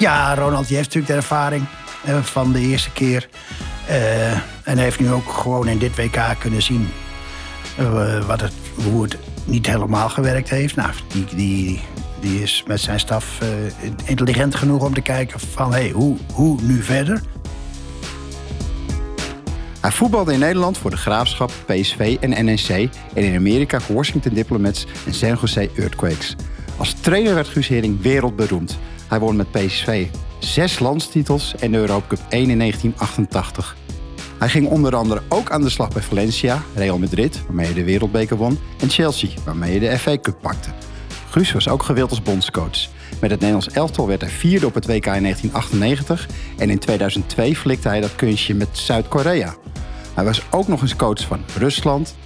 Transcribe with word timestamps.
Ja, 0.00 0.34
Ronald 0.34 0.66
heeft 0.66 0.94
natuurlijk 0.94 1.06
de 1.06 1.14
ervaring 1.14 1.64
eh, 2.04 2.22
van 2.22 2.52
de 2.52 2.60
eerste 2.60 2.92
keer. 2.92 3.28
Eh, 3.86 4.32
en 4.64 4.78
heeft 4.78 5.00
nu 5.00 5.10
ook 5.10 5.32
gewoon 5.32 5.68
in 5.68 5.78
dit 5.78 5.96
WK 5.96 6.18
kunnen 6.38 6.62
zien 6.62 6.88
eh, 7.76 8.26
wat 8.26 8.40
het, 8.40 8.52
hoe 8.90 9.02
het 9.02 9.16
niet 9.44 9.66
helemaal 9.66 10.08
gewerkt 10.08 10.50
heeft. 10.50 10.76
Nou, 10.76 10.90
die, 11.08 11.24
die, 11.34 11.80
die 12.20 12.42
is 12.42 12.64
met 12.66 12.80
zijn 12.80 13.00
staf 13.00 13.38
intelligent 14.04 14.54
genoeg 14.54 14.84
om 14.84 14.94
te 14.94 15.00
kijken 15.00 15.40
van 15.40 15.72
hey, 15.72 15.90
hoe, 15.90 16.16
hoe 16.32 16.58
nu 16.62 16.82
verder. 16.82 17.22
Hij 19.80 19.92
voetbalde 19.92 20.32
in 20.32 20.38
Nederland 20.38 20.78
voor 20.78 20.90
de 20.90 20.96
Graafschap, 20.96 21.52
PSV 21.66 22.16
en 22.20 22.44
NEC 22.44 22.68
en 23.14 23.22
in 23.22 23.36
Amerika 23.36 23.80
voor 23.80 23.94
Washington 23.94 24.34
Diplomats 24.34 24.86
en 25.06 25.14
San 25.14 25.38
Jose 25.40 25.70
Earthquakes. 25.76 26.36
Als 26.76 26.94
trainer 27.00 27.34
werd 27.34 27.48
Guus 27.48 27.68
Hering 27.68 28.02
wereldberoemd. 28.02 28.78
Hij 29.10 29.18
won 29.18 29.36
met 29.36 29.50
PSV 29.50 30.06
zes 30.38 30.78
landstitels 30.78 31.54
en 31.54 31.72
de 31.72 31.78
Europa 31.78 32.06
Cup 32.06 32.20
1 32.28 32.50
in 32.50 32.58
1988. 32.58 33.76
Hij 34.38 34.48
ging 34.48 34.68
onder 34.68 34.96
andere 34.96 35.22
ook 35.28 35.50
aan 35.50 35.62
de 35.62 35.68
slag 35.70 35.88
bij 35.88 36.02
Valencia, 36.02 36.62
Real 36.74 36.98
Madrid, 36.98 37.42
waarmee 37.46 37.66
hij 37.66 37.74
de 37.74 37.84
wereldbeker 37.84 38.36
won, 38.36 38.58
en 38.80 38.88
Chelsea, 38.88 39.28
waarmee 39.44 39.78
hij 39.78 39.88
de 39.88 39.98
FA 39.98 40.18
Cup 40.18 40.36
pakte. 40.40 40.68
Guus 41.30 41.52
was 41.52 41.68
ook 41.68 41.82
gewild 41.82 42.10
als 42.10 42.22
bondscoach. 42.22 42.88
Met 43.20 43.30
het 43.30 43.40
Nederlands 43.40 43.68
elftal 43.68 44.06
werd 44.06 44.20
hij 44.20 44.30
vierde 44.30 44.66
op 44.66 44.74
het 44.74 44.86
WK 44.86 45.06
in 45.06 45.22
1998 45.22 46.28
en 46.58 46.70
in 46.70 46.78
2002 46.78 47.56
flikte 47.56 47.88
hij 47.88 48.00
dat 48.00 48.16
kunstje 48.16 48.54
met 48.54 48.68
Zuid-Korea. 48.72 49.54
Hij 50.14 50.24
was 50.24 50.42
ook 50.50 50.68
nog 50.68 50.82
eens 50.82 50.96
coach 50.96 51.26
van 51.26 51.40
Rusland, 51.58 52.16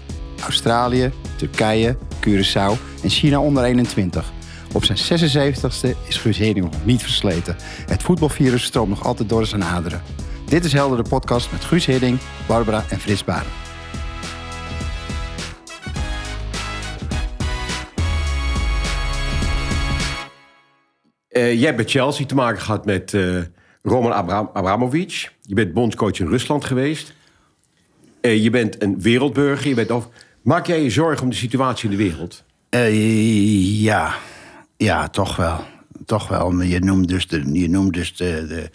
Australië, 0.42 1.12
Turkije, 1.37 1.96
Curaçao 2.20 3.01
en 3.02 3.10
China 3.10 3.40
onder 3.40 3.64
21. 3.64 4.32
Op 4.74 4.84
zijn 4.84 5.20
76ste 5.20 6.09
is 6.09 6.16
Guus 6.16 6.38
Hering 6.38 6.70
nog 6.70 6.84
niet 6.84 7.02
versleten. 7.02 7.56
Het 7.87 8.02
voetbalvirus 8.02 8.62
stroomt 8.62 8.88
nog 8.88 9.05
altijd 9.05 9.28
door 9.28 9.46
zijn 9.46 9.65
aderen. 9.65 10.02
Dit 10.48 10.65
is 10.65 10.73
Helder 10.73 11.02
de 11.02 11.09
podcast 11.09 11.52
met 11.52 11.65
Guus 11.65 11.87
Hidding, 11.87 12.18
Barbara 12.46 12.85
en 12.88 13.01
Frits 13.01 13.24
Baren. 13.24 13.51
Eh, 21.29 21.52
jij 21.52 21.65
hebt 21.65 21.76
bij 21.76 21.87
Chelsea 21.87 22.26
te 22.26 22.35
maken 22.35 22.63
gehad 22.63 22.85
met 22.85 23.15
eh, 23.15 23.38
Roman 23.82 24.13
Abram 24.13 24.51
Abramovic. 24.52 25.32
Je 25.43 25.54
bent 25.54 25.73
bondscoach 25.73 26.18
in 26.18 26.29
Rusland 26.29 26.65
geweest. 26.65 27.15
Eh, 28.20 28.43
je 28.43 28.51
bent 28.51 28.82
een 28.82 29.01
wereldburger. 29.01 29.68
Je 29.68 29.74
bent 29.74 29.91
over... 29.91 30.10
Maak 30.43 30.66
jij 30.66 30.82
je 30.82 30.91
zorgen 30.91 31.23
om 31.23 31.30
de 31.30 31.37
situatie 31.37 31.91
in 31.91 31.96
de 31.96 32.02
wereld? 32.02 32.45
Eh, 32.68 33.82
ja. 33.82 34.15
Ja, 34.76 35.08
toch 35.08 35.36
wel. 35.36 35.64
Toch 36.06 36.28
wel. 36.28 36.60
Je 36.60 36.80
noemt 36.80 37.08
dus 37.08 37.28
de, 37.28 37.52
je 37.52 37.68
noemt 37.68 37.92
dus 37.92 38.16
de, 38.16 38.46
de, 38.48 38.70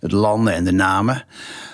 het 0.00 0.12
landen 0.12 0.54
en 0.54 0.64
de 0.64 0.72
namen. 0.72 1.24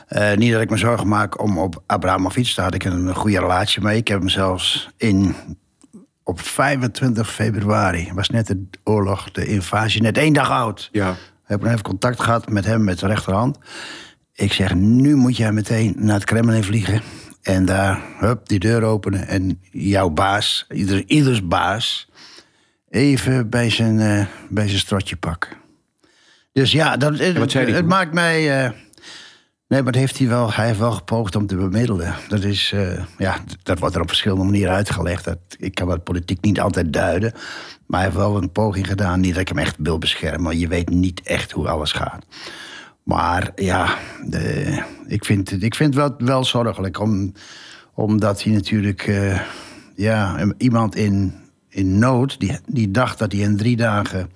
Eh, 0.07 0.37
niet 0.37 0.53
dat 0.53 0.61
ik 0.61 0.71
me 0.71 0.77
zorgen 0.77 1.09
maak 1.09 1.41
om 1.41 1.59
op 1.59 1.83
Abramovic. 1.87 2.53
Daar 2.55 2.65
had 2.65 2.75
ik 2.75 2.85
een 2.85 3.15
goede 3.15 3.39
relatie 3.39 3.83
mee. 3.83 3.97
Ik 3.97 4.09
heb 4.09 4.19
hem 4.19 4.29
zelfs 4.29 4.89
in, 4.97 5.35
op 6.23 6.41
25 6.41 7.33
februari... 7.33 8.11
was 8.15 8.29
net 8.29 8.47
de 8.47 8.67
oorlog, 8.85 9.31
de 9.31 9.47
invasie, 9.47 10.03
net 10.03 10.19
één 10.19 10.33
dag 10.33 10.51
oud. 10.51 10.89
Ja. 10.93 11.17
heb 11.45 11.59
ik 11.59 11.63
nog 11.63 11.73
even 11.73 11.85
contact 11.85 12.21
gehad 12.21 12.49
met 12.49 12.65
hem 12.65 12.85
met 12.85 12.99
de 12.99 13.07
rechterhand. 13.07 13.59
Ik 14.35 14.53
zeg, 14.53 14.75
nu 14.75 15.15
moet 15.15 15.37
jij 15.37 15.53
meteen 15.53 15.95
naar 15.97 16.15
het 16.15 16.25
Kremlin 16.25 16.65
vliegen. 16.65 17.03
En 17.43 17.65
daar, 17.65 18.03
hup, 18.19 18.49
die 18.49 18.59
deur 18.59 18.83
openen. 18.83 19.27
En 19.29 19.61
jouw 19.71 20.09
baas, 20.09 20.67
ieder, 20.71 21.03
ieders 21.07 21.47
baas, 21.47 22.09
even 22.93 23.51
bij 23.51 23.71
zijn, 23.71 24.01
eh, 24.01 24.27
bij 24.49 24.67
zijn 24.67 24.79
strotje 24.79 25.17
pakken. 25.17 25.51
Dus 26.53 26.73
ja, 26.73 26.97
dat, 26.97 27.19
het, 27.19 27.39
wat 27.39 27.51
zei 27.51 27.67
die 27.67 27.75
het 27.75 27.87
maakt 27.87 28.13
mij... 28.13 28.65
eh, 28.65 28.71
nee, 29.69 29.83
maar 29.83 29.93
dat 29.93 30.01
heeft 30.01 30.19
hij, 30.19 30.29
wel, 30.29 30.53
hij 30.53 30.67
heeft 30.67 30.79
wel 30.79 30.93
gepoogd 30.93 31.37
om 31.37 31.47
te 31.47 31.57
bemiddelen. 31.57 32.15
Dat, 32.29 32.45
is, 32.45 32.73
eh, 32.75 33.05
ja, 33.19 33.37
dat 33.63 33.79
wordt 33.79 33.95
er 33.95 34.01
op 34.01 34.09
verschillende 34.09 34.45
manieren 34.45 34.75
uitgelegd. 34.75 35.25
Dat, 35.25 35.39
ik 35.57 35.75
kan 35.75 35.89
dat 35.89 36.05
politiek 36.05 36.41
niet 36.41 36.61
altijd 36.61 36.93
duiden. 36.93 37.33
Maar 37.87 38.01
hij 38.01 38.09
heeft 38.09 38.21
wel 38.21 38.37
een 38.37 38.53
poging 38.53 38.87
gedaan. 38.87 39.21
Niet 39.21 39.33
dat 39.33 39.41
ik 39.41 39.49
hem 39.49 39.59
echt 39.59 39.77
wil 39.79 39.99
beschermen. 39.99 40.43
Maar 40.43 40.55
je 40.55 40.69
weet 40.69 40.89
niet 40.89 41.21
echt 41.23 41.53
hoe 41.53 41.69
alles 41.69 41.93
gaat. 41.93 42.27
Maar 43.03 43.51
ja, 43.55 43.99
de, 44.27 44.83
ik 45.07 45.25
vind 45.25 45.51
het 45.51 45.63
ik 45.63 45.75
vind 45.75 45.95
wel, 45.95 46.15
wel 46.19 46.45
zorgelijk. 46.45 47.01
Om, 47.01 47.33
omdat 47.95 48.43
hij 48.43 48.53
natuurlijk... 48.53 49.03
eh, 49.03 49.41
ja, 49.95 50.37
iemand 50.57 50.97
in, 50.97 51.35
in 51.73 51.99
nood... 51.99 52.41
Die, 52.41 52.59
die 52.67 52.91
dacht 52.91 53.19
dat 53.19 53.33
hij 53.33 53.41
in 53.41 53.57
drie 53.57 53.77
dagen... 53.77 54.31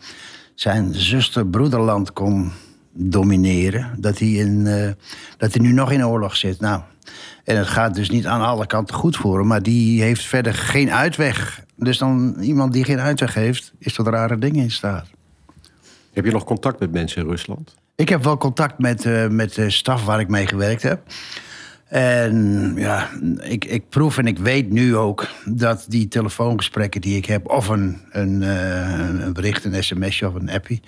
zijn 0.55 0.95
zuster-broederland 0.95 2.13
kon 2.13 2.53
domineren. 2.93 3.95
Dat 3.99 4.19
hij, 4.19 4.29
in, 4.29 4.67
eh, 4.67 4.91
dat 5.39 5.55
hij 5.55 5.63
nu 5.63 5.73
nog 5.73 5.93
in 5.93 6.07
oorlog 6.07 6.37
zit. 6.37 6.61
Nou, 6.61 6.81
en 7.45 7.57
het 7.57 7.67
gaat 7.67 7.95
dus 7.95 8.11
niet 8.11 8.27
aan 8.27 8.41
alle 8.41 8.67
kanten 8.67 8.95
goed 8.95 9.17
voor 9.17 9.39
hem. 9.39 9.47
Maar 9.47 9.63
die 9.63 10.03
heeft 10.03 10.25
verder 10.25 10.55
geen 10.55 10.93
uitweg. 10.93 11.65
Dus 11.77 11.99
dan 11.99 12.37
iemand 12.41 12.73
die 12.73 12.85
geen 12.85 13.01
uitweg 13.01 13.35
heeft... 13.35 13.73
is 13.79 13.95
tot 13.95 14.07
rare 14.07 14.39
dingen 14.39 14.63
in 14.63 14.71
staat. 14.71 15.07
Heb 16.13 16.25
je 16.25 16.31
nog 16.33 16.45
contact 16.45 16.81
met 16.81 16.93
mensen 16.93 17.23
in 17.23 17.29
Rusland? 17.29 17.75
Ik 17.97 18.09
heb 18.09 18.25
wel 18.25 18.37
contact 18.37 18.79
met, 18.79 19.05
eh, 19.05 19.29
met 19.29 19.55
de 19.55 19.71
staf 19.71 20.05
waar 20.05 20.21
ik 20.21 20.29
mee 20.29 20.47
gewerkt 20.47 20.83
heb. 20.83 21.03
En 21.87 22.73
ja, 22.77 23.09
ik, 23.41 23.65
ik 23.65 23.89
proef 23.89 24.19
en 24.19 24.27
ik 24.27 24.39
weet 24.39 24.71
nu 24.71 24.97
ook 24.97 25.29
dat 25.45 25.85
die 25.89 26.09
telefoongesprekken 26.09 27.01
die 27.01 27.17
ik 27.17 27.27
heb, 27.27 27.49
of 27.49 27.69
een, 27.69 28.01
een, 28.11 28.43
eh, 28.43 29.25
een 29.25 29.33
bericht, 29.33 29.65
een 29.65 29.85
sms'je 29.85 30.29
of 30.29 30.35
een 30.35 30.51
appie, 30.51 30.83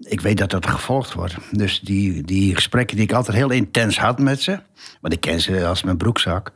ik 0.00 0.20
weet 0.20 0.38
dat 0.38 0.50
dat 0.50 0.66
gevolgd 0.66 1.12
wordt. 1.12 1.36
Dus 1.50 1.80
die, 1.80 2.22
die 2.22 2.54
gesprekken 2.54 2.96
die 2.96 3.04
ik 3.04 3.12
altijd 3.12 3.36
heel 3.36 3.50
intens 3.50 3.98
had 3.98 4.18
met 4.18 4.42
ze, 4.42 4.58
want 5.00 5.14
ik 5.14 5.20
ken 5.20 5.40
ze 5.40 5.66
als 5.66 5.82
mijn 5.82 5.96
broekzak, 5.96 6.52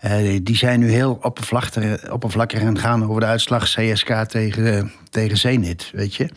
eh, 0.00 0.40
die 0.42 0.56
zijn 0.56 0.80
nu 0.80 0.90
heel 0.90 1.18
oppervlakkig, 1.22 2.10
oppervlakkig 2.10 2.80
gaan 2.80 3.04
over 3.08 3.20
de 3.20 3.26
uitslag 3.26 3.64
CSK 3.64 4.12
tegen, 4.12 4.92
tegen 5.10 5.36
Zenit, 5.36 5.90
weet 5.92 6.14
je. 6.14 6.28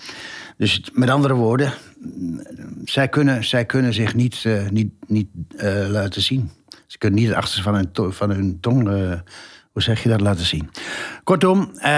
Dus 0.58 0.82
met 0.94 1.10
andere 1.10 1.34
woorden, 1.34 1.74
zij 2.84 3.08
kunnen, 3.08 3.44
zij 3.44 3.66
kunnen 3.66 3.94
zich 3.94 4.16
niet, 4.16 4.42
eh, 4.46 4.70
niet, 4.70 4.94
niet 5.08 5.28
laten 5.90 6.22
zien. 6.22 6.55
Ze 6.88 6.98
kunnen 6.98 7.20
niet 7.20 7.28
het 7.28 7.38
achterste 7.38 7.62
van 7.62 7.76
hun, 7.76 8.14
van 8.14 8.30
hun 8.30 8.58
tong, 8.62 8.90
eh, 8.90 9.20
hoe 9.72 9.82
zeg 9.82 10.04
je 10.04 10.10
dat, 10.10 10.22
laten 10.22 10.46
zien. 10.46 10.70
Kortom, 11.24 11.72
eh, 11.78 11.92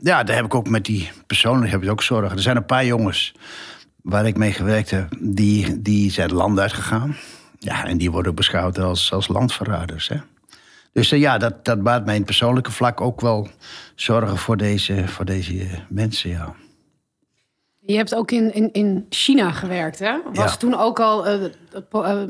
ja, 0.00 0.22
daar 0.24 0.36
heb 0.36 0.44
ik 0.44 0.54
ook 0.54 0.68
met 0.68 0.84
die 0.84 1.10
persoonlijk 1.26 1.70
heb 1.70 1.82
ik 1.82 1.90
ook 1.90 2.02
zorgen. 2.02 2.36
Er 2.36 2.42
zijn 2.42 2.56
een 2.56 2.66
paar 2.66 2.84
jongens 2.84 3.34
waar 4.02 4.26
ik 4.26 4.36
mee 4.36 4.52
gewerkt 4.52 4.90
heb, 4.90 5.16
die, 5.20 5.82
die 5.82 6.10
zijn 6.10 6.32
land 6.32 6.58
uitgegaan. 6.58 7.16
Ja, 7.58 7.84
en 7.84 7.98
die 7.98 8.10
worden 8.10 8.34
beschouwd 8.34 8.78
als, 8.78 9.12
als 9.12 9.28
landverraders. 9.28 10.08
Hè? 10.08 10.16
Dus 10.92 11.12
eh, 11.12 11.20
ja, 11.20 11.38
dat, 11.38 11.64
dat 11.64 11.82
baart 11.82 12.04
mij 12.04 12.14
in 12.14 12.20
het 12.20 12.30
persoonlijke 12.30 12.72
vlak 12.72 13.00
ook 13.00 13.20
wel 13.20 13.48
zorgen 13.94 14.36
voor 14.36 14.56
deze, 14.56 15.08
voor 15.08 15.24
deze 15.24 15.66
mensen, 15.88 16.30
ja. 16.30 16.54
Je 17.86 17.96
hebt 17.96 18.14
ook 18.14 18.30
in, 18.30 18.54
in, 18.54 18.68
in 18.72 19.06
China 19.08 19.50
gewerkt, 19.50 19.98
hè? 19.98 20.16
Was 20.34 20.50
Ja. 20.52 20.56
toen 20.56 20.74
ook 20.78 21.00
al 21.00 21.26
eh, 21.26 21.44
eh, 21.92 22.20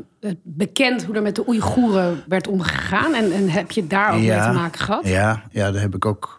bekend 0.43 1.05
hoe 1.05 1.15
er 1.15 1.22
met 1.22 1.34
de 1.34 1.49
Oeigoeren 1.49 2.22
werd 2.28 2.49
omgegaan? 2.49 3.15
En, 3.15 3.33
en 3.33 3.49
heb 3.49 3.71
je 3.71 3.87
daar 3.87 4.12
ook 4.15 4.21
mee 4.21 4.41
te 4.41 4.50
maken 4.53 4.81
gehad? 4.81 5.09
Ja, 5.09 5.43
ja 5.50 5.71
daar 5.71 5.81
heb 5.83 5.95
ik 5.95 6.05
ook, 6.06 6.39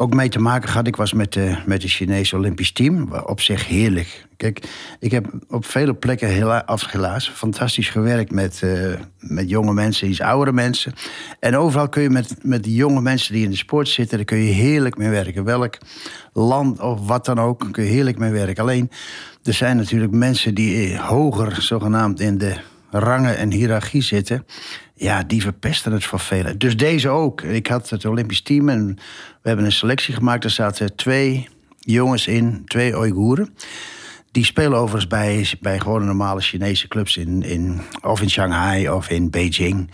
ook 0.00 0.14
mee 0.14 0.28
te 0.28 0.38
maken 0.38 0.68
gehad. 0.68 0.86
Ik 0.86 0.96
was 0.96 1.12
met 1.12 1.32
de, 1.32 1.56
met 1.66 1.82
het 1.82 1.90
Chinese 1.90 2.36
Olympisch 2.36 2.72
team. 2.72 3.12
Op 3.12 3.40
zich 3.40 3.66
heerlijk. 3.66 4.26
Kijk, 4.36 4.68
ik 5.00 5.10
heb 5.10 5.26
op 5.48 5.64
vele 5.64 5.94
plekken, 5.94 6.68
of 6.68 6.90
helaas, 6.90 7.30
fantastisch 7.30 7.88
gewerkt 7.88 8.30
met, 8.30 8.62
eh, 8.62 8.92
met 9.18 9.50
jonge 9.50 9.72
mensen, 9.72 10.08
iets 10.08 10.20
oudere 10.20 10.52
mensen. 10.52 10.92
En 11.40 11.56
overal 11.56 11.88
kun 11.88 12.02
je 12.02 12.10
met, 12.10 12.34
met 12.42 12.64
die 12.64 12.74
jonge 12.74 13.00
mensen 13.00 13.34
die 13.34 13.44
in 13.44 13.50
de 13.50 13.56
sport 13.56 13.88
zitten, 13.88 14.16
daar 14.16 14.26
kun 14.26 14.38
je 14.38 14.52
heerlijk 14.52 14.96
mee 14.96 15.08
werken. 15.08 15.44
Welk 15.44 15.78
land 16.32 16.80
of 16.80 17.06
wat 17.06 17.24
dan 17.24 17.40
ook, 17.40 17.68
kun 17.70 17.84
je 17.84 17.90
heerlijk 17.90 18.18
mee 18.18 18.30
werken. 18.30 18.62
Alleen, 18.62 18.90
er 19.42 19.54
zijn 19.54 19.76
natuurlijk 19.76 20.12
mensen 20.12 20.54
die 20.54 20.92
eh, 20.92 21.08
hoger, 21.08 21.62
zogenaamd, 21.62 22.20
in 22.20 22.38
de 22.38 22.56
rangen 22.90 23.36
en 23.36 23.52
hiërarchie 23.52 24.02
zitten. 24.02 24.46
Ja, 24.94 25.22
die 25.22 25.42
verpesten 25.42 25.92
het 25.92 26.04
voor 26.04 26.20
velen. 26.20 26.58
Dus 26.58 26.76
deze 26.76 27.08
ook. 27.08 27.42
Ik 27.42 27.66
had 27.66 27.90
het 27.90 28.04
Olympisch 28.04 28.42
team 28.42 28.68
en 28.68 28.94
we 29.42 29.48
hebben 29.48 29.64
een 29.64 29.72
selectie 29.72 30.14
gemaakt. 30.14 30.44
Er 30.44 30.50
zaten 30.50 30.96
twee 30.96 31.48
jongens 31.78 32.26
in, 32.26 32.62
twee 32.64 32.96
Oeigoeren. 32.96 33.54
Die 34.30 34.44
spelen 34.44 34.78
overigens 34.78 35.06
bij, 35.06 35.46
bij 35.60 35.80
gewoon 35.80 36.04
normale 36.04 36.40
Chinese 36.40 36.88
clubs 36.88 37.16
in, 37.16 37.42
in, 37.42 37.80
of 38.00 38.20
in 38.20 38.30
Shanghai 38.30 38.90
of 38.90 39.10
in 39.10 39.30
Beijing. 39.30 39.90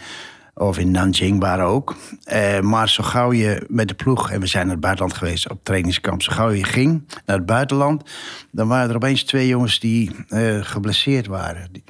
Of 0.55 0.79
in 0.79 0.91
Nanjing 0.91 1.41
waren 1.41 1.65
ook. 1.65 1.97
Eh, 2.25 2.61
maar 2.61 2.89
zo 2.89 3.03
gauw 3.03 3.33
je 3.33 3.65
met 3.69 3.89
de 3.89 3.95
ploeg, 3.95 4.31
en 4.31 4.41
we 4.41 4.47
zijn 4.47 4.65
naar 4.65 4.75
het 4.75 4.85
buitenland 4.85 5.19
geweest 5.19 5.51
op 5.51 5.65
trainingskamp, 5.65 6.23
zo 6.23 6.33
gauw 6.33 6.51
je 6.51 6.65
ging 6.65 7.03
naar 7.27 7.37
het 7.37 7.47
buitenland, 7.47 8.11
dan 8.51 8.69
waren 8.69 8.89
er 8.89 8.97
opeens 8.97 9.23
twee 9.23 9.49
jongens 9.49 9.81
die 9.81 10.11
eh, 10.29 10.59
geblesseerd 10.61 11.27
waren. 11.27 11.69
Die, 11.73 11.85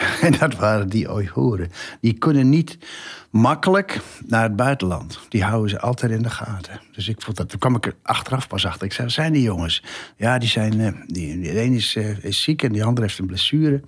En 0.26 0.32
dat 0.38 0.54
waren 0.54 0.88
die 0.88 1.10
Oeigoeren. 1.12 1.70
Die 2.00 2.12
kunnen 2.12 2.48
niet 2.48 2.78
makkelijk 3.30 4.00
naar 4.26 4.42
het 4.42 4.56
buitenland. 4.56 5.20
Die 5.28 5.44
houden 5.44 5.70
ze 5.70 5.80
altijd 5.80 6.12
in 6.12 6.22
de 6.22 6.30
gaten. 6.30 6.80
Dus 6.92 7.08
ik 7.08 7.20
vond 7.22 7.36
dat, 7.36 7.48
toen 7.48 7.58
kwam 7.58 7.76
ik 7.76 7.86
er 7.86 7.94
achteraf 8.02 8.48
pas 8.48 8.66
achter. 8.66 8.86
Ik 8.86 8.92
zei, 8.92 9.10
zijn 9.10 9.32
die 9.32 9.42
jongens? 9.42 9.82
Ja, 10.16 10.38
die 10.38 10.48
zijn, 10.48 10.80
eh, 10.80 10.92
die, 11.06 11.40
de 11.40 11.62
een 11.62 11.72
is, 11.72 11.96
eh, 11.96 12.24
is 12.24 12.42
ziek 12.42 12.62
en 12.62 12.72
die 12.72 12.84
andere 12.84 13.06
heeft 13.06 13.18
een 13.18 13.26
blessure. 13.26 13.80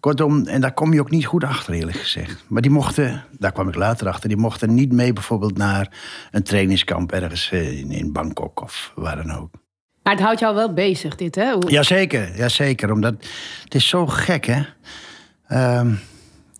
Kortom, 0.00 0.46
en 0.46 0.60
daar 0.60 0.74
kom 0.74 0.92
je 0.92 1.00
ook 1.00 1.10
niet 1.10 1.26
goed 1.26 1.44
achter, 1.44 1.74
eerlijk 1.74 1.96
gezegd. 1.98 2.44
Maar 2.48 2.62
die 2.62 2.70
mochten, 2.70 3.24
daar 3.38 3.52
kwam 3.52 3.68
ik 3.68 3.74
later 3.74 4.08
achter, 4.08 4.28
die 4.28 4.38
mochten 4.38 4.74
niet 4.74 4.92
mee 4.92 5.12
bijvoorbeeld 5.12 5.56
naar 5.56 5.96
een 6.30 6.42
trainingskamp 6.42 7.12
ergens 7.12 7.50
eh, 7.50 7.78
in, 7.78 7.90
in 7.90 8.12
Bangkok 8.12 8.62
of 8.62 8.92
waar 8.94 9.16
dan 9.16 9.32
ook. 9.36 9.50
Maar 10.02 10.12
het 10.12 10.22
houdt 10.22 10.40
jou 10.40 10.54
wel 10.54 10.72
bezig, 10.74 11.14
dit, 11.16 11.34
hè? 11.34 11.52
Hoe- 11.52 11.70
Jazeker, 11.70 12.36
jazeker. 12.36 12.92
Omdat 12.92 13.14
het 13.64 13.74
is 13.74 13.88
zo 13.88 14.06
gek, 14.06 14.44
hè. 14.46 14.62
Ehm, 15.48 15.92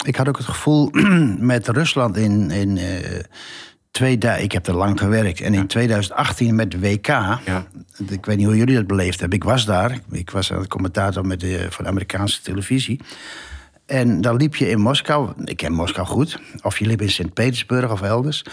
ik 0.05 0.17
had 0.17 0.29
ook 0.29 0.37
het 0.37 0.46
gevoel 0.46 0.90
met 1.52 1.69
Rusland 1.69 2.17
in, 2.17 2.50
in 2.50 2.79
2000... 3.90 4.44
Ik 4.44 4.52
heb 4.52 4.67
er 4.67 4.75
lang 4.75 4.99
gewerkt. 4.99 5.40
En 5.40 5.55
in 5.55 5.67
2018 5.67 6.55
met 6.55 6.70
de 6.70 6.79
WK... 6.79 7.06
Ja. 7.06 7.67
Ik 8.08 8.26
weet 8.26 8.37
niet 8.37 8.46
hoe 8.46 8.56
jullie 8.56 8.75
dat 8.75 8.87
beleefd 8.87 9.20
hebben. 9.20 9.38
Ik 9.38 9.44
was 9.44 9.64
daar. 9.64 9.99
Ik 10.11 10.31
was 10.31 10.50
een 10.50 10.69
commentator 10.69 11.26
met 11.26 11.40
de, 11.40 11.67
voor 11.70 11.85
de 11.85 11.90
Amerikaanse 11.90 12.43
televisie. 12.43 13.00
En 13.88 14.20
dan 14.20 14.37
liep 14.37 14.56
je 14.56 14.70
in 14.70 14.81
Moskou. 14.81 15.32
Ik 15.44 15.56
ken 15.56 15.73
Moskou 15.73 16.06
goed. 16.06 16.38
Of 16.62 16.79
je 16.79 16.87
liep 16.87 17.02
in 17.02 17.11
Sint-Petersburg 17.11 17.91
of 17.91 18.02
elders. 18.02 18.44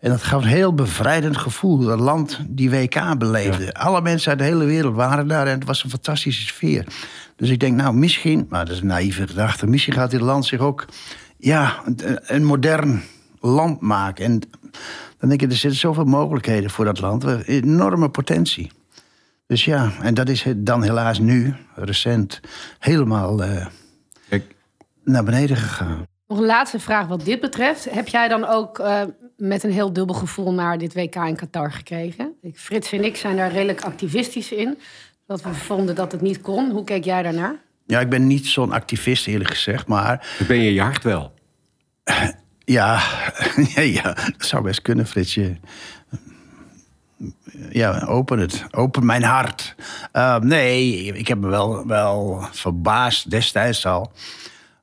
En 0.00 0.10
dat 0.10 0.22
gaf 0.22 0.42
een 0.42 0.48
heel 0.48 0.74
bevrijdend 0.74 1.36
gevoel. 1.36 1.78
Dat 1.78 2.00
land 2.00 2.40
die 2.48 2.70
WK 2.70 3.18
beleefde. 3.18 3.74
Alle 3.74 4.00
mensen 4.00 4.30
uit 4.30 4.38
de 4.38 4.44
hele 4.44 4.64
wereld 4.64 4.94
waren 4.94 5.28
daar. 5.28 5.46
En 5.46 5.54
het 5.54 5.64
was 5.64 5.84
een 5.84 5.90
fantastische 5.90 6.46
sfeer. 6.46 6.86
Dus 7.36 7.50
ik 7.50 7.60
denk, 7.60 7.76
nou, 7.76 7.94
misschien... 7.94 8.46
Maar 8.48 8.64
dat 8.64 8.74
is 8.74 8.80
een 8.80 8.86
naïeve 8.86 9.26
gedachte. 9.26 9.66
Misschien 9.66 9.92
gaat 9.94 10.10
dit 10.10 10.20
land 10.20 10.44
zich 10.46 10.60
ook... 10.60 10.86
Ja, 11.36 11.82
een, 12.26 12.44
modern 12.44 13.02
land 13.40 13.80
maken. 13.80 14.24
En 14.24 14.40
dan 15.18 15.28
denk 15.28 15.42
ik, 15.42 15.50
er 15.50 15.56
zitten 15.56 15.80
zoveel 15.80 16.04
mogelijkheden 16.04 16.70
voor 16.70 16.84
dat 16.84 17.00
land. 17.00 17.24
Een 17.24 17.42
enorme 17.42 18.08
potentie. 18.08 18.70
Dus 19.46 19.64
ja, 19.64 19.92
en 20.02 20.14
dat 20.14 20.28
is 20.28 20.42
het 20.42 20.66
dan 20.66 20.82
helaas 20.82 21.18
nu, 21.18 21.54
recent, 21.74 22.40
helemaal 22.78 23.42
eh, 23.42 23.66
naar 25.04 25.24
beneden 25.24 25.56
gegaan. 25.56 26.06
Nog 26.26 26.38
een 26.38 26.44
laatste 26.44 26.80
vraag 26.80 27.06
wat 27.06 27.24
dit 27.24 27.40
betreft. 27.40 27.90
Heb 27.90 28.08
jij 28.08 28.28
dan 28.28 28.44
ook 28.44 28.78
eh, 28.78 29.02
met 29.36 29.62
een 29.62 29.72
heel 29.72 29.92
dubbel 29.92 30.14
gevoel 30.14 30.52
naar 30.52 30.78
dit 30.78 30.94
WK 30.94 31.14
in 31.14 31.36
Qatar 31.36 31.72
gekregen? 31.72 32.32
Ik- 32.42 32.58
Frits 32.58 32.92
en 32.92 33.04
ik 33.04 33.16
zijn 33.16 33.36
daar 33.36 33.52
redelijk 33.52 33.80
activistisch 33.80 34.52
in. 34.52 34.78
Dat 35.26 35.42
we 35.42 35.54
vonden 35.54 35.94
dat 35.94 36.12
het 36.12 36.20
niet 36.20 36.40
kon. 36.40 36.70
Hoe 36.70 36.84
keek 36.84 37.04
jij 37.04 37.22
daarnaar? 37.22 37.54
Ja, 37.86 38.00
ik 38.00 38.08
ben 38.08 38.26
niet 38.26 38.46
zo'n 38.46 38.72
activist 38.72 39.26
eerlijk 39.26 39.50
gezegd, 39.50 39.86
maar 39.86 40.34
dan 40.38 40.46
ben 40.46 40.60
je 40.60 40.74
je 40.74 40.80
hart 40.80 41.04
wel. 41.04 41.34
ja, 42.64 43.02
ja, 43.74 43.82
ja 43.82 44.02
dat 44.02 44.34
zou 44.38 44.62
best 44.62 44.82
kunnen, 44.82 45.06
Fritsje. 45.06 45.56
Ja, 47.70 48.04
open 48.06 48.38
het. 48.38 48.64
Open 48.70 49.06
mijn 49.06 49.22
hart. 49.22 49.74
Uh, 50.12 50.38
nee, 50.38 51.04
ik 51.04 51.28
heb 51.28 51.38
me 51.38 51.48
wel, 51.48 51.86
wel 51.86 52.46
verbaasd 52.52 53.30
destijds 53.30 53.86
al. 53.86 54.12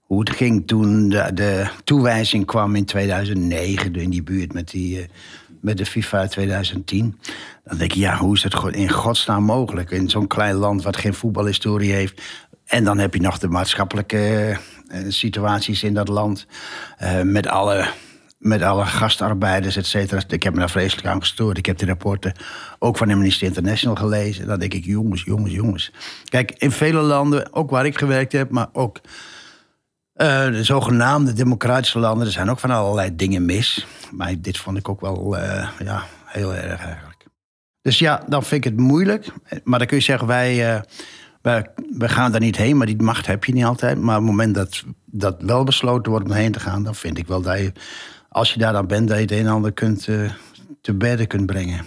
Hoe 0.01 0.19
het 0.19 0.29
ging 0.29 0.67
toen 0.67 1.09
de, 1.09 1.31
de 1.33 1.69
toewijzing 1.83 2.45
kwam 2.45 2.75
in 2.75 2.85
2009 2.85 3.95
in 3.95 4.09
die 4.09 4.23
buurt 4.23 4.53
met, 4.53 4.69
die, 4.69 4.99
uh, 4.99 5.05
met 5.61 5.77
de 5.77 5.85
FIFA 5.85 6.27
2010. 6.27 7.19
Dan 7.63 7.77
denk 7.77 7.91
je, 7.91 7.99
ja, 7.99 8.17
hoe 8.17 8.35
is 8.35 8.43
het 8.43 8.55
in 8.71 8.89
godsnaam 8.89 9.43
mogelijk? 9.43 9.91
In 9.91 10.09
zo'n 10.09 10.27
klein 10.27 10.55
land 10.55 10.83
wat 10.83 10.97
geen 10.97 11.13
voetbalhistorie 11.13 11.91
heeft. 11.91 12.21
En 12.65 12.83
dan 12.83 12.97
heb 12.97 13.13
je 13.13 13.21
nog 13.21 13.39
de 13.39 13.47
maatschappelijke 13.47 14.57
uh, 14.91 14.99
situaties 15.07 15.83
in 15.83 15.93
dat 15.93 16.07
land. 16.07 16.47
Uh, 17.01 17.21
met 17.21 17.47
alle 17.47 17.87
met 18.41 18.61
alle 18.61 18.85
gastarbeiders, 18.85 19.75
et 19.75 19.85
cetera. 19.85 20.21
Ik 20.27 20.43
heb 20.43 20.53
me 20.53 20.59
daar 20.59 20.69
vreselijk 20.69 21.07
aan 21.07 21.19
gestoord. 21.19 21.57
Ik 21.57 21.65
heb 21.65 21.77
de 21.77 21.85
rapporten 21.85 22.33
ook 22.79 22.97
van 22.97 23.11
Amnesty 23.11 23.45
International 23.45 23.95
gelezen. 23.95 24.47
Dan 24.47 24.59
denk 24.59 24.73
ik, 24.73 24.85
jongens, 24.85 25.23
jongens, 25.23 25.53
jongens. 25.53 25.91
Kijk, 26.29 26.53
in 26.57 26.71
vele 26.71 27.01
landen, 27.01 27.53
ook 27.53 27.69
waar 27.69 27.85
ik 27.85 27.97
gewerkt 27.97 28.31
heb... 28.31 28.49
maar 28.49 28.67
ook 28.73 29.01
uh, 30.21 30.45
de 30.45 30.63
zogenaamde 30.63 31.33
democratische 31.33 31.99
landen... 31.99 32.25
er 32.27 32.33
zijn 32.33 32.49
ook 32.49 32.59
van 32.59 32.71
allerlei 32.71 33.15
dingen 33.15 33.45
mis. 33.45 33.87
Maar 34.11 34.33
dit 34.37 34.57
vond 34.57 34.77
ik 34.77 34.89
ook 34.89 35.01
wel 35.01 35.37
uh, 35.37 35.69
ja, 35.79 36.03
heel 36.25 36.53
erg 36.53 36.81
eigenlijk. 36.85 37.25
Dus 37.81 37.99
ja, 37.99 38.23
dan 38.27 38.43
vind 38.43 38.65
ik 38.65 38.71
het 38.71 38.79
moeilijk. 38.79 39.27
Maar 39.63 39.79
dan 39.79 39.87
kun 39.87 39.97
je 39.97 40.03
zeggen, 40.03 40.27
wij... 40.27 40.75
Uh, 40.75 40.81
wij, 41.41 41.65
gaan 41.97 42.31
daar 42.31 42.41
niet 42.41 42.57
heen, 42.57 42.77
maar 42.77 42.87
die 42.87 43.01
macht 43.01 43.25
heb 43.25 43.43
je 43.43 43.53
niet 43.53 43.65
altijd. 43.65 43.97
Maar 43.97 44.17
op 44.17 44.21
het 44.21 44.31
moment 44.31 44.55
dat 44.55 44.83
dat 45.05 45.41
wel 45.41 45.63
besloten 45.63 46.11
wordt 46.11 46.25
om 46.25 46.31
heen 46.31 46.51
te 46.51 46.59
gaan... 46.59 46.83
dan 46.83 46.95
vind 46.95 47.17
ik 47.17 47.27
wel 47.27 47.41
dat 47.41 47.57
je 47.57 47.71
als 48.29 48.53
je 48.53 48.59
daar 48.59 48.73
dan 48.73 48.87
bent, 48.87 49.07
dat 49.07 49.17
je 49.17 49.23
het 49.23 49.31
een 49.31 49.45
en 49.45 49.47
ander 49.47 49.71
kunt, 49.71 50.03
te 50.81 50.93
bedden 50.93 51.27
kunt 51.27 51.45
brengen. 51.45 51.85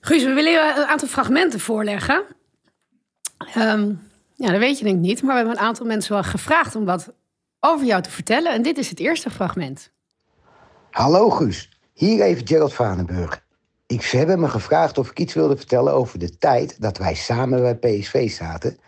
Guus, 0.00 0.24
we 0.24 0.32
willen 0.32 0.52
je 0.52 0.74
een 0.76 0.84
aantal 0.84 1.08
fragmenten 1.08 1.60
voorleggen. 1.60 2.22
Um, 3.56 4.00
ja, 4.34 4.50
dat 4.50 4.58
weet 4.58 4.78
je 4.78 4.84
denk 4.84 4.96
ik 4.96 5.02
niet, 5.02 5.22
maar 5.22 5.30
we 5.30 5.36
hebben 5.38 5.58
een 5.58 5.66
aantal 5.66 5.86
mensen 5.86 6.12
wel 6.12 6.22
gevraagd 6.22 6.76
om 6.76 6.84
wat 6.84 7.12
over 7.60 7.86
jou 7.86 8.02
te 8.02 8.10
vertellen. 8.10 8.52
En 8.52 8.62
dit 8.62 8.78
is 8.78 8.90
het 8.90 9.00
eerste 9.00 9.30
fragment. 9.30 9.92
Hallo 10.90 11.30
Guus, 11.30 11.78
hier 11.92 12.22
even 12.22 12.46
Gerald 12.46 12.74
Vanenburg. 12.74 13.42
Ik, 13.86 14.02
ze 14.02 14.16
hebben 14.16 14.40
me 14.40 14.48
gevraagd 14.48 14.98
of 14.98 15.10
ik 15.10 15.18
iets 15.18 15.34
wilde 15.34 15.56
vertellen 15.56 15.92
over 15.92 16.18
de 16.18 16.38
tijd 16.38 16.80
dat 16.80 16.98
wij 16.98 17.14
samen 17.14 17.62
bij 17.62 17.74
PSV 17.74 18.30
zaten. 18.30 18.78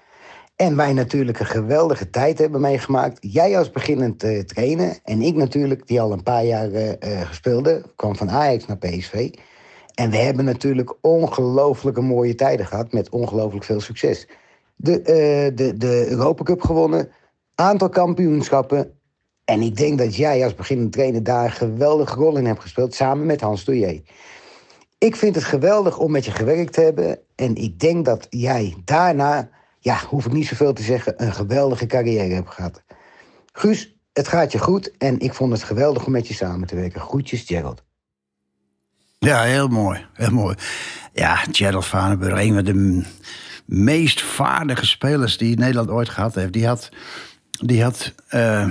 En 0.56 0.76
wij 0.76 0.92
natuurlijk 0.92 1.40
een 1.40 1.46
geweldige 1.46 2.10
tijd 2.10 2.38
hebben 2.38 2.60
meegemaakt. 2.60 3.18
Jij 3.20 3.58
als 3.58 3.70
beginnend 3.70 4.24
uh, 4.24 4.40
trainer 4.40 4.98
en 5.04 5.22
ik 5.22 5.34
natuurlijk, 5.34 5.86
die 5.86 6.00
al 6.00 6.12
een 6.12 6.22
paar 6.22 6.44
jaar 6.44 6.70
uh, 6.70 6.88
uh, 6.88 7.30
speelde. 7.30 7.82
kwam 7.96 8.16
van 8.16 8.30
Ajax 8.30 8.66
naar 8.66 8.78
PSV. 8.78 9.30
En 9.94 10.10
we 10.10 10.16
hebben 10.16 10.44
natuurlijk 10.44 10.94
ongelooflijke 11.00 12.00
mooie 12.00 12.34
tijden 12.34 12.66
gehad 12.66 12.92
met 12.92 13.08
ongelooflijk 13.08 13.64
veel 13.64 13.80
succes. 13.80 14.26
De, 14.76 15.02
de, 15.54 15.76
de 15.76 16.06
Europa 16.08 16.42
Cup 16.42 16.60
gewonnen, 16.60 17.10
aantal 17.54 17.88
kampioenschappen. 17.88 18.90
En 19.44 19.60
ik 19.60 19.76
denk 19.76 19.98
dat 19.98 20.16
jij 20.16 20.44
als 20.44 20.54
beginnend 20.54 20.92
trainer 20.92 21.22
daar 21.22 21.44
een 21.44 21.52
geweldige 21.52 22.14
rol 22.14 22.36
in 22.36 22.46
hebt 22.46 22.60
gespeeld, 22.60 22.94
samen 22.94 23.26
met 23.26 23.40
Hans 23.40 23.64
Douillet. 23.64 24.02
Ik 24.98 25.16
vind 25.16 25.34
het 25.34 25.44
geweldig 25.44 25.98
om 25.98 26.10
met 26.10 26.24
je 26.24 26.30
gewerkt 26.30 26.72
te 26.72 26.80
hebben. 26.80 27.18
En 27.34 27.54
ik 27.54 27.78
denk 27.78 28.04
dat 28.04 28.26
jij 28.30 28.76
daarna 28.84 29.48
ja, 29.86 30.00
hoef 30.08 30.26
ik 30.26 30.32
niet 30.32 30.46
zoveel 30.46 30.72
te 30.72 30.82
zeggen, 30.82 31.22
een 31.24 31.32
geweldige 31.32 31.86
carrière 31.86 32.34
heb 32.34 32.46
gehad. 32.46 32.82
Guus, 33.52 33.96
het 34.12 34.28
gaat 34.28 34.52
je 34.52 34.58
goed 34.58 34.96
en 34.96 35.18
ik 35.18 35.34
vond 35.34 35.52
het 35.52 35.62
geweldig 35.62 36.06
om 36.06 36.12
met 36.12 36.28
je 36.28 36.34
samen 36.34 36.66
te 36.66 36.74
werken. 36.74 37.00
Groetjes, 37.00 37.42
Gerald. 37.42 37.84
Ja, 39.18 39.42
heel 39.42 39.68
mooi. 39.68 40.06
Heel 40.12 40.30
mooi. 40.30 40.56
Ja, 41.12 41.36
Gerald 41.50 41.86
Vanenburg, 41.86 42.40
een 42.40 42.54
van 42.54 42.64
de 42.64 43.04
meest 43.66 44.22
vaardige 44.22 44.86
spelers 44.86 45.36
die 45.36 45.58
Nederland 45.58 45.90
ooit 45.90 46.08
gehad 46.08 46.34
heeft. 46.34 46.52
Die 46.52 46.66
had, 46.66 46.88
die 47.50 47.82
had 47.82 48.12
uh, 48.34 48.68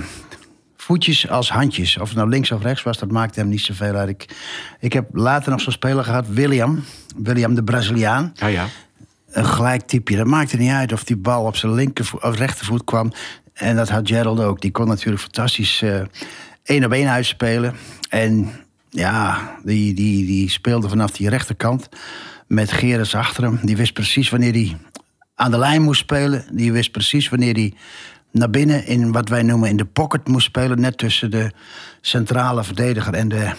voetjes 0.76 1.28
als 1.28 1.50
handjes. 1.50 1.98
Of 1.98 2.08
het 2.08 2.16
nou 2.16 2.28
links 2.28 2.52
of 2.52 2.62
rechts 2.62 2.82
was, 2.82 2.98
dat 2.98 3.10
maakte 3.10 3.40
hem 3.40 3.48
niet 3.48 3.60
zoveel 3.60 3.94
uit. 3.94 4.08
Ik, 4.08 4.36
ik 4.80 4.92
heb 4.92 5.08
later 5.12 5.50
nog 5.50 5.60
zo'n 5.60 5.72
speler 5.72 6.04
gehad, 6.04 6.26
William. 6.28 6.84
William 7.16 7.54
de 7.54 7.64
Braziliaan. 7.64 8.32
Ja, 8.34 8.46
ja 8.46 8.66
een 9.36 9.46
gelijk 9.46 9.82
typje. 9.82 10.16
Dat 10.16 10.26
maakte 10.26 10.56
niet 10.56 10.70
uit 10.70 10.92
of 10.92 11.04
die 11.04 11.16
bal 11.16 11.44
op 11.44 11.56
zijn 11.56 11.74
linker 11.74 12.10
of 12.20 12.36
rechtervoet 12.36 12.84
kwam. 12.84 13.12
En 13.52 13.76
dat 13.76 13.88
had 13.88 14.08
Gerald 14.08 14.40
ook. 14.40 14.60
Die 14.60 14.70
kon 14.70 14.88
natuurlijk 14.88 15.22
fantastisch 15.22 15.82
uh, 15.82 16.00
één 16.62 16.84
op 16.84 16.92
één 16.92 17.08
uitspelen. 17.08 17.74
En 18.08 18.50
ja, 18.90 19.38
die, 19.64 19.94
die, 19.94 20.26
die 20.26 20.50
speelde 20.50 20.88
vanaf 20.88 21.10
die 21.10 21.28
rechterkant 21.28 21.88
met 22.46 22.72
Gerrits 22.72 23.14
achter 23.14 23.42
hem. 23.42 23.58
Die 23.62 23.76
wist 23.76 23.92
precies 23.92 24.30
wanneer 24.30 24.52
hij 24.52 24.76
aan 25.34 25.50
de 25.50 25.58
lijn 25.58 25.82
moest 25.82 26.00
spelen. 26.00 26.44
Die 26.52 26.72
wist 26.72 26.90
precies 26.90 27.28
wanneer 27.28 27.54
hij 27.54 27.74
naar 28.30 28.50
binnen 28.50 28.86
in 28.86 29.12
wat 29.12 29.28
wij 29.28 29.42
noemen 29.42 29.68
in 29.68 29.76
de 29.76 29.84
pocket 29.84 30.28
moest 30.28 30.46
spelen. 30.46 30.80
Net 30.80 30.98
tussen 30.98 31.30
de 31.30 31.50
centrale 32.00 32.64
verdediger 32.64 33.14
en 33.14 33.28
de 33.28 33.52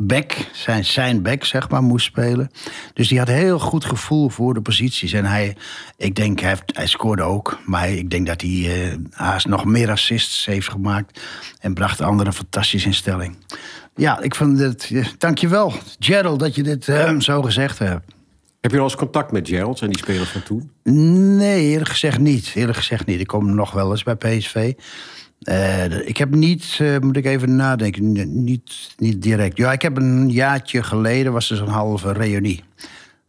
back, 0.00 0.48
zijn, 0.52 0.84
zijn 0.84 1.22
back, 1.22 1.44
zeg 1.44 1.68
maar, 1.68 1.82
moest 1.82 2.06
spelen. 2.06 2.50
Dus 2.94 3.08
die 3.08 3.18
had 3.18 3.28
heel 3.28 3.58
goed 3.58 3.84
gevoel 3.84 4.28
voor 4.28 4.54
de 4.54 4.60
posities. 4.60 5.12
En 5.12 5.24
hij, 5.24 5.56
ik 5.96 6.14
denk, 6.14 6.40
hij, 6.40 6.48
heeft, 6.48 6.76
hij 6.76 6.86
scoorde 6.86 7.22
ook. 7.22 7.58
Maar 7.66 7.90
ik 7.90 8.10
denk 8.10 8.26
dat 8.26 8.40
hij 8.40 8.50
uh, 8.50 8.94
haast 9.10 9.46
nog 9.46 9.64
meer 9.64 9.90
assists 9.90 10.46
heeft 10.46 10.70
gemaakt. 10.70 11.20
En 11.60 11.74
bracht 11.74 12.00
anderen 12.00 12.32
fantastisch 12.32 12.84
in 12.84 12.94
stelling. 12.94 13.36
Ja, 13.94 14.20
ik 14.20 14.34
vond 14.34 14.58
het. 14.58 14.92
Dankjewel, 15.18 15.72
Gerald, 15.98 16.40
dat 16.40 16.54
je 16.54 16.62
dit 16.62 16.86
uh, 16.86 17.20
zo 17.20 17.42
gezegd 17.42 17.78
hebt. 17.78 18.16
Heb 18.60 18.70
je 18.70 18.78
al 18.78 18.84
eens 18.84 18.96
contact 18.96 19.32
met 19.32 19.48
Gerald 19.48 19.80
en 19.80 19.88
die 19.88 19.98
spelers 19.98 20.30
van 20.30 20.42
toen? 20.42 20.70
Nee, 21.36 21.68
eerlijk 21.68 21.90
gezegd 21.90 22.18
niet. 22.18 22.52
Eerlijk 22.54 22.78
gezegd 22.78 23.06
niet. 23.06 23.20
Ik 23.20 23.26
kom 23.26 23.54
nog 23.54 23.70
wel 23.70 23.90
eens 23.90 24.02
bij 24.02 24.16
PSV. 24.16 24.72
Uh, 25.42 26.08
ik 26.08 26.16
heb 26.16 26.34
niet, 26.34 26.78
uh, 26.80 26.98
moet 26.98 27.16
ik 27.16 27.24
even 27.24 27.56
nadenken, 27.56 28.12
niet, 28.44 28.94
niet 28.96 29.22
direct. 29.22 29.56
Ja, 29.56 29.72
ik 29.72 29.82
heb 29.82 29.96
een 29.96 30.30
jaartje 30.30 30.82
geleden, 30.82 31.32
was 31.32 31.50
er 31.50 31.56
zo'n 31.56 31.68
halve 31.68 32.12
reunie. 32.12 32.64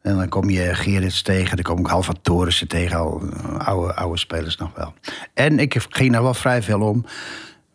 En 0.01 0.17
dan 0.17 0.29
kom 0.29 0.49
je 0.49 0.75
Gerrits 0.75 1.21
tegen, 1.21 1.55
dan 1.55 1.65
kom 1.65 1.79
ik 1.79 1.91
Halva 1.91 2.13
Torissen 2.21 2.67
tegen, 2.67 2.97
al 2.97 3.21
eh, 3.21 3.67
oude, 3.67 3.95
oude 3.95 4.17
spelers 4.17 4.57
nog 4.57 4.71
wel. 4.75 4.93
En 5.33 5.59
ik 5.59 5.85
ging 5.89 6.11
daar 6.11 6.23
wel 6.23 6.33
vrij 6.33 6.61
veel 6.61 6.81
om 6.81 7.05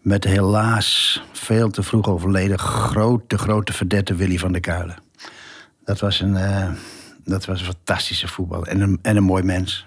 met 0.00 0.24
helaas 0.24 1.22
veel 1.32 1.70
te 1.70 1.82
vroeg 1.82 2.08
overleden 2.08 2.58
grote, 2.58 3.38
grote 3.38 3.72
verdette 3.72 4.14
Willy 4.14 4.38
van 4.38 4.52
der 4.52 4.60
Kuilen. 4.60 4.96
Dat 5.84 6.00
was 6.00 6.20
een, 6.20 6.36
eh, 6.36 6.68
dat 7.24 7.44
was 7.44 7.60
een 7.60 7.66
fantastische 7.66 8.28
voetbal 8.28 8.66
en 8.66 8.80
een, 8.80 8.98
en 9.02 9.16
een 9.16 9.22
mooi 9.22 9.42
mens. 9.42 9.86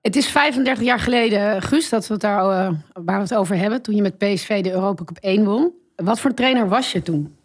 Het 0.00 0.16
is 0.16 0.26
35 0.26 0.84
jaar 0.84 1.00
geleden, 1.00 1.62
Guus, 1.62 1.88
dat 1.88 2.06
we 2.06 2.12
het 2.12 2.22
daar, 2.22 2.38
eh, 2.38 2.72
waar 2.92 3.16
we 3.16 3.22
het 3.22 3.34
over 3.34 3.56
hebben. 3.56 3.82
Toen 3.82 3.94
je 3.94 4.02
met 4.02 4.18
PSV 4.18 4.62
de 4.62 4.72
Europa 4.72 5.04
Cup 5.04 5.18
1 5.20 5.44
won. 5.44 5.72
Wat 5.96 6.20
voor 6.20 6.34
trainer 6.34 6.68
was 6.68 6.92
je 6.92 7.02
toen? 7.02 7.36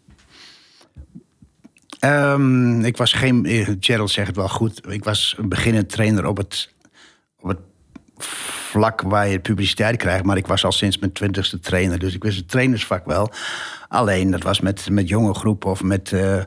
Ehm, 2.00 2.82
ik 2.82 2.98
was 2.98 3.14
geen, 3.14 3.46
eh, 3.46 3.70
Gerald 3.80 4.10
zegt 4.10 4.28
het 4.28 4.36
wel 4.36 4.50
goed. 4.50 4.92
Ik 4.92 5.04
was 5.04 5.36
een 5.38 5.50
beginnend 5.50 5.90
trainer 5.90 6.26
op 6.26 6.38
het, 6.38 6.74
op 7.40 7.48
het 7.50 7.60
vlak 8.18 9.02
waar 9.02 9.28
je 9.28 9.40
publiciteit 9.40 9.98
krijgt. 9.98 10.24
Maar 10.24 10.38
ik 10.38 10.48
was 10.48 10.66
al 10.66 10.72
sinds 10.72 10.98
mijn 10.98 11.12
twintigste 11.12 11.60
trainer. 11.60 12.00
Dus 12.00 12.14
ik 12.14 12.24
wist 12.24 12.38
het 12.38 12.50
trainersvak 12.50 13.06
wel. 13.06 13.32
Alleen, 13.88 14.32
dat 14.32 14.44
was 14.44 14.60
met, 14.60 14.90
met 14.90 15.10
jonge 15.10 15.34
groepen 15.34 15.70
of 15.70 15.84
met 15.84 16.12
eh, 16.12 16.42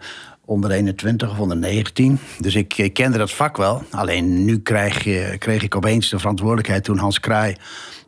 onder 0.51 0.71
21 0.71 1.31
of 1.31 1.39
onder 1.39 1.57
19. 1.57 2.19
Dus 2.39 2.55
ik, 2.55 2.91
kende 2.93 3.19
dat 3.19 3.31
vak 3.31 3.57
wel. 3.57 3.83
Alleen 3.91 4.45
nu 4.45 4.59
krijg 4.59 5.05
je, 5.05 5.37
kreeg 5.39 5.63
ik 5.63 5.75
opeens 5.75 6.11
de 6.11 6.19
verantwoordelijkheid 6.19 6.85
toen 6.85 6.99
Hans 6.99 7.21
Kraai... 7.21 7.57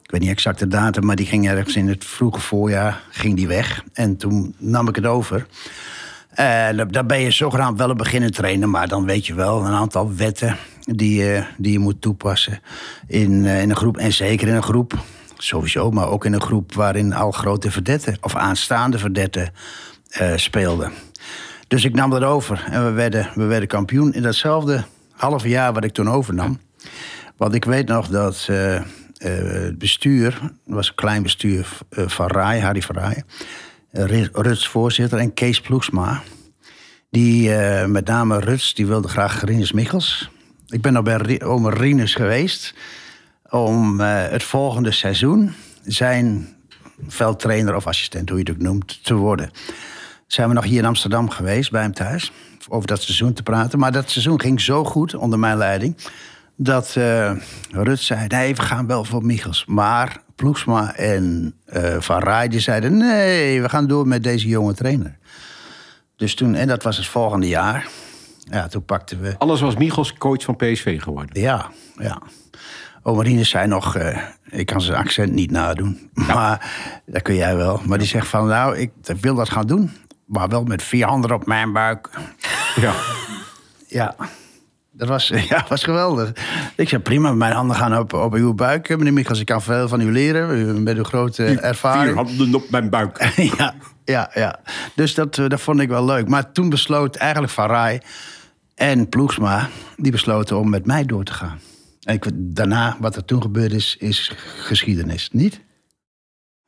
Ik 0.03 0.19
weet 0.19 0.29
niet 0.29 0.37
exact 0.37 0.59
de 0.59 0.69
datum, 0.69 1.05
maar 1.05 1.17
die 1.17 1.27
ging 1.27 1.49
ergens 1.49 1.77
in 1.77 1.89
het 1.89 2.05
vroege 2.05 2.41
voorjaar 2.41 3.03
ging 3.11 3.37
die 3.37 3.47
weg. 3.47 3.85
En 3.93 4.17
toen 4.17 4.55
nam 4.59 4.89
ik 4.89 4.97
het 4.97 5.07
over. 5.07 5.47
En 6.31 6.89
dan 6.91 7.07
ben 7.07 7.21
je 7.21 7.31
zogenaamd 7.31 7.79
wel 7.79 7.91
een 7.91 7.97
beginnend 7.97 8.35
trainer, 8.35 8.69
maar 8.69 8.89
dan 8.89 9.05
weet 9.05 9.27
je 9.27 9.35
wel 9.35 9.65
een 9.65 9.73
aantal 9.73 10.15
wetten 10.15 10.57
die 10.81 11.23
je, 11.23 11.45
die 11.57 11.73
je 11.73 11.79
moet 11.79 12.01
toepassen 12.01 12.61
in, 13.07 13.47
eh, 13.47 13.63
in 13.63 13.71
een 13.71 13.77
groep. 13.77 13.97
En 13.97 14.13
zeker 14.13 14.49
in 14.49 14.55
een 14.55 14.63
groep, 14.63 14.95
sowieso, 15.37 15.91
maar 15.91 16.09
ook 16.09 16.25
in 16.25 16.33
een 16.33 16.41
groep 16.41 16.75
waarin 16.75 17.13
al 17.13 17.31
grote 17.31 17.71
verdetten 17.71 18.17
of 18.21 18.37
aanstaande 18.37 18.99
verdetten 18.99 19.53
uh, 20.21 20.33
speelden. 20.37 20.93
Dus 21.73 21.85
ik 21.85 21.95
nam 21.95 22.11
dat 22.11 22.23
over 22.23 22.64
en 22.71 22.85
we 22.85 22.91
werden, 22.91 23.31
we 23.35 23.45
werden 23.45 23.69
kampioen 23.69 24.12
in 24.12 24.23
datzelfde 24.23 24.85
half 25.11 25.45
jaar 25.45 25.73
wat 25.73 25.85
ik 25.85 25.93
toen 25.93 26.11
overnam. 26.11 26.61
Want 27.37 27.55
ik 27.55 27.64
weet 27.64 27.88
nog 27.88 28.09
dat 28.09 28.47
uh, 28.50 28.81
het 29.17 29.79
bestuur, 29.79 30.38
het 30.43 30.52
was 30.64 30.88
een 30.88 30.95
klein 30.95 31.23
bestuur 31.23 31.69
van 31.91 32.26
Rai, 32.26 32.61
Harry 32.61 32.83
van 32.83 32.97
Rai 32.97 33.23
Ruts 34.33 34.69
voorzitter 34.69 35.19
en 35.19 35.35
Kees 35.35 35.61
Ploegsma. 35.61 36.23
Die, 37.11 37.50
met 37.87 38.07
name 38.07 38.38
Ruts, 38.41 38.75
die 38.75 38.87
wilde 38.87 39.09
graag 39.09 39.45
Rinus 39.45 39.73
Michels. 39.73 40.31
Ik 40.69 40.81
ben 40.81 40.93
nog 40.93 41.02
bij 41.02 41.43
Omer 41.43 41.76
Rinus 41.76 42.14
geweest 42.14 42.75
om 43.50 44.00
het 44.00 44.43
volgende 44.43 44.91
seizoen 44.91 45.52
zijn 45.85 46.49
veldtrainer 47.07 47.75
of 47.75 47.87
assistent, 47.87 48.29
hoe 48.29 48.38
je 48.38 48.45
het 48.45 48.55
ook 48.55 48.62
noemt, 48.62 49.05
te 49.05 49.14
worden. 49.14 49.50
Zijn 50.33 50.49
we 50.49 50.55
nog 50.55 50.65
hier 50.65 50.79
in 50.79 50.85
Amsterdam 50.85 51.31
geweest, 51.31 51.71
bij 51.71 51.83
hem 51.83 51.93
thuis, 51.93 52.33
over 52.69 52.87
dat 52.87 53.03
seizoen 53.03 53.33
te 53.33 53.43
praten. 53.43 53.79
Maar 53.79 53.93
dat 53.93 54.11
seizoen 54.11 54.41
ging 54.41 54.61
zo 54.61 54.85
goed 54.85 55.15
onder 55.15 55.39
mijn 55.39 55.57
leiding 55.57 55.97
dat 56.57 56.95
uh, 56.99 57.33
Ruts 57.71 58.07
zei: 58.07 58.27
nee, 58.27 58.55
we 58.55 58.62
gaan 58.62 58.87
wel 58.87 59.05
voor 59.05 59.25
Michels. 59.25 59.65
Maar 59.67 60.23
Ploegsma 60.37 60.95
en 60.95 61.55
uh, 61.67 61.97
Van 61.99 62.23
Rij 62.23 62.49
die 62.49 62.61
zeiden... 62.61 62.97
nee, 62.97 63.62
we 63.62 63.69
gaan 63.69 63.87
door 63.87 64.07
met 64.07 64.23
deze 64.23 64.49
jonge 64.49 64.75
trainer. 64.75 65.19
Dus 66.17 66.35
toen, 66.35 66.55
en 66.55 66.69
dat 66.69 66.83
was 66.83 66.97
het 66.97 67.07
volgende 67.07 67.49
jaar... 67.49 67.89
Ja, 68.39 68.69
toen 68.69 68.85
pakten 68.85 69.21
we... 69.21 69.35
Alles 69.39 69.61
was 69.61 69.77
Michels 69.77 70.12
coach 70.12 70.43
van 70.43 70.57
PSV 70.57 71.03
geworden. 71.03 71.41
Ja, 71.41 71.71
ja. 71.99 72.23
Omarine 73.03 73.45
zei 73.45 73.67
nog, 73.67 73.97
uh, 73.97 74.19
ik 74.51 74.67
kan 74.67 74.81
zijn 74.81 74.99
accent 74.99 75.33
niet 75.33 75.51
nadoen. 75.51 76.11
Maar 76.27 76.73
dat 77.07 77.23
kun 77.23 77.35
jij 77.35 77.57
wel. 77.57 77.81
Maar 77.87 77.99
die 77.99 78.07
zegt 78.07 78.29
van, 78.29 78.47
nou, 78.47 78.79
ik 78.79 78.91
wil 79.21 79.35
dat 79.35 79.51
gaan 79.51 79.67
doen. 79.67 79.91
Maar 80.33 80.49
wel 80.49 80.65
met 80.65 80.83
vier 80.83 81.07
handen 81.07 81.33
op 81.33 81.47
mijn 81.47 81.73
buik. 81.73 82.09
Ja. 82.81 82.95
Ja. 83.87 84.15
Dat 84.93 85.09
was, 85.09 85.29
ja, 85.49 85.65
was 85.69 85.85
geweldig. 85.85 86.33
Ik 86.77 86.89
zei, 86.89 87.03
prima, 87.03 87.33
mijn 87.33 87.53
handen 87.53 87.77
gaan 87.77 87.99
op, 87.99 88.12
op 88.12 88.35
uw 88.35 88.55
buik. 88.55 88.89
Meneer 88.89 89.12
Michels, 89.12 89.41
ik 89.41 89.47
kan 89.47 89.62
veel 89.62 89.89
van 89.89 90.01
u 90.01 90.12
leren. 90.12 90.83
Met 90.83 90.97
uw 90.97 91.03
grote 91.03 91.45
ervaring. 91.45 92.05
Vier 92.05 92.25
handen 92.25 92.55
op 92.55 92.71
mijn 92.71 92.91
buik. 92.91 93.33
ja, 93.59 93.75
ja, 94.05 94.31
ja. 94.35 94.61
Dus 94.95 95.15
dat, 95.15 95.35
dat 95.35 95.61
vond 95.61 95.81
ik 95.81 95.89
wel 95.89 96.05
leuk. 96.05 96.29
Maar 96.29 96.53
toen 96.53 96.69
besloot 96.69 97.17
eigenlijk 97.17 97.53
Van 97.53 97.67
Rij 97.67 98.03
en 98.75 99.09
Ploegsma... 99.09 99.69
die 99.97 100.12
besloten 100.12 100.59
om 100.59 100.71
met 100.71 100.87
mij 100.87 101.05
door 101.05 101.25
te 101.25 101.33
gaan. 101.33 101.59
En 102.03 102.15
ik, 102.15 102.25
daarna, 102.35 102.97
wat 103.01 103.17
er 103.17 103.25
toen 103.25 103.43
gebeurd 103.43 103.73
is, 103.73 103.97
is 103.99 104.33
geschiedenis. 104.62 105.29
Niet? 105.33 105.61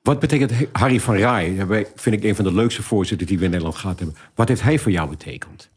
Wat 0.04 0.18
betekent 0.18 0.52
Harry 0.72 1.00
van 1.00 1.16
Rij? 1.16 1.66
vind 1.94 2.16
ik 2.16 2.24
een 2.24 2.34
van 2.34 2.44
de 2.44 2.54
leukste 2.54 2.82
voorzitters 2.82 3.28
die 3.28 3.38
we 3.38 3.44
in 3.44 3.50
Nederland 3.50 3.76
gehad 3.76 3.98
hebben. 3.98 4.16
Wat 4.34 4.48
heeft 4.48 4.62
hij 4.62 4.78
voor 4.78 4.92
jou 4.92 5.08
betekend? 5.08 5.70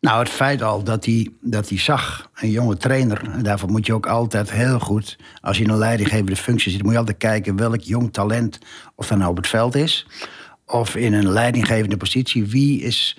Nou, 0.00 0.18
het 0.18 0.28
feit 0.28 0.62
al 0.62 0.82
dat 0.82 1.04
hij, 1.04 1.28
dat 1.40 1.68
hij 1.68 1.78
zag, 1.78 2.30
een 2.34 2.50
jonge 2.50 2.76
trainer. 2.76 3.30
En 3.32 3.42
daarvoor 3.42 3.70
moet 3.70 3.86
je 3.86 3.94
ook 3.94 4.06
altijd 4.06 4.50
heel 4.50 4.78
goed, 4.78 5.18
als 5.40 5.58
je 5.58 5.64
in 5.64 5.70
een 5.70 5.78
leidinggevende 5.78 6.36
functie 6.36 6.72
zit, 6.72 6.82
moet 6.82 6.92
je 6.92 6.98
altijd 6.98 7.16
kijken 7.16 7.56
welk 7.56 7.80
jong 7.80 8.12
talent, 8.12 8.58
of 8.94 9.06
dat 9.06 9.18
nou 9.18 9.30
op 9.30 9.36
het 9.36 9.46
veld 9.46 9.74
is, 9.74 10.06
of 10.66 10.96
in 10.96 11.12
een 11.12 11.28
leidinggevende 11.28 11.96
positie, 11.96 12.46
wie, 12.46 12.80
is, 12.82 13.18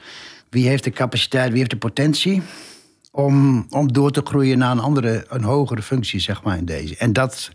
wie 0.50 0.68
heeft 0.68 0.84
de 0.84 0.92
capaciteit, 0.92 1.50
wie 1.50 1.58
heeft 1.58 1.70
de 1.70 1.78
potentie 1.78 2.42
om, 3.12 3.66
om 3.70 3.94
door 3.94 4.12
te 4.12 4.22
groeien 4.24 4.58
naar 4.58 4.72
een 4.72 4.80
andere, 4.80 5.26
een 5.30 5.44
hogere 5.44 5.82
functie, 5.82 6.20
zeg 6.20 6.44
maar, 6.44 6.58
in 6.58 6.66
deze. 6.66 6.96
En 6.98 7.14
dat, 7.14 7.52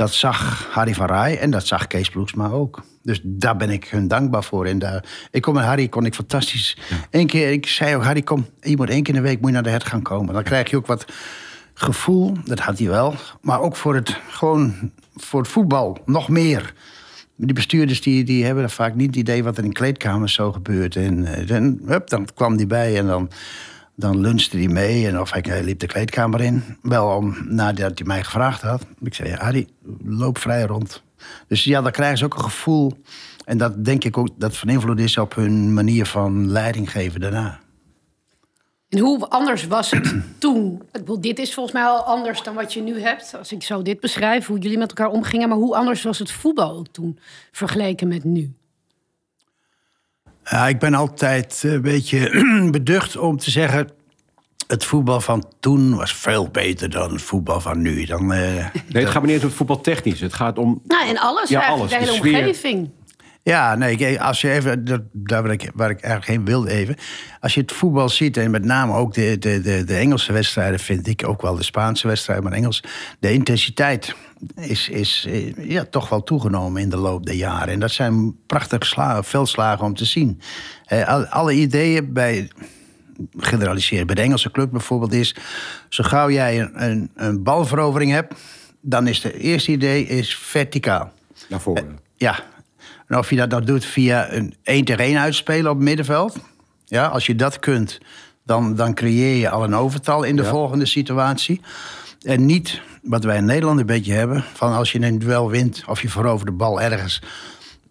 dat 0.00 0.12
zag 0.12 0.68
Harry 0.70 0.94
van 0.94 1.06
Rij 1.06 1.38
en 1.38 1.50
dat 1.50 1.66
zag 1.66 1.86
Kees 1.86 2.10
Ploegsma 2.10 2.48
ook. 2.48 2.82
Dus 3.02 3.20
daar 3.24 3.56
ben 3.56 3.70
ik 3.70 3.84
hun 3.84 4.08
dankbaar 4.08 4.44
voor. 4.44 4.66
En 4.66 4.78
daar, 4.78 5.04
ik 5.30 5.42
kom 5.42 5.54
met 5.54 5.64
Harry, 5.64 5.88
kon 5.88 6.04
ik 6.04 6.14
fantastisch. 6.14 6.76
Eén 7.10 7.26
keer, 7.26 7.50
ik 7.50 7.66
zei 7.66 7.96
ook, 7.96 8.04
Harry, 8.04 8.22
kom, 8.22 8.46
je 8.60 8.76
moet 8.76 8.90
één 8.90 9.02
keer 9.02 9.14
in 9.14 9.22
de 9.22 9.28
week 9.28 9.40
moet 9.40 9.48
je 9.48 9.54
naar 9.54 9.62
de 9.62 9.70
het 9.70 9.84
gaan 9.84 10.02
komen. 10.02 10.34
Dan 10.34 10.42
krijg 10.42 10.70
je 10.70 10.76
ook 10.76 10.86
wat 10.86 11.04
gevoel, 11.74 12.36
dat 12.44 12.58
had 12.58 12.78
hij 12.78 12.88
wel. 12.88 13.14
Maar 13.40 13.60
ook 13.60 13.76
voor 13.76 13.94
het, 13.94 14.16
gewoon 14.28 14.90
voor 15.16 15.40
het 15.40 15.50
voetbal, 15.50 15.98
nog 16.04 16.28
meer. 16.28 16.74
Die 17.36 17.54
bestuurders 17.54 18.00
die, 18.00 18.24
die 18.24 18.44
hebben 18.44 18.64
er 18.64 18.70
vaak 18.70 18.94
niet 18.94 19.06
het 19.06 19.16
idee 19.16 19.44
wat 19.44 19.58
er 19.58 19.64
in 19.64 19.72
kleedkamers 19.72 20.34
zo 20.34 20.52
gebeurt. 20.52 20.96
En, 20.96 21.24
eh, 21.24 21.50
en 21.50 21.80
hup, 21.86 22.08
dan 22.08 22.28
kwam 22.34 22.56
die 22.56 22.66
bij 22.66 22.98
en 22.98 23.06
dan, 23.06 23.30
dan 24.00 24.20
lunchte 24.20 24.56
hij 24.56 24.68
mee. 24.68 25.06
En 25.06 25.20
of 25.20 25.30
hij 25.32 25.62
liep 25.64 25.78
de 25.78 25.86
kleedkamer 25.86 26.40
in. 26.40 26.62
Wel 26.82 27.16
om, 27.16 27.36
nadat 27.48 27.98
hij 27.98 28.06
mij 28.06 28.24
gevraagd 28.24 28.62
had. 28.62 28.86
Ik 29.00 29.14
zei, 29.14 29.34
Harry, 29.34 29.68
loop 30.04 30.38
vrij 30.38 30.62
rond. 30.62 31.02
Dus 31.48 31.64
ja, 31.64 31.82
dan 31.82 31.92
krijgen 31.92 32.18
ze 32.18 32.24
ook 32.24 32.34
een 32.34 32.44
gevoel. 32.44 32.92
En 33.44 33.58
dat 33.58 33.84
denk 33.84 34.04
ik 34.04 34.18
ook 34.18 34.28
dat 34.36 34.56
van 34.56 34.68
invloed 34.68 35.00
is 35.00 35.18
op 35.18 35.34
hun 35.34 35.74
manier 35.74 36.06
van 36.06 36.50
leiding 36.50 36.90
geven 36.90 37.20
daarna. 37.20 37.60
En 38.88 38.98
hoe 38.98 39.28
anders 39.28 39.66
was 39.66 39.90
het 39.90 40.14
toen? 40.38 40.82
Dit 41.20 41.38
is 41.38 41.54
volgens 41.54 41.74
mij 41.74 41.84
al 41.84 42.02
anders 42.02 42.42
dan 42.42 42.54
wat 42.54 42.72
je 42.72 42.82
nu 42.82 43.00
hebt. 43.00 43.34
Als 43.38 43.52
ik 43.52 43.62
zo 43.62 43.82
dit 43.82 44.00
beschrijf, 44.00 44.46
hoe 44.46 44.58
jullie 44.58 44.78
met 44.78 44.88
elkaar 44.88 45.10
omgingen. 45.10 45.48
Maar 45.48 45.58
hoe 45.58 45.76
anders 45.76 46.02
was 46.02 46.18
het 46.18 46.30
voetbal 46.30 46.86
toen 46.92 47.18
vergeleken 47.52 48.08
met 48.08 48.24
nu? 48.24 48.54
Ja, 50.50 50.68
ik 50.68 50.78
ben 50.78 50.94
altijd 50.94 51.62
een 51.62 51.82
beetje 51.82 52.44
beducht 52.70 53.16
om 53.16 53.36
te 53.36 53.50
zeggen 53.50 53.88
het 54.66 54.84
voetbal 54.84 55.20
van 55.20 55.44
toen 55.60 55.96
was 55.96 56.14
veel 56.14 56.48
beter 56.48 56.90
dan 56.90 57.12
het 57.12 57.22
voetbal 57.22 57.60
van 57.60 57.82
nu. 57.82 58.04
Dan, 58.04 58.22
uh, 58.22 58.28
nee, 58.28 59.02
het 59.02 59.08
gaat 59.08 59.22
niet 59.22 59.32
eens 59.32 59.44
om 59.44 59.50
voetbal 59.50 59.80
technisch. 59.80 60.20
Het 60.20 60.34
gaat 60.34 60.58
om. 60.58 60.82
Nou, 60.84 61.08
en 61.08 61.18
alles, 61.18 61.48
ja, 61.48 61.66
alles. 61.66 61.90
De 61.90 61.96
hele 61.96 62.12
omgeving. 62.12 62.90
Ja, 63.42 63.74
nee, 63.74 64.20
als 64.20 64.40
je 64.40 64.50
even, 64.50 64.84
daar 65.12 65.42
waar 65.42 65.52
ik, 65.52 65.70
waar 65.74 65.90
ik 65.90 66.00
eigenlijk 66.00 66.32
heen 66.32 66.44
wilde 66.44 66.70
even. 66.70 66.96
Als 67.40 67.54
je 67.54 67.60
het 67.60 67.72
voetbal 67.72 68.08
ziet, 68.08 68.36
en 68.36 68.50
met 68.50 68.64
name 68.64 68.94
ook 68.94 69.14
de, 69.14 69.38
de, 69.38 69.60
de, 69.60 69.84
de 69.84 69.96
Engelse 69.96 70.32
wedstrijden, 70.32 70.80
vind 70.80 71.06
ik 71.06 71.28
ook 71.28 71.42
wel 71.42 71.54
de 71.54 71.62
Spaanse 71.62 72.06
wedstrijden, 72.06 72.44
maar 72.44 72.52
Engels. 72.52 72.82
De 73.20 73.32
intensiteit 73.32 74.14
is, 74.54 74.88
is 74.88 75.24
eh, 75.28 75.68
ja, 75.68 75.84
toch 75.84 76.08
wel 76.08 76.22
toegenomen 76.22 76.82
in 76.82 76.88
de 76.88 76.96
loop 76.96 77.26
der 77.26 77.34
jaren. 77.34 77.74
En 77.74 77.80
dat 77.80 77.90
zijn 77.90 78.36
prachtige 78.46 78.86
slagen, 78.86 79.24
veldslagen 79.24 79.84
om 79.84 79.94
te 79.94 80.04
zien. 80.04 80.40
alle 81.30 81.52
ideeën 81.52 82.12
bij 82.12 82.50
generaliseren. 83.36 84.06
Bij 84.06 84.14
de 84.14 84.22
Engelse 84.22 84.50
club 84.50 84.70
bijvoorbeeld 84.70 85.12
is... 85.12 85.34
zo 85.88 86.04
gauw 86.04 86.30
jij 86.30 86.60
een, 86.60 86.84
een, 86.84 87.10
een 87.14 87.42
balverovering 87.42 88.10
hebt... 88.10 88.34
dan 88.80 89.06
is 89.06 89.22
het 89.22 89.32
eerste 89.32 89.70
idee 89.70 90.06
is 90.06 90.36
verticaal. 90.36 91.12
Naar 91.48 91.60
voren. 91.60 91.88
Eh, 91.88 91.94
ja. 92.16 92.38
En 93.06 93.18
of 93.18 93.30
je 93.30 93.36
dat, 93.36 93.50
dat 93.50 93.66
doet 93.66 93.84
via 93.84 94.32
een 94.32 94.54
1 94.62 94.84
tegen 94.84 95.04
1 95.04 95.18
uitspelen 95.18 95.70
op 95.70 95.76
het 95.76 95.86
middenveld... 95.86 96.36
Ja, 96.84 97.06
als 97.06 97.26
je 97.26 97.34
dat 97.34 97.58
kunt, 97.58 97.98
dan, 98.44 98.76
dan 98.76 98.94
creëer 98.94 99.36
je 99.36 99.50
al 99.50 99.64
een 99.64 99.74
overtal 99.74 100.22
in 100.22 100.36
de 100.36 100.44
volgende 100.44 100.86
situatie. 100.86 101.60
En 102.22 102.46
niet 102.46 102.80
wat 103.02 103.24
wij 103.24 103.36
in 103.36 103.44
Nederland 103.44 103.80
een 103.80 103.86
beetje 103.86 104.12
hebben: 104.12 104.44
van 104.54 104.72
als 104.72 104.92
je 104.92 105.00
een 105.00 105.18
duel 105.18 105.50
wint 105.50 105.82
of 105.86 106.02
je 106.02 106.08
verovert 106.08 106.46
de 106.46 106.52
bal 106.52 106.80
ergens 106.80 107.22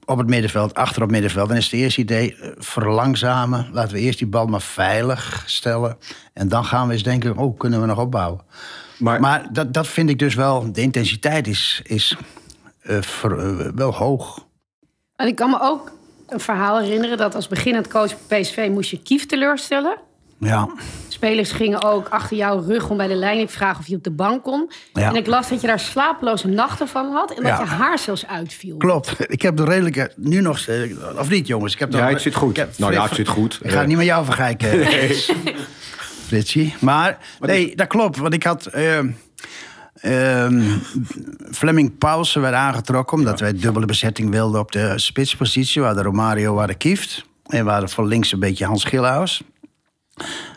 op 0.05 0.17
het 0.17 0.27
middenveld, 0.27 0.73
achter 0.73 0.95
op 0.95 1.01
het 1.01 1.11
middenveld. 1.11 1.47
Dan 1.47 1.57
is 1.57 1.63
het 1.63 1.73
eerste 1.73 2.01
idee 2.01 2.35
eh, 2.35 2.49
verlangzamen. 2.57 3.69
Laten 3.71 3.93
we 3.93 3.99
eerst 3.99 4.17
die 4.19 4.27
bal 4.27 4.45
maar 4.45 4.61
veilig 4.61 5.43
stellen. 5.45 5.97
En 6.33 6.47
dan 6.47 6.65
gaan 6.65 6.87
we 6.87 6.93
eens 6.93 7.03
denken, 7.03 7.37
oh, 7.37 7.57
kunnen 7.57 7.81
we 7.81 7.87
nog 7.87 7.99
opbouwen? 7.99 8.41
Maar, 8.97 9.19
Maar 9.19 9.47
dat, 9.51 9.73
dat 9.73 9.87
vind 9.87 10.09
ik 10.09 10.19
dus 10.19 10.35
wel, 10.35 10.71
de 10.71 10.81
intensiteit 10.81 11.47
is, 11.47 11.81
is 11.83 12.15
eh, 12.81 13.01
ver- 13.01 13.59
eh, 13.59 13.71
wel 13.75 13.93
hoog. 13.93 14.45
En 15.15 15.27
ik 15.27 15.35
kan 15.35 15.49
me 15.49 15.57
ook 15.61 15.91
een 16.27 16.39
verhaal 16.39 16.79
herinneren 16.79 17.17
dat 17.17 17.35
als 17.35 17.47
beginnend 17.47 17.87
coach 17.87 18.13
bij 18.27 18.41
PSV 18.41 18.67
moest 18.71 18.89
je 18.89 19.01
Kief 19.01 19.25
teleurstellen. 19.25 19.97
Ja, 20.39 20.69
Spelers 21.07 21.51
gingen 21.51 21.83
ook 21.83 22.07
achter 22.09 22.37
jouw 22.37 22.63
rug 22.67 22.89
om 22.89 22.97
bij 22.97 23.07
de 23.07 23.15
leiding 23.15 23.51
vragen 23.51 23.79
of 23.79 23.87
je 23.87 23.95
op 23.95 24.03
de 24.03 24.11
bank 24.11 24.43
kon. 24.43 24.71
Ja. 24.93 25.09
En 25.09 25.15
ik 25.15 25.27
las 25.27 25.49
dat 25.49 25.61
je 25.61 25.67
daar 25.67 25.79
slapeloze 25.79 26.47
nachten 26.47 26.87
van 26.87 27.11
had 27.11 27.29
en 27.29 27.35
dat 27.43 27.45
Ja. 27.45 27.59
je 27.59 27.65
haar 27.65 27.99
zelfs 27.99 28.27
uitviel. 28.27 28.77
klopt. 28.77 29.15
Ik 29.35 29.41
heb 29.41 29.55
de 29.57 29.63
redelijke, 29.63 30.11
nu 30.15 30.41
nog, 30.41 30.67
of 31.17 31.29
niet 31.29 31.47
jongens? 31.47 31.73
Ik 31.73 31.79
heb 31.79 31.93
Ja, 31.93 32.09
het 32.09 32.21
zit 32.21 32.35
goed. 32.35 32.57
heb- 32.57 32.77
Nou 32.77 32.93
ja, 32.93 33.03
het 33.03 33.15
zit 33.15 33.27
goed. 33.27 33.59
Ik 33.61 33.71
ga 33.71 33.77
het 33.79 33.87
niet 33.87 33.97
met 33.97 34.05
jou 34.05 34.25
vergelijken, 34.25 34.69
Fritsie. 36.27 36.75
Maar, 36.79 37.17
nee, 37.39 37.75
dat 37.75 37.87
klopt. 37.87 38.17
Want 38.17 38.33
ik 38.33 38.43
had... 38.43 38.65
eh, 38.65 38.97
ehm, 39.95 40.61
Fleming 41.51 41.97
Paulsen 41.97 42.41
werd 42.41 42.53
aangetrokken... 42.55 43.17
omdat 43.17 43.39
wij 43.39 43.53
dubbele 43.53 43.85
bezetting 43.85 44.29
wilden 44.31 44.59
op 44.61 44.71
de 44.71 44.93
spitspositie. 44.95 45.81
We 45.81 45.87
hadden 45.87 46.05
Romario, 46.05 46.51
we 46.53 46.57
hadden 46.59 46.77
Kieft. 46.77 47.25
En 47.47 47.65
we 47.65 47.71
hadden 47.71 47.89
voor 47.89 48.05
links 48.07 48.31
een 48.31 48.39
beetje 48.39 48.65
Hans 48.65 48.83
Gillenhuis. 48.83 49.41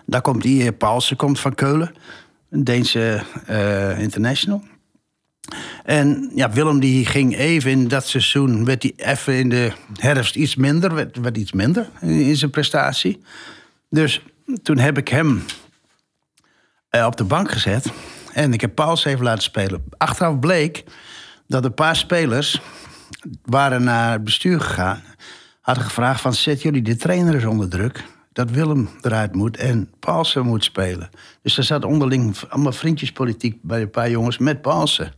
Daar 0.06 0.20
komt 0.20 0.42
die, 0.42 0.62
eh, 0.62 0.76
Paulsen 0.78 1.16
komt 1.16 1.40
van 1.40 1.54
Keulen. 1.54 1.94
Een 2.50 2.64
Deense 2.64 3.22
eh, 3.46 3.98
international. 3.98 4.62
En 5.84 6.30
ja, 6.34 6.50
Willem 6.50 6.80
die 6.80 7.06
ging 7.06 7.36
even 7.36 7.70
in 7.70 7.88
dat 7.88 8.06
seizoen... 8.06 8.64
werd 8.64 8.82
hij 8.82 8.92
even 8.96 9.34
in 9.34 9.48
de 9.48 9.72
herfst 9.96 10.36
iets 10.36 10.56
minder. 10.56 10.94
Werd, 10.94 11.36
iets 11.36 11.52
minder 11.52 11.88
in, 12.00 12.08
in 12.08 12.36
zijn 12.36 12.50
prestatie. 12.50 13.22
Dus 13.90 14.22
toen 14.62 14.78
heb 14.78 14.98
ik 14.98 15.08
hem 15.08 15.44
eh, 16.88 17.06
op 17.06 17.16
de 17.16 17.24
bank 17.24 17.50
gezet. 17.50 17.92
En 18.32 18.52
ik 18.52 18.60
heb 18.60 18.74
Pauls 18.74 19.04
even 19.04 19.24
laten 19.24 19.42
spelen. 19.42 19.84
Achteraf 19.96 20.38
bleek 20.38 20.84
dat 21.46 21.64
een 21.64 21.74
paar 21.74 21.96
spelers 21.96 22.60
waren 23.44 23.84
naar 23.84 24.12
het 24.12 24.24
bestuur 24.24 24.60
gegaan. 24.60 25.02
Hadden 25.60 25.84
gevraagd 25.84 26.20
van, 26.20 26.34
zet 26.34 26.62
jullie 26.62 26.82
de 26.82 26.96
trainer 26.96 27.34
eens 27.34 27.44
onder 27.44 27.68
druk. 27.68 28.04
Dat 28.32 28.50
Willem 28.50 28.88
eruit 29.00 29.34
moet 29.34 29.56
en 29.56 29.90
Paulsen 29.98 30.46
moet 30.46 30.64
spelen. 30.64 31.10
Dus 31.42 31.58
er 31.58 31.64
zat 31.64 31.84
onderling 31.84 32.36
allemaal 32.48 32.72
vriendjespolitiek 32.72 33.58
bij 33.62 33.80
een 33.80 33.90
paar 33.90 34.10
jongens 34.10 34.38
met 34.38 34.62
Paulsen. 34.62 35.14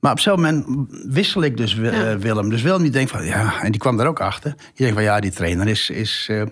Maar 0.00 0.12
op 0.12 0.20
zo'n 0.20 0.34
moment 0.34 0.66
wissel 1.06 1.42
ik 1.42 1.56
dus 1.56 1.78
eh, 1.78 2.14
Willem. 2.14 2.50
Dus 2.50 2.62
Willem 2.62 2.82
die 2.82 2.90
denkt 2.90 3.10
van, 3.10 3.24
ja, 3.24 3.62
en 3.62 3.70
die 3.70 3.80
kwam 3.80 3.96
daar 3.96 4.06
ook 4.06 4.20
achter. 4.20 4.54
Die 4.56 4.72
denkt 4.74 4.94
van, 4.94 5.02
ja, 5.02 5.20
die 5.20 5.30
trainer 5.30 5.68
is, 5.68 5.90
is 5.90 6.26
eh, 6.30 6.42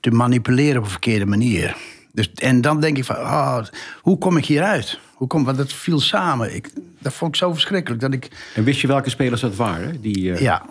te 0.00 0.10
manipuleren 0.10 0.78
op 0.78 0.84
een 0.84 0.90
verkeerde 0.90 1.26
manier. 1.26 1.76
Dus, 2.12 2.32
en 2.32 2.60
dan 2.60 2.80
denk 2.80 2.96
ik 2.96 3.04
van, 3.04 3.16
oh, 3.16 3.58
hoe 4.00 4.18
kom 4.18 4.36
ik 4.36 4.44
hieruit? 4.44 4.98
Hoe 5.14 5.26
kom, 5.26 5.44
want 5.44 5.58
het 5.58 5.72
viel 5.72 6.00
samen. 6.00 6.54
Ik, 6.54 6.70
dat 6.98 7.12
vond 7.12 7.34
ik 7.34 7.36
zo 7.36 7.52
verschrikkelijk 7.52 8.00
dat 8.00 8.12
ik, 8.12 8.28
En 8.54 8.64
wist 8.64 8.80
je 8.80 8.86
welke 8.86 9.10
spelers 9.10 9.40
dat 9.40 9.56
waren? 9.56 10.00
Die, 10.00 10.32
eh, 10.32 10.40
ja, 10.40 10.66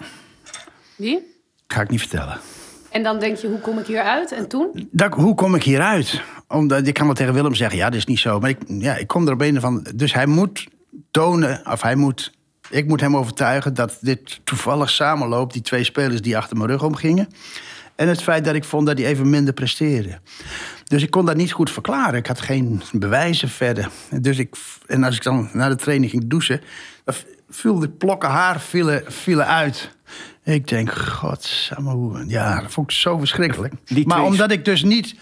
Wie? 0.95 1.19
ga 1.67 1.81
ik 1.81 1.89
niet 1.89 1.99
vertellen. 1.99 2.39
En 2.95 3.03
dan 3.03 3.19
denk 3.19 3.37
je, 3.37 3.47
hoe 3.47 3.59
kom 3.59 3.79
ik 3.79 3.85
hier 3.85 4.01
uit? 4.01 4.31
En 4.31 4.47
toen? 4.47 4.89
Dat, 4.91 5.13
hoe 5.13 5.35
kom 5.35 5.55
ik 5.55 5.63
hieruit? 5.63 6.21
Omdat 6.47 6.87
ik 6.87 6.93
kan 6.93 7.05
wel 7.05 7.15
tegen 7.15 7.33
Willem 7.33 7.55
zeggen, 7.55 7.77
ja, 7.77 7.85
dat 7.85 7.97
is 7.97 8.05
niet 8.05 8.19
zo. 8.19 8.39
Maar 8.39 8.49
ik, 8.49 8.57
ja, 8.67 8.95
ik 8.95 9.07
kom 9.07 9.27
er 9.27 9.33
op 9.33 9.41
een 9.41 9.59
van. 9.59 9.87
Dus 9.95 10.13
hij 10.13 10.25
moet 10.25 10.67
tonen, 11.11 11.61
of 11.71 11.81
hij 11.81 11.95
moet. 11.95 12.31
Ik 12.69 12.87
moet 12.87 13.01
hem 13.01 13.17
overtuigen 13.17 13.73
dat 13.73 13.97
dit 14.01 14.39
toevallig 14.43 14.89
samenloopt, 14.89 15.53
die 15.53 15.61
twee 15.61 15.83
spelers 15.83 16.21
die 16.21 16.37
achter 16.37 16.57
mijn 16.57 16.69
rug 16.69 16.83
omgingen. 16.83 17.27
En 17.95 18.07
het 18.07 18.21
feit 18.23 18.45
dat 18.45 18.55
ik 18.55 18.63
vond 18.63 18.87
dat 18.87 18.97
hij 18.97 19.07
even 19.07 19.29
minder 19.29 19.53
presteerde. 19.53 20.19
Dus 20.83 21.03
ik 21.03 21.11
kon 21.11 21.25
dat 21.25 21.35
niet 21.35 21.51
goed 21.51 21.71
verklaren. 21.71 22.19
Ik 22.19 22.27
had 22.27 22.41
geen 22.41 22.81
bewijzen 22.91 23.49
verder. 23.49 23.89
Dus 24.21 24.37
ik, 24.37 24.55
en 24.87 25.03
als 25.03 25.15
ik 25.15 25.23
dan 25.23 25.49
na 25.53 25.69
de 25.69 25.75
training 25.75 26.11
ging 26.11 26.27
douchen, 26.27 26.61
viel 27.49 27.79
de 27.79 27.89
plokken 27.89 28.29
haar 28.29 28.59
vielen, 28.59 29.03
vielen 29.07 29.47
uit. 29.47 29.94
Ik 30.45 30.67
denk, 30.67 30.91
godsamme, 30.93 31.91
hoe... 31.91 32.23
Ja, 32.27 32.61
dat 32.61 32.71
vond 32.71 32.91
ik 32.91 32.97
zo 32.97 33.17
verschrikkelijk. 33.17 33.73
Die 33.85 34.07
maar 34.07 34.17
twee- 34.17 34.29
omdat 34.29 34.51
ik 34.51 34.65
dus 34.65 34.83
niet... 34.83 35.15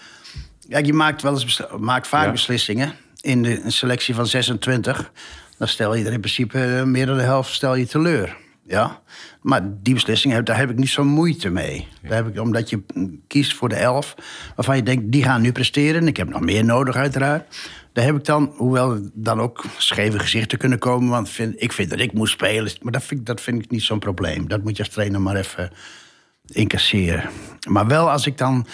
Kijk, 0.68 0.86
je 0.86 0.92
maakt, 0.92 1.22
wel 1.22 1.32
eens, 1.40 1.62
maakt 1.78 2.06
vaak 2.06 2.24
Ja. 2.24 2.30
beslissingen 2.30 2.92
in 3.20 3.42
de 3.42 3.60
een 3.64 3.72
selectie 3.72 4.14
van 4.14 4.26
26. 4.26 5.10
Dan 5.58 5.68
stel 5.68 5.94
je 5.94 6.04
er 6.04 6.12
in 6.12 6.20
principe 6.20 6.64
eh, 6.76 6.82
meer 6.82 7.06
dan 7.06 7.16
de 7.16 7.22
helft 7.22 7.52
stel 7.54 7.74
je 7.74 7.86
teleur. 7.86 8.36
Ja? 8.66 9.00
Maar 9.40 9.60
die 9.82 9.94
beslissing, 9.94 10.32
heb- 10.34 10.46
daar 10.46 10.56
heb 10.56 10.70
ik 10.70 10.76
niet 10.76 10.88
zo'n 10.88 11.06
moeite 11.06 11.50
mee. 11.50 11.88
Daar 12.02 12.12
heb 12.24 12.28
ik, 12.28 12.40
omdat 12.40 12.70
je 12.70 12.82
kiest 13.26 13.54
voor 13.54 13.68
de 13.68 13.74
elf 13.74 14.14
waarvan 14.56 14.76
je 14.76 14.82
denkt, 14.82 15.12
die 15.12 15.22
gaan 15.22 15.40
nu 15.42 15.52
presteren. 15.52 16.06
Ik 16.06 16.16
heb 16.16 16.28
nog 16.28 16.40
meer 16.40 16.64
nodig 16.64 16.96
uiteraard. 16.96 17.56
Daar 17.92 18.04
heb 18.04 18.16
ik 18.16 18.24
dan, 18.24 18.52
hoewel 18.56 19.08
dan 19.14 19.40
ook 19.40 19.64
scheve 19.76 20.18
gezichten 20.18 20.58
kunnen 20.58 20.78
komen... 20.78 21.08
want 21.08 21.28
vind, 21.28 21.62
ik 21.62 21.72
vind 21.72 21.90
dat 21.90 21.98
ik 22.00 22.12
moet 22.12 22.28
spelen. 22.28 22.72
Maar 22.82 22.92
dat 22.92 23.02
vind, 23.04 23.20
ik- 23.20 23.26
dat 23.26 23.40
vind 23.40 23.64
ik 23.64 23.70
niet 23.70 23.82
zo'n 23.82 23.98
probleem. 23.98 24.48
Dat 24.48 24.62
moet 24.62 24.76
je 24.76 24.82
als 24.82 24.92
trainer 24.92 25.20
maar 25.20 25.36
even 25.36 25.70
incasseren. 26.46 27.30
Maar 27.68 27.86
wel 27.86 28.10
als 28.10 28.26
ik 28.26 28.38
dan 28.38 28.66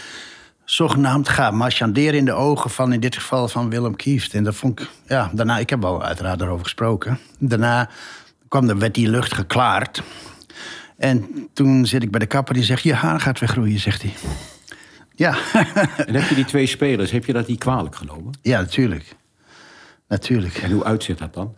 zogenaamd 0.64 1.28
ga 1.28 1.50
marchanderen 1.50 2.14
in 2.18 2.24
de 2.24 2.32
ogen 2.32 2.70
van 2.70 2.92
in 2.92 3.00
dit 3.00 3.14
geval 3.16 3.48
van 3.48 3.70
Willem 3.70 3.96
Kieft. 3.96 4.34
En 4.34 4.44
dat 4.44 4.54
vond 4.54 4.80
ik, 4.80 4.88
ja, 5.06 5.30
daarna, 5.34 5.58
ik 5.58 5.70
heb 5.70 5.80
wel 5.82 6.02
uiteraard 6.02 6.38
daarover 6.38 6.64
gesproken. 6.64 7.18
Daarna 7.38 7.88
kwam 8.50 8.66
de, 8.66 8.76
werd 8.76 8.94
die 8.94 9.08
lucht 9.08 9.34
geklaard. 9.34 10.02
En 10.96 11.48
toen 11.52 11.86
zit 11.86 12.02
ik 12.02 12.10
bij 12.10 12.20
de 12.20 12.26
kapper 12.26 12.54
die 12.54 12.62
zegt, 12.62 12.82
je 12.82 12.94
haar 12.94 13.20
gaat 13.20 13.38
weer 13.38 13.48
groeien, 13.48 13.78
zegt 13.80 14.02
hij. 14.02 14.12
Ja, 15.14 15.34
En 16.06 16.14
heb 16.14 16.28
je 16.28 16.34
die 16.34 16.44
twee 16.44 16.66
spelers, 16.66 17.10
heb 17.10 17.24
je 17.24 17.32
dat 17.32 17.46
niet 17.46 17.58
kwalijk 17.58 17.94
genomen? 17.96 18.38
ja, 18.42 18.60
natuurlijk. 18.60 19.16
Natuurlijk. 20.08 20.54
En 20.56 20.70
hoe 20.70 20.84
uitziet 20.84 21.18
dat 21.18 21.34
dan? 21.34 21.54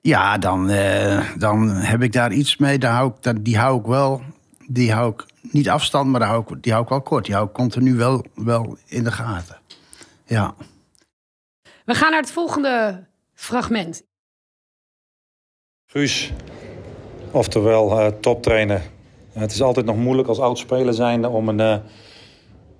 Ja, 0.00 0.38
dan, 0.38 0.70
eh, 0.70 1.30
dan 1.38 1.68
heb 1.70 2.02
ik 2.02 2.12
daar 2.12 2.32
iets 2.32 2.56
mee. 2.56 2.78
Daar 2.78 2.92
hou 2.94 3.10
ik, 3.10 3.22
dat- 3.22 3.44
die 3.44 3.58
hou 3.58 3.80
ik 3.80 3.86
wel. 3.86 4.22
Die 4.68 4.92
hou 4.92 5.12
ik 5.12 5.24
niet 5.40 5.68
afstand, 5.68 6.10
maar 6.10 6.20
daar 6.20 6.28
hou 6.28 6.44
ik, 6.48 6.62
die 6.62 6.72
hou 6.72 6.84
ik 6.84 6.90
wel 6.90 7.02
kort. 7.02 7.24
Die 7.24 7.34
hou 7.34 7.46
ik 7.46 7.52
continu 7.52 7.94
wel, 7.94 8.24
wel 8.34 8.78
in 8.86 9.04
de 9.04 9.12
gaten. 9.12 9.56
Ja. 10.26 10.54
We 11.84 11.94
gaan 11.94 12.10
naar 12.10 12.20
het 12.20 12.30
volgende 12.30 13.04
fragment. 13.34 14.02
Guus, 15.92 16.32
oftewel 17.30 18.00
eh 18.00 18.06
toptrainer. 18.20 18.82
het 19.32 19.52
is 19.52 19.62
altijd 19.62 19.86
nog 19.86 19.96
moeilijk 19.96 20.28
als 20.28 20.40
oud-speler 20.40 20.94
zijnde 20.94 21.28
om 21.28 21.48
een, 21.48 21.60
eh, 21.60 21.76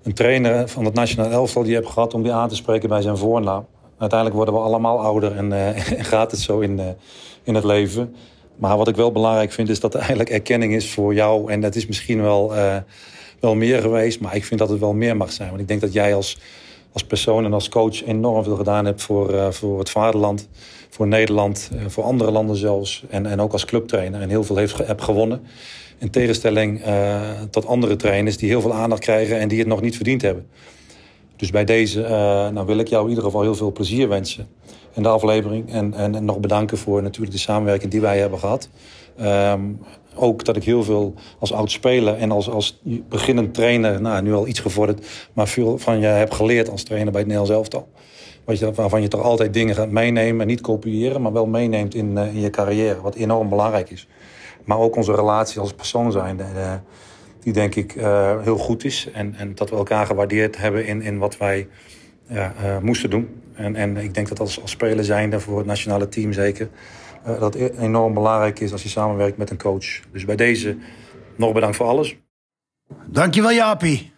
een 0.03 0.13
trainer 0.13 0.67
van 0.67 0.85
het 0.85 0.93
nationaal 0.93 1.31
elftal 1.31 1.61
die 1.61 1.71
je 1.71 1.77
hebt 1.77 1.89
gehad... 1.89 2.13
om 2.13 2.23
die 2.23 2.31
aan 2.31 2.49
te 2.49 2.55
spreken 2.55 2.89
bij 2.89 3.01
zijn 3.01 3.17
voornaam. 3.17 3.65
Uiteindelijk 3.97 4.39
worden 4.39 4.55
we 4.55 4.67
allemaal 4.67 4.99
ouder 4.99 5.35
en, 5.35 5.75
eh, 5.75 5.81
gaat 6.11 6.31
het 6.31 6.39
zo 6.39 6.59
in, 6.59 6.95
in 7.43 7.55
het 7.55 7.63
leven. 7.63 8.15
Maar 8.55 8.77
wat 8.77 8.87
ik 8.87 8.95
wel 8.95 9.11
belangrijk 9.11 9.51
vind 9.51 9.69
is 9.69 9.79
dat 9.79 9.93
er 9.93 9.99
eigenlijk 9.99 10.29
erkenning 10.29 10.73
is 10.73 10.91
voor 10.91 11.13
jou. 11.13 11.51
En 11.51 11.61
dat 11.61 11.75
is 11.75 11.87
misschien 11.87 12.21
wel, 12.21 12.53
wel 13.39 13.55
meer 13.55 13.81
geweest, 13.81 14.19
maar 14.19 14.35
ik 14.35 14.45
vind 14.45 14.59
dat 14.59 14.69
het 14.69 14.79
wel 14.79 14.93
meer 14.93 15.17
mag 15.17 15.31
zijn. 15.31 15.49
Want 15.49 15.61
ik 15.61 15.67
denk 15.67 15.81
dat 15.81 15.93
jij 15.93 16.15
als, 16.15 16.37
als 16.93 17.03
persoon 17.03 17.45
en 17.45 17.53
als 17.53 17.69
coach 17.69 18.05
enorm 18.05 18.43
veel 18.43 18.55
gedaan 18.55 18.85
hebt 18.85 19.01
voor, 19.01 19.53
voor 19.53 19.79
het 19.79 19.89
vaderland, 19.89 20.47
voor 20.93 21.07
Nederland, 21.07 21.69
eh, 21.73 21.85
voor 21.87 22.03
andere 22.03 22.31
landen 22.31 22.55
zelfs. 22.55 23.03
En, 23.09 23.25
en 23.25 23.41
ook 23.41 23.51
als 23.51 23.65
clubtrainer 23.65 24.21
en 24.21 24.29
heel 24.29 24.43
veel 24.43 24.55
heeft, 24.55 24.77
hebt 24.77 25.01
gewonnen. 25.01 25.41
In 25.97 26.09
tegenstelling 26.09 26.81
eh, 26.81 27.21
tot 27.49 27.65
andere 27.65 27.95
trainers 27.95 28.37
die 28.37 28.49
heel 28.49 28.61
veel 28.61 28.73
aandacht 28.73 29.01
krijgen 29.01 29.39
en 29.39 29.47
die 29.47 29.59
het 29.59 29.67
nog 29.67 29.81
niet 29.81 29.95
verdiend 29.95 30.21
hebben. 30.21 30.47
Dus 31.35 31.49
bij 31.49 31.65
deze 31.65 32.03
eh, 32.03 32.09
nou 32.49 32.65
wil 32.65 32.77
ik 32.77 32.87
jou 32.87 33.03
in 33.03 33.09
ieder 33.09 33.23
geval 33.23 33.41
heel 33.41 33.55
veel 33.55 33.71
plezier 33.71 34.09
wensen 34.09 34.47
in 34.93 35.03
de 35.03 35.09
aflevering. 35.09 35.71
En, 35.71 35.93
en, 35.93 36.15
en 36.15 36.25
nog 36.25 36.39
bedanken 36.39 36.77
voor 36.77 37.01
natuurlijk 37.01 37.33
de 37.33 37.39
samenwerking 37.39 37.91
die 37.91 38.01
wij 38.01 38.19
hebben 38.19 38.39
gehad. 38.39 38.69
Ehm, 39.17 39.61
ook 40.15 40.45
dat 40.45 40.55
ik 40.55 40.63
heel 40.63 40.83
veel 40.83 41.13
als 41.39 41.53
oud 41.53 41.71
speler 41.71 42.17
en 42.17 42.31
als, 42.31 42.49
als 42.49 42.81
beginnend 43.09 43.53
trainer, 43.53 44.01
nou 44.01 44.21
nu 44.21 44.33
al 44.33 44.47
iets 44.47 44.59
gevorderd, 44.59 45.05
maar 45.33 45.47
veel 45.47 45.77
van 45.77 45.99
je 45.99 46.05
hebt 46.05 46.33
geleerd 46.33 46.69
als 46.69 46.83
trainer 46.83 47.11
bij 47.11 47.21
het 47.21 47.29
Nederlands 47.29 47.57
elftal. 47.57 47.87
Wat 48.45 48.59
je, 48.59 48.71
waarvan 48.71 49.01
je 49.01 49.07
toch 49.07 49.21
altijd 49.21 49.53
dingen 49.53 49.75
gaat 49.75 49.89
meenemen, 49.89 50.47
niet 50.47 50.61
kopiëren, 50.61 51.21
maar 51.21 51.33
wel 51.33 51.45
meeneemt 51.45 51.95
in, 51.95 52.17
eh, 52.17 52.35
in 52.35 52.39
je 52.39 52.49
carrière, 52.49 53.01
wat 53.01 53.15
enorm 53.15 53.49
belangrijk 53.49 53.89
is. 53.89 54.07
Maar 54.63 54.77
ook 54.77 54.95
onze 54.95 55.15
relatie 55.15 55.59
als 55.59 55.73
persoon 55.73 56.11
zijn, 56.11 56.39
eh, 56.39 56.73
die 57.43 57.53
denk 57.53 57.75
ik 57.75 57.95
eh, 57.95 58.41
heel 58.41 58.57
goed 58.57 58.83
is. 58.83 59.09
En, 59.13 59.35
en 59.35 59.55
dat 59.55 59.69
we 59.69 59.75
elkaar 59.75 60.05
gewaardeerd 60.05 60.57
hebben 60.57 60.85
in, 60.85 61.01
in 61.01 61.17
wat 61.17 61.37
wij 61.37 61.67
ja, 62.27 62.53
eh, 62.63 62.77
moesten 62.77 63.09
doen. 63.09 63.41
En, 63.55 63.75
en 63.75 63.97
ik 63.97 64.13
denk 64.13 64.27
dat 64.27 64.39
als, 64.39 64.61
als 64.61 64.71
speler 64.71 65.05
zijnde 65.05 65.39
voor 65.39 65.57
het 65.57 65.65
nationale 65.65 66.09
team 66.09 66.33
zeker... 66.33 66.69
eh, 67.23 67.39
dat 67.39 67.53
het 67.53 67.77
enorm 67.77 68.13
belangrijk 68.13 68.59
is 68.59 68.71
als 68.71 68.83
je 68.83 68.89
samenwerkt 68.89 69.37
met 69.37 69.49
een 69.49 69.57
coach. 69.57 69.99
Dus 70.11 70.25
bij 70.25 70.35
deze 70.35 70.77
nog 71.35 71.53
bedankt 71.53 71.75
voor 71.75 71.85
alles. 71.85 72.15
Dankjewel, 73.05 73.51
Jaapie. 73.51 74.11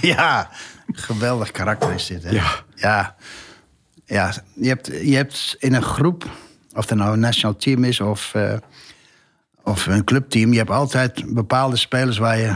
Ja. 0.00 0.50
geweldig 0.86 1.50
karakter 1.50 1.92
is 1.92 2.06
dit. 2.06 2.22
Hè? 2.22 2.30
Ja. 2.30 2.50
Ja. 2.74 3.16
Ja. 4.12 4.32
Je, 4.52 4.68
hebt, 4.68 4.86
je 4.86 5.16
hebt 5.16 5.56
in 5.58 5.74
een 5.74 5.82
groep, 5.82 6.30
of 6.74 6.88
het 6.88 6.98
nou 6.98 7.12
een 7.12 7.20
nationaal 7.20 7.56
team 7.56 7.84
is 7.84 8.00
of, 8.00 8.34
eh, 8.34 8.56
of 9.62 9.86
een 9.86 10.04
clubteam, 10.04 10.52
je 10.52 10.58
hebt 10.58 10.70
altijd 10.70 11.34
bepaalde 11.34 11.76
spelers 11.76 12.18
waar 12.18 12.38
je 12.38 12.54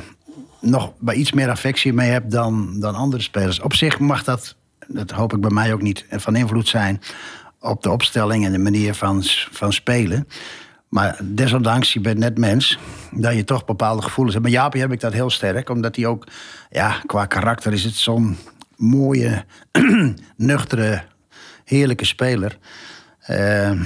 nog 0.60 0.92
bij 0.98 1.14
iets 1.14 1.32
meer 1.32 1.50
affectie 1.50 1.92
mee 1.92 2.10
hebt 2.10 2.30
dan, 2.30 2.80
dan 2.80 2.94
andere 2.94 3.22
spelers. 3.22 3.60
Op 3.60 3.74
zich 3.74 3.98
mag 3.98 4.24
dat, 4.24 4.56
dat 4.86 5.10
hoop 5.10 5.32
ik 5.32 5.40
bij 5.40 5.50
mij 5.50 5.72
ook 5.72 5.82
niet, 5.82 6.06
van 6.10 6.36
invloed 6.36 6.68
zijn 6.68 7.00
op 7.60 7.82
de 7.82 7.90
opstelling 7.90 8.44
en 8.44 8.52
de 8.52 8.58
manier 8.58 8.94
van, 8.94 9.22
van 9.50 9.72
spelen. 9.72 10.28
Maar 10.88 11.18
desondanks, 11.22 11.92
je 11.92 12.00
bent 12.00 12.18
net 12.18 12.38
mens, 12.38 12.78
dat 13.10 13.34
je 13.34 13.44
toch 13.44 13.64
bepaalde 13.64 14.02
gevoelens 14.02 14.34
hebt. 14.34 14.46
Maar 14.46 14.56
Jaapie 14.56 14.80
heb 14.80 14.92
ik 14.92 15.00
dat 15.00 15.12
heel 15.12 15.30
sterk, 15.30 15.70
omdat 15.70 15.96
hij 15.96 16.06
ook, 16.06 16.26
ja, 16.70 17.00
qua 17.06 17.26
karakter 17.26 17.72
is 17.72 17.84
het 17.84 17.94
zo'n 17.94 18.36
mooie, 18.76 19.44
nuchtere, 20.36 21.02
heerlijke 21.66 22.04
speler. 22.04 22.58
Uh, 23.30 23.80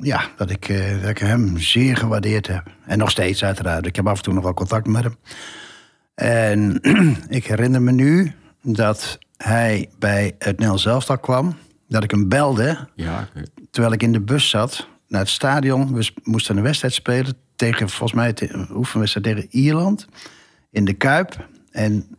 ja, 0.00 0.30
dat 0.36 0.50
ik, 0.50 0.68
uh, 0.68 1.00
dat 1.00 1.10
ik 1.10 1.18
hem 1.18 1.58
zeer 1.58 1.96
gewaardeerd 1.96 2.46
heb. 2.46 2.70
En 2.86 2.98
nog 2.98 3.10
steeds 3.10 3.44
uiteraard. 3.44 3.86
Ik 3.86 3.96
heb 3.96 4.06
af 4.06 4.16
en 4.16 4.22
toe 4.22 4.34
nog 4.34 4.42
wel 4.42 4.54
contact 4.54 4.86
met 4.86 5.04
hem. 5.04 5.16
En 6.14 6.80
ik 7.28 7.46
herinner 7.46 7.82
me 7.82 7.92
nu 7.92 8.32
dat 8.62 9.18
hij 9.36 9.88
bij 9.98 10.34
het 10.38 10.58
Nel 10.58 10.78
Zelfstal 10.78 11.18
kwam. 11.18 11.56
Dat 11.88 12.04
ik 12.04 12.10
hem 12.10 12.28
belde, 12.28 12.88
Ja, 12.94 13.28
terwijl 13.70 13.94
ik 13.94 14.02
in 14.02 14.12
de 14.12 14.20
bus 14.20 14.50
zat 14.50 14.88
naar 15.08 15.20
het 15.20 15.30
stadion. 15.30 15.94
We 15.94 16.10
moesten 16.22 16.56
een 16.56 16.62
wedstrijd 16.62 16.94
spelen 16.94 17.34
tegen, 17.56 17.88
volgens 17.88 18.12
mij, 18.12 18.32
een 18.36 18.68
oefenwedstrijd 18.74 19.26
tegen 19.26 19.48
Ierland. 19.50 20.06
In 20.70 20.84
de 20.84 20.92
Kuip. 20.94 21.48
En 21.70 22.16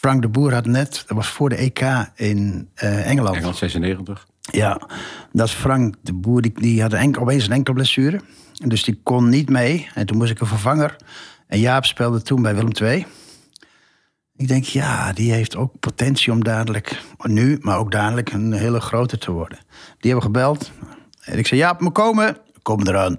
Frank 0.00 0.22
de 0.22 0.28
Boer 0.28 0.52
had 0.52 0.66
net, 0.66 1.04
dat 1.06 1.16
was 1.16 1.28
voor 1.28 1.48
de 1.48 1.56
EK 1.56 1.80
in 2.14 2.70
uh, 2.82 3.06
Engeland. 3.06 3.34
Engeland 3.34 3.56
96. 3.56 4.26
Ja, 4.40 4.80
dat 5.32 5.50
Frank 5.50 5.94
de 6.02 6.12
Boer, 6.12 6.42
die, 6.42 6.52
die 6.54 6.82
had 6.82 6.92
enkel, 6.92 7.22
opeens 7.22 7.46
een 7.46 7.52
enkel 7.52 7.74
blessure. 7.74 8.20
Dus 8.52 8.84
die 8.84 9.00
kon 9.02 9.28
niet 9.28 9.48
mee. 9.48 9.88
En 9.94 10.06
toen 10.06 10.16
moest 10.16 10.30
ik 10.30 10.40
een 10.40 10.46
vervanger. 10.46 10.96
En 11.46 11.58
Jaap 11.60 11.84
speelde 11.84 12.22
toen 12.22 12.42
bij 12.42 12.54
Willem 12.54 12.72
II. 12.82 13.06
Ik 14.36 14.48
denk, 14.48 14.64
ja, 14.64 15.12
die 15.12 15.32
heeft 15.32 15.56
ook 15.56 15.78
potentie 15.80 16.32
om 16.32 16.44
dadelijk, 16.44 17.02
nu, 17.22 17.58
maar 17.60 17.78
ook 17.78 17.90
dadelijk 17.90 18.32
een 18.32 18.52
hele 18.52 18.80
grote 18.80 19.18
te 19.18 19.30
worden. 19.30 19.58
Die 19.98 20.10
hebben 20.10 20.22
gebeld. 20.22 20.70
En 21.20 21.38
ik 21.38 21.46
zei, 21.46 21.60
Jaap, 21.60 21.80
moet 21.80 21.92
komen. 21.92 22.36
Kom 22.62 22.86
eraan. 22.86 23.18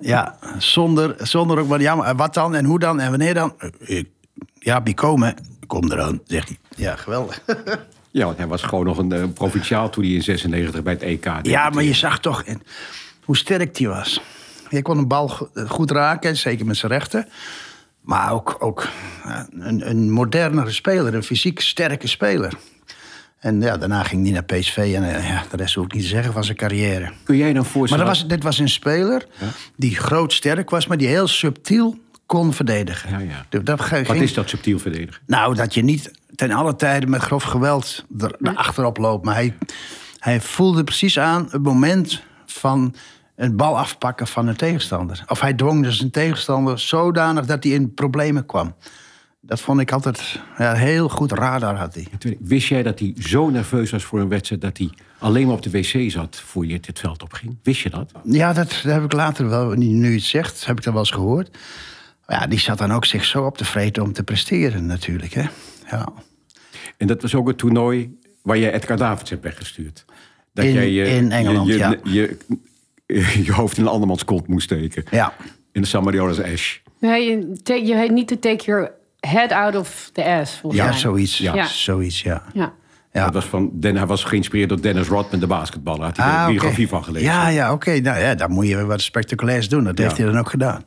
Ja, 0.00 0.38
zonder, 0.58 1.14
zonder 1.18 1.58
ook 1.58 1.68
maar, 1.68 1.80
ja, 1.80 1.94
maar 1.94 2.16
wat 2.16 2.34
dan 2.34 2.54
en 2.54 2.64
hoe 2.64 2.78
dan 2.78 3.00
en 3.00 3.10
wanneer 3.10 3.34
dan? 3.34 3.54
Ik, 3.78 4.08
Die 4.84 4.94
komen. 4.94 5.34
Kom 5.66 5.92
eraan, 5.92 6.20
zegt 6.26 6.48
hij. 6.48 6.58
Ja, 6.76 6.96
geweldig. 6.96 7.42
Ja, 8.10 8.24
want 8.24 8.38
hij 8.38 8.46
was 8.46 8.62
gewoon 8.62 8.84
nog 8.84 8.98
een 8.98 9.14
uh, 9.14 9.24
provinciaal 9.34 9.90
toen 9.90 10.04
hij 10.04 10.12
in 10.12 10.22
96 10.22 10.82
bij 10.82 10.92
het 10.92 11.02
EK. 11.02 11.30
Ja, 11.42 11.70
maar 11.70 11.82
je 11.82 11.94
zag 11.94 12.20
toch 12.20 12.42
en, 12.42 12.62
hoe 13.24 13.36
sterk 13.36 13.74
die 13.74 13.88
was. 13.88 14.20
Je 14.68 14.82
kon 14.82 14.98
een 14.98 15.08
bal 15.08 15.28
goed 15.68 15.90
raken, 15.90 16.36
zeker 16.36 16.66
met 16.66 16.76
zijn 16.76 16.92
rechter. 16.92 17.26
Maar 18.00 18.32
ook, 18.32 18.56
ook 18.58 18.88
een, 19.58 19.88
een 19.88 20.10
modernere 20.10 20.70
speler, 20.70 21.14
een 21.14 21.22
fysiek 21.22 21.60
sterke 21.60 22.06
speler. 22.06 22.52
En 23.38 23.60
ja, 23.60 23.76
daarna 23.76 24.02
ging 24.02 24.22
hij 24.22 24.32
naar 24.32 24.44
PSV 24.44 24.76
en 24.76 25.22
ja, 25.22 25.44
de 25.50 25.56
rest 25.56 25.74
hoef 25.74 25.84
ik 25.84 25.92
niet 25.92 26.02
te 26.02 26.08
zeggen 26.08 26.32
van 26.32 26.44
zijn 26.44 26.56
carrière. 26.56 27.12
Kun 27.24 27.36
jij 27.36 27.52
dan 27.52 27.64
voorstellen... 27.64 28.04
Maar 28.04 28.14
dat 28.14 28.22
was, 28.22 28.30
dit 28.30 28.42
was 28.42 28.58
een 28.58 28.68
speler 28.68 29.26
ja? 29.38 29.46
die 29.76 29.96
groot 29.96 30.32
sterk 30.32 30.70
was, 30.70 30.86
maar 30.86 30.96
die 30.96 31.08
heel 31.08 31.28
subtiel 31.28 31.98
kon 32.28 32.52
verdedigen. 32.52 33.10
Ja, 33.10 33.18
ja. 33.50 33.60
Dat 33.62 33.80
ging, 33.80 34.06
Wat 34.06 34.16
is 34.16 34.34
dat 34.34 34.48
subtiel 34.48 34.78
verdedigen? 34.78 35.22
Nou, 35.26 35.54
dat 35.54 35.74
je 35.74 35.82
niet 35.82 36.10
ten 36.34 36.50
alle 36.50 36.76
tijden 36.76 37.10
met 37.10 37.22
grof 37.22 37.42
geweld 37.42 38.04
er, 38.18 38.36
achterop 38.54 38.96
loopt. 38.96 39.24
Maar 39.24 39.34
hij, 39.34 39.54
hij 40.18 40.40
voelde 40.40 40.84
precies 40.84 41.18
aan 41.18 41.48
het 41.50 41.62
moment 41.62 42.22
van 42.46 42.94
een 43.36 43.56
bal 43.56 43.78
afpakken 43.78 44.26
van 44.26 44.46
een 44.46 44.56
tegenstander. 44.56 45.24
Of 45.26 45.40
hij 45.40 45.54
dwong 45.54 45.82
dus 45.82 46.00
een 46.00 46.10
tegenstander 46.10 46.78
zodanig 46.78 47.46
dat 47.46 47.64
hij 47.64 47.72
in 47.72 47.94
problemen 47.94 48.46
kwam. 48.46 48.74
Dat 49.40 49.60
vond 49.60 49.80
ik 49.80 49.92
altijd 49.92 50.40
ja, 50.58 50.74
heel 50.74 51.08
goed 51.08 51.32
radar 51.32 51.76
had 51.76 51.94
hij. 51.94 52.06
Wist 52.40 52.68
jij 52.68 52.82
dat 52.82 52.98
hij 52.98 53.14
zo 53.18 53.50
nerveus 53.50 53.90
was 53.90 54.04
voor 54.04 54.20
een 54.20 54.28
wedstrijd... 54.28 54.60
dat 54.60 54.78
hij 54.78 54.90
alleen 55.18 55.46
maar 55.46 55.56
op 55.56 55.62
de 55.62 55.70
wc 55.70 56.10
zat 56.10 56.42
voor 56.44 56.66
je 56.66 56.80
dit 56.80 56.98
veld 56.98 57.22
opging? 57.22 57.56
Wist 57.62 57.80
je 57.80 57.90
dat? 57.90 58.12
Ja, 58.24 58.52
dat, 58.52 58.68
dat 58.68 58.92
heb 58.92 59.04
ik 59.04 59.12
later 59.12 59.48
wel, 59.48 59.70
nu 59.70 60.08
je 60.08 60.14
het 60.14 60.22
zegt, 60.22 60.66
heb 60.66 60.78
ik 60.78 60.84
dat 60.84 60.92
wel 60.92 61.02
eens 61.02 61.10
gehoord. 61.10 61.50
Ja, 62.28 62.46
die 62.46 62.58
zat 62.58 62.78
dan 62.78 62.92
ook 62.92 63.04
zich 63.04 63.24
zo 63.24 63.44
op 63.44 63.56
te 63.56 63.64
vreten 63.64 64.02
om 64.02 64.12
te 64.12 64.22
presteren 64.22 64.86
natuurlijk. 64.86 65.32
Hè? 65.32 65.44
Ja. 65.90 66.08
En 66.96 67.06
dat 67.06 67.22
was 67.22 67.34
ook 67.34 67.48
het 67.48 67.58
toernooi 67.58 68.18
waar 68.42 68.58
jij 68.58 68.72
Edgar 68.72 68.96
Davids 68.96 69.30
hebt 69.30 69.42
weggestuurd. 69.42 70.04
Dat 70.52 70.64
in, 70.64 70.72
jij 70.72 70.90
je, 70.90 71.06
in 71.06 71.32
Engeland, 71.32 71.68
je, 71.68 71.78
ja. 71.78 71.96
Je, 72.02 72.38
je, 73.06 73.44
je, 73.44 73.52
hoofd 73.52 73.76
in 73.76 73.82
een 73.82 73.90
andermans 73.90 74.24
kont 74.24 74.46
moest 74.46 74.64
steken. 74.64 75.04
Ja. 75.10 75.34
In 75.72 75.80
de 75.80 75.86
San 75.86 76.04
Mario's 76.04 76.40
Ash. 76.40 76.78
Nee, 76.98 77.48
je, 77.64 77.94
heet 77.94 78.10
niet 78.10 78.28
to 78.28 78.38
take 78.38 78.64
your 78.64 78.92
head 79.20 79.52
out 79.52 79.76
of 79.76 80.10
the 80.12 80.24
ass. 80.24 80.60
Ja, 80.70 80.84
mij. 80.84 80.98
zoiets. 80.98 81.38
Ja. 81.38 81.54
Ja. 81.54 81.66
Zoiets, 81.66 82.22
ja. 82.22 82.42
Ja. 82.52 82.72
Ja. 83.18 83.24
Dat 83.24 83.34
was 83.34 83.44
van, 83.44 83.70
Den, 83.72 83.96
hij 83.96 84.06
was 84.06 84.24
geïnspireerd 84.24 84.68
door 84.68 84.80
Dennis 84.80 85.08
Rodman, 85.08 85.40
de 85.40 85.46
basketballer. 85.46 86.02
Had 86.04 86.16
hij 86.16 86.26
Ah, 86.26 86.46
de 86.46 86.50
biografie 86.52 86.88
van 86.88 87.04
gelezen. 87.04 87.28
Ja, 87.28 87.48
ja, 87.48 87.72
oké. 87.72 88.00
Nou 88.00 88.18
ja, 88.18 88.34
dan 88.34 88.50
moet 88.50 88.66
je 88.68 88.84
wat 88.86 89.00
spectaculairs 89.00 89.68
doen. 89.68 89.84
Dat 89.84 89.98
heeft 89.98 90.16
hij 90.16 90.26
dan 90.26 90.38
ook 90.38 90.50
gedaan. 90.50 90.82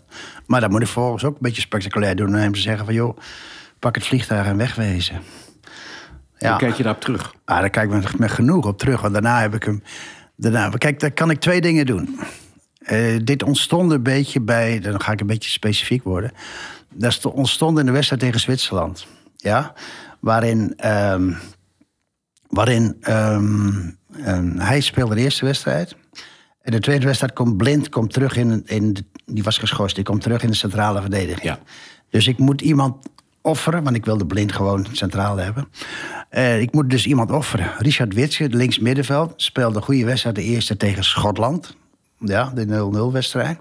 Maar 0.45 0.61
dan 0.61 0.71
moet 0.71 0.81
ik 0.81 0.87
volgens 0.87 1.23
ook 1.23 1.33
een 1.33 1.41
beetje 1.41 1.61
spectaculair 1.61 2.15
doen. 2.15 2.33
En 2.35 2.41
hem 2.41 2.53
te 2.53 2.59
zeggen 2.59 2.85
van, 2.85 2.93
joh, 2.93 3.17
pak 3.79 3.95
het 3.95 4.05
vliegtuig 4.05 4.45
en 4.47 4.57
wegwezen. 4.57 5.21
Ja, 6.37 6.49
Hoe 6.49 6.59
kijk 6.59 6.73
je 6.75 6.83
daarop 6.83 7.01
terug? 7.01 7.33
ah, 7.45 7.59
daar 7.59 7.69
kijk 7.69 7.91
ik 7.91 8.17
met, 8.17 8.31
genoeg 8.31 8.65
op 8.65 8.77
terug. 8.77 9.01
Want 9.01 9.13
daarna 9.13 9.41
heb 9.41 9.55
ik 9.55 9.63
hem... 9.63 9.83
Daarna, 10.35 10.69
kijk, 10.69 10.99
daar 10.99 11.11
kan 11.11 11.29
ik 11.29 11.39
twee 11.39 11.61
dingen 11.61 11.85
doen. 11.85 12.19
Eh, 12.81 13.19
dit 13.23 13.43
ontstond 13.43 13.91
een 13.91 14.03
beetje 14.03 14.41
bij... 14.41 14.79
Dan 14.79 15.01
ga 15.01 15.11
ik 15.11 15.19
een 15.21 15.27
beetje 15.27 15.49
specifiek 15.49 16.03
worden. 16.03 16.31
Dat 16.93 17.13
sto- 17.13 17.29
ontstond 17.29 17.79
in 17.79 17.85
de 17.85 17.91
wedstrijd 17.91 18.21
tegen 18.21 18.39
Zwitserland. 18.39 19.05
Ja? 19.37 19.73
Waarin... 20.19 20.73
ehm, 20.77 21.31
waarin 22.51 22.95
ehm, 23.01 23.71
ehm, 24.23 24.57
hij 24.57 24.81
speelde 24.81 25.15
de 25.15 25.21
eerste 25.21 25.45
wedstrijd. 25.45 25.95
En 26.61 26.71
de 26.71 26.79
tweede 26.79 27.05
wedstrijd 27.05 27.33
komt 27.33 27.57
Blind 27.57 27.89
komt 27.89 28.13
terug 28.13 28.35
in, 28.37 28.63
in 28.65 28.93
de- 28.93 29.03
die 29.25 29.43
was 29.43 29.57
geschorst. 29.57 29.95
Die 29.95 30.03
komt 30.03 30.21
terug 30.21 30.43
in 30.43 30.49
de 30.49 30.55
centrale 30.55 31.01
verdediging. 31.01 31.43
Ja. 31.43 31.59
Dus 32.09 32.27
ik 32.27 32.37
moet 32.37 32.61
iemand 32.61 32.95
offeren, 33.41 33.83
want 33.83 33.95
ik 33.95 34.05
wilde 34.05 34.25
Blind 34.25 34.51
gewoon 34.51 34.87
centraal 34.91 35.37
hebben. 35.37 35.67
Eh, 36.29 36.61
ik 36.61 36.73
moet 36.73 36.89
dus 36.89 37.05
iemand 37.05 37.31
offeren. 37.31 37.71
Richard 37.77 38.13
Witse, 38.13 38.49
links 38.49 38.79
middenveld, 38.79 39.33
speelde 39.35 39.75
een 39.75 39.83
goede 39.83 40.05
wedstrijd 40.05 40.35
de 40.35 40.43
eerste 40.43 40.77
tegen 40.77 41.03
Schotland. 41.03 41.75
Ja, 42.19 42.51
de 42.55 42.65
0-0 42.65 43.11
wedstrijd. 43.11 43.59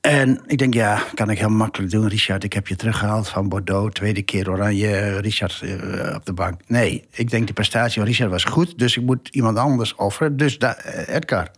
En 0.00 0.40
ik 0.46 0.58
denk, 0.58 0.74
ja, 0.74 1.02
kan 1.14 1.30
ik 1.30 1.38
heel 1.38 1.48
makkelijk 1.48 1.92
doen. 1.92 2.08
Richard, 2.08 2.44
ik 2.44 2.52
heb 2.52 2.66
je 2.66 2.76
teruggehaald 2.76 3.28
van 3.28 3.48
Bordeaux. 3.48 3.94
Tweede 3.94 4.22
keer 4.22 4.50
Oranje, 4.50 5.20
Richard 5.20 5.62
eh, 5.62 6.14
op 6.14 6.26
de 6.26 6.32
bank. 6.32 6.60
Nee, 6.66 7.04
ik 7.10 7.30
denk 7.30 7.46
de 7.46 7.52
prestatie 7.52 7.94
van 7.94 8.04
Richard 8.04 8.30
was 8.30 8.44
goed. 8.44 8.78
Dus 8.78 8.96
ik 8.96 9.02
moet 9.02 9.28
iemand 9.28 9.58
anders 9.58 9.94
offeren. 9.94 10.36
Dus 10.36 10.56
eh, 10.56 11.14
Edgar. 11.14 11.50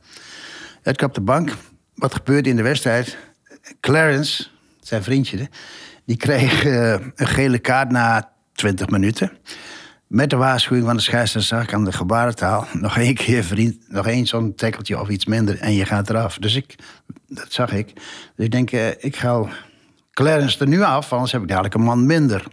Edgar 0.83 1.09
op 1.09 1.15
de 1.15 1.21
bank. 1.21 1.57
Wat 1.95 2.15
gebeurde 2.15 2.49
in 2.49 2.57
de 2.57 2.63
wedstrijd? 2.63 3.17
Clarence, 3.81 4.47
zijn 4.81 5.03
vriendje, 5.03 5.49
die 6.05 6.17
kreeg 6.17 6.65
eh, 6.65 6.93
een 6.93 7.29
gele 7.29 7.59
kaart 7.59 7.91
na 7.91 8.33
20 8.53 8.89
minuten. 8.89 9.33
Met 10.13 10.31
de 10.31 10.37
waarschuwing 10.37 10.87
van 10.87 10.97
de 10.97 11.03
scheidsrechter 11.03 11.57
zag 11.57 11.63
ik 11.63 11.75
aan 11.75 11.85
de 11.85 11.93
gebarentaal... 11.93 12.67
nog 12.81 12.97
één 12.97 13.15
keer, 13.15 13.45
vriend, 13.45 13.77
nog 13.89 14.07
één 14.07 14.27
zo'n 14.27 14.55
tackeltje 14.55 15.01
of 15.01 15.09
iets 15.09 15.25
minder... 15.25 15.59
en 15.59 15.75
je 15.75 15.85
gaat 15.85 16.11
eraf. 16.11 16.39
Dus 16.39 16.55
ik, 16.55 16.75
dat 17.29 17.53
zag 17.53 17.73
ik. 17.73 17.93
Dus 18.37 18.45
ik 18.45 18.51
denk, 18.51 18.71
eh, 18.71 18.89
ik 19.05 19.17
haal 19.17 19.49
Clarence 20.11 20.59
er 20.59 20.69
nu 20.69 20.83
af... 20.83 21.13
anders 21.13 21.33
heb 21.33 21.43
ik 21.43 21.49
dadelijk 21.49 21.75
een 21.75 21.83
man 21.83 22.07
minder. 22.07 22.45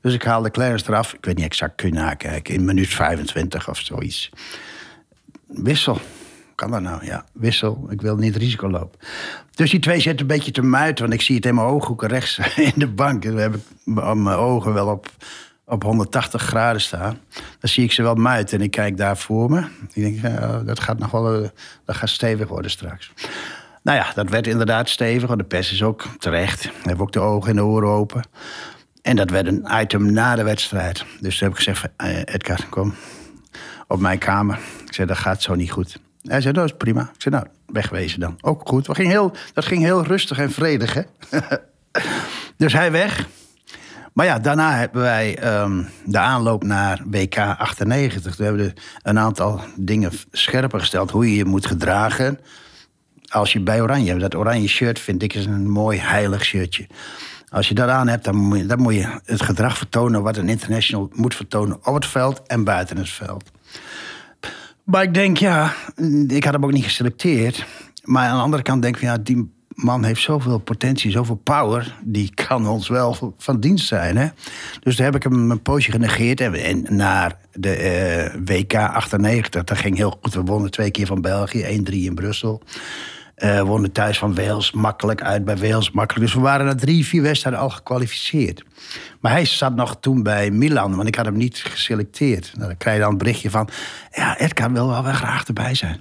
Dus 0.00 0.14
ik 0.14 0.22
haalde 0.22 0.50
Clarence 0.50 0.84
eraf. 0.88 1.12
Ik 1.14 1.24
weet 1.24 1.36
niet 1.36 1.44
exact, 1.44 1.74
kun 1.74 1.88
je 1.88 1.94
nakijken. 1.94 2.54
In 2.54 2.64
minuut 2.64 2.88
25 2.88 3.68
of 3.68 3.78
zoiets. 3.78 4.30
Wissel. 5.46 6.00
Kan 6.54 6.70
dat 6.70 6.80
nou? 6.80 7.04
Ja, 7.04 7.24
wissel. 7.32 7.86
Ik 7.90 8.00
wil 8.00 8.16
niet 8.16 8.36
risico 8.36 8.70
lopen. 8.70 8.98
Dus 9.54 9.70
die 9.70 9.80
twee 9.80 10.00
zitten 10.00 10.20
een 10.20 10.34
beetje 10.34 10.52
te 10.52 10.62
muiten. 10.62 11.04
Want 11.04 11.16
ik 11.16 11.22
zie 11.22 11.36
het 11.36 11.46
in 11.46 11.54
mijn 11.54 11.66
ooghoeken 11.66 12.08
rechts 12.08 12.38
in 12.72 12.72
de 12.74 12.88
bank. 12.88 13.24
En 13.24 13.30
dan 13.30 13.40
heb 13.40 13.54
ik 13.54 13.62
mijn 13.94 14.26
ogen 14.26 14.72
wel 14.72 14.88
op, 14.88 15.10
op 15.66 15.82
180 15.82 16.42
graden 16.42 16.80
staan. 16.80 17.18
Dan 17.32 17.70
zie 17.70 17.84
ik 17.84 17.92
ze 17.92 18.02
wel 18.02 18.14
muiten. 18.14 18.58
En 18.58 18.64
ik 18.64 18.70
kijk 18.70 18.96
daar 18.96 19.16
voor 19.16 19.50
me. 19.50 19.64
Ik 19.92 20.20
denk, 20.20 20.36
dat 20.66 20.80
gaat 20.80 20.98
nog 20.98 21.10
wel 21.10 21.42
eh, 21.42 21.48
dat 21.84 21.96
gaat 21.96 22.08
stevig 22.08 22.48
worden 22.48 22.70
straks. 22.70 23.12
Nou 23.82 23.98
ja, 23.98 24.06
dat 24.14 24.28
werd 24.28 24.46
inderdaad 24.46 24.88
stevig. 24.88 25.36
De 25.36 25.44
pers 25.44 25.72
is 25.72 25.82
ook 25.82 26.04
terecht. 26.18 26.62
We 26.62 26.70
hebben 26.82 27.06
ook 27.06 27.12
de 27.12 27.20
ogen 27.20 27.50
en 27.50 27.56
de 27.56 27.64
oren 27.64 27.88
open. 27.88 28.22
En 29.02 29.16
dat 29.16 29.30
werd 29.30 29.46
een 29.46 29.66
item 29.70 30.12
na 30.12 30.36
de 30.36 30.42
wedstrijd. 30.42 31.04
Dus 31.20 31.38
toen 31.38 31.48
heb 31.48 31.58
ik 31.58 31.64
gezegd, 31.64 31.88
eh, 31.96 32.18
Edgar, 32.18 32.66
kom 32.70 32.94
op 33.86 34.00
mijn 34.00 34.18
kamer. 34.18 34.58
Ik 34.86 34.94
zei, 34.94 35.06
dat 35.06 35.18
gaat 35.18 35.42
zo 35.42 35.54
niet 35.54 35.70
goed. 35.70 35.98
Hij 36.22 36.40
zei, 36.40 36.52
dat 36.52 36.64
is 36.64 36.74
prima. 36.76 37.02
Ik 37.02 37.22
zei, 37.22 37.34
nou, 37.34 37.46
wegwezen 37.66 38.20
dan. 38.20 38.38
Ook 38.40 38.68
goed. 38.68 38.84
Dat 38.84 38.96
ging 38.96 39.08
heel, 39.08 39.32
dat 39.54 39.64
ging 39.64 39.82
heel 39.82 40.04
rustig 40.04 40.38
en 40.38 40.50
vredig, 40.50 40.94
hè. 40.94 41.02
dus 42.56 42.72
hij 42.72 42.92
weg. 42.92 43.28
Maar 44.12 44.26
ja, 44.26 44.38
daarna 44.38 44.76
hebben 44.76 45.02
wij 45.02 45.38
ehm, 45.38 45.82
de 46.04 46.18
aanloop 46.18 46.64
naar 46.64 47.02
WK 47.06 47.38
98. 47.38 48.34
Toen 48.34 48.46
hebben 48.46 48.64
we 48.64 48.72
een 49.02 49.18
aantal 49.18 49.60
dingen 49.76 50.12
scherper 50.30 50.80
gesteld. 50.80 51.10
Hoe 51.10 51.30
je 51.30 51.36
je 51.36 51.44
moet 51.44 51.66
gedragen 51.66 52.38
als 53.32 53.52
je 53.52 53.60
bij 53.60 53.80
Oranje, 53.80 54.16
dat 54.16 54.34
oranje 54.34 54.68
shirt 54.68 54.98
vind 54.98 55.22
ik 55.22 55.34
is 55.34 55.46
een 55.46 55.70
mooi 55.70 55.98
heilig 55.98 56.44
shirtje. 56.44 56.86
Als 57.48 57.68
je 57.68 57.74
dat 57.74 57.88
aan 57.88 58.08
hebt, 58.08 58.24
dan 58.24 58.36
moet 58.36 58.58
je, 58.58 58.66
dan 58.66 58.80
moet 58.80 58.94
je 58.94 59.20
het 59.24 59.42
gedrag 59.42 59.76
vertonen 59.76 60.22
wat 60.22 60.36
een 60.36 60.48
international 60.48 61.10
moet 61.12 61.34
vertonen 61.34 61.86
op 61.86 61.94
het 61.94 62.06
veld 62.06 62.42
en 62.46 62.64
buiten 62.64 62.96
het 62.96 63.08
veld. 63.08 63.50
Maar 64.84 65.02
ik 65.02 65.14
denk, 65.14 65.36
ja, 65.36 65.72
ik 66.26 66.44
had 66.44 66.52
hem 66.52 66.64
ook 66.64 66.72
niet 66.72 66.84
geselecteerd. 66.84 67.66
Maar 68.02 68.28
aan 68.28 68.36
de 68.36 68.42
andere 68.42 68.62
kant 68.62 68.82
denk 68.82 68.96
ik, 68.96 69.02
ja, 69.02 69.18
die 69.18 69.52
man 69.74 70.04
heeft 70.04 70.22
zoveel 70.22 70.58
potentie, 70.58 71.10
zoveel 71.10 71.40
power. 71.42 71.96
Die 72.02 72.34
kan 72.34 72.68
ons 72.68 72.88
wel 72.88 73.34
van 73.38 73.60
dienst 73.60 73.86
zijn. 73.86 74.16
Hè? 74.16 74.28
Dus 74.80 74.96
daar 74.96 75.06
heb 75.06 75.14
ik 75.14 75.22
hem 75.22 75.50
een 75.50 75.62
poosje 75.62 75.90
genegeerd. 75.90 76.40
En, 76.40 76.86
naar 76.88 77.38
de 77.52 77.74
eh, 77.74 78.40
WK 78.44 78.74
98, 78.74 79.64
dat 79.64 79.78
ging 79.78 79.96
heel 79.96 80.18
goed. 80.20 80.34
We 80.34 80.42
wonnen 80.42 80.70
twee 80.70 80.90
keer 80.90 81.06
van 81.06 81.20
België, 81.20 81.84
1-3 81.90 81.92
in 81.92 82.14
Brussel. 82.14 82.62
Eh 83.34 83.60
wonnen 83.60 83.92
thuis 83.92 84.18
van 84.18 84.34
Wales, 84.34 84.72
makkelijk 84.72 85.22
uit 85.22 85.44
bij 85.44 85.56
Wales, 85.56 85.90
makkelijk. 85.90 86.26
Dus 86.26 86.34
we 86.34 86.40
waren 86.40 86.66
na 86.66 86.74
drie, 86.74 87.06
vier 87.06 87.22
wedstrijden 87.22 87.60
al 87.60 87.70
gekwalificeerd. 87.70 88.64
Maar 89.20 89.32
hij 89.32 89.44
zat 89.44 89.74
nog 89.74 89.96
toen 90.00 90.22
bij 90.22 90.50
Milan, 90.50 90.96
want 90.96 91.08
ik 91.08 91.14
had 91.14 91.24
hem 91.24 91.36
niet 91.36 91.58
geselecteerd. 91.58 92.52
Nou, 92.54 92.66
dan 92.66 92.76
krijg 92.76 92.96
je 92.96 93.02
dan 93.02 93.12
een 93.12 93.18
berichtje 93.18 93.50
van... 93.50 93.68
ja, 94.10 94.38
Edgar 94.38 94.72
wil 94.72 94.88
wel, 94.88 95.02
wel 95.02 95.12
graag 95.12 95.44
erbij 95.44 95.74
zijn. 95.74 96.00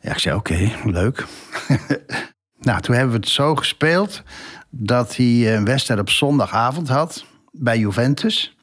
Ja, 0.00 0.10
ik 0.10 0.18
zei, 0.18 0.36
oké, 0.36 0.70
leuk. 0.84 1.26
nou, 2.62 2.80
toen 2.80 2.94
hebben 2.94 3.12
we 3.12 3.20
het 3.20 3.28
zo 3.28 3.54
gespeeld... 3.54 4.22
dat 4.70 5.16
hij 5.16 5.56
een 5.56 5.64
wedstrijd 5.64 6.00
op 6.00 6.10
zondagavond 6.10 6.88
had 6.88 7.24
bij 7.52 7.78
Juventus. 7.78 8.56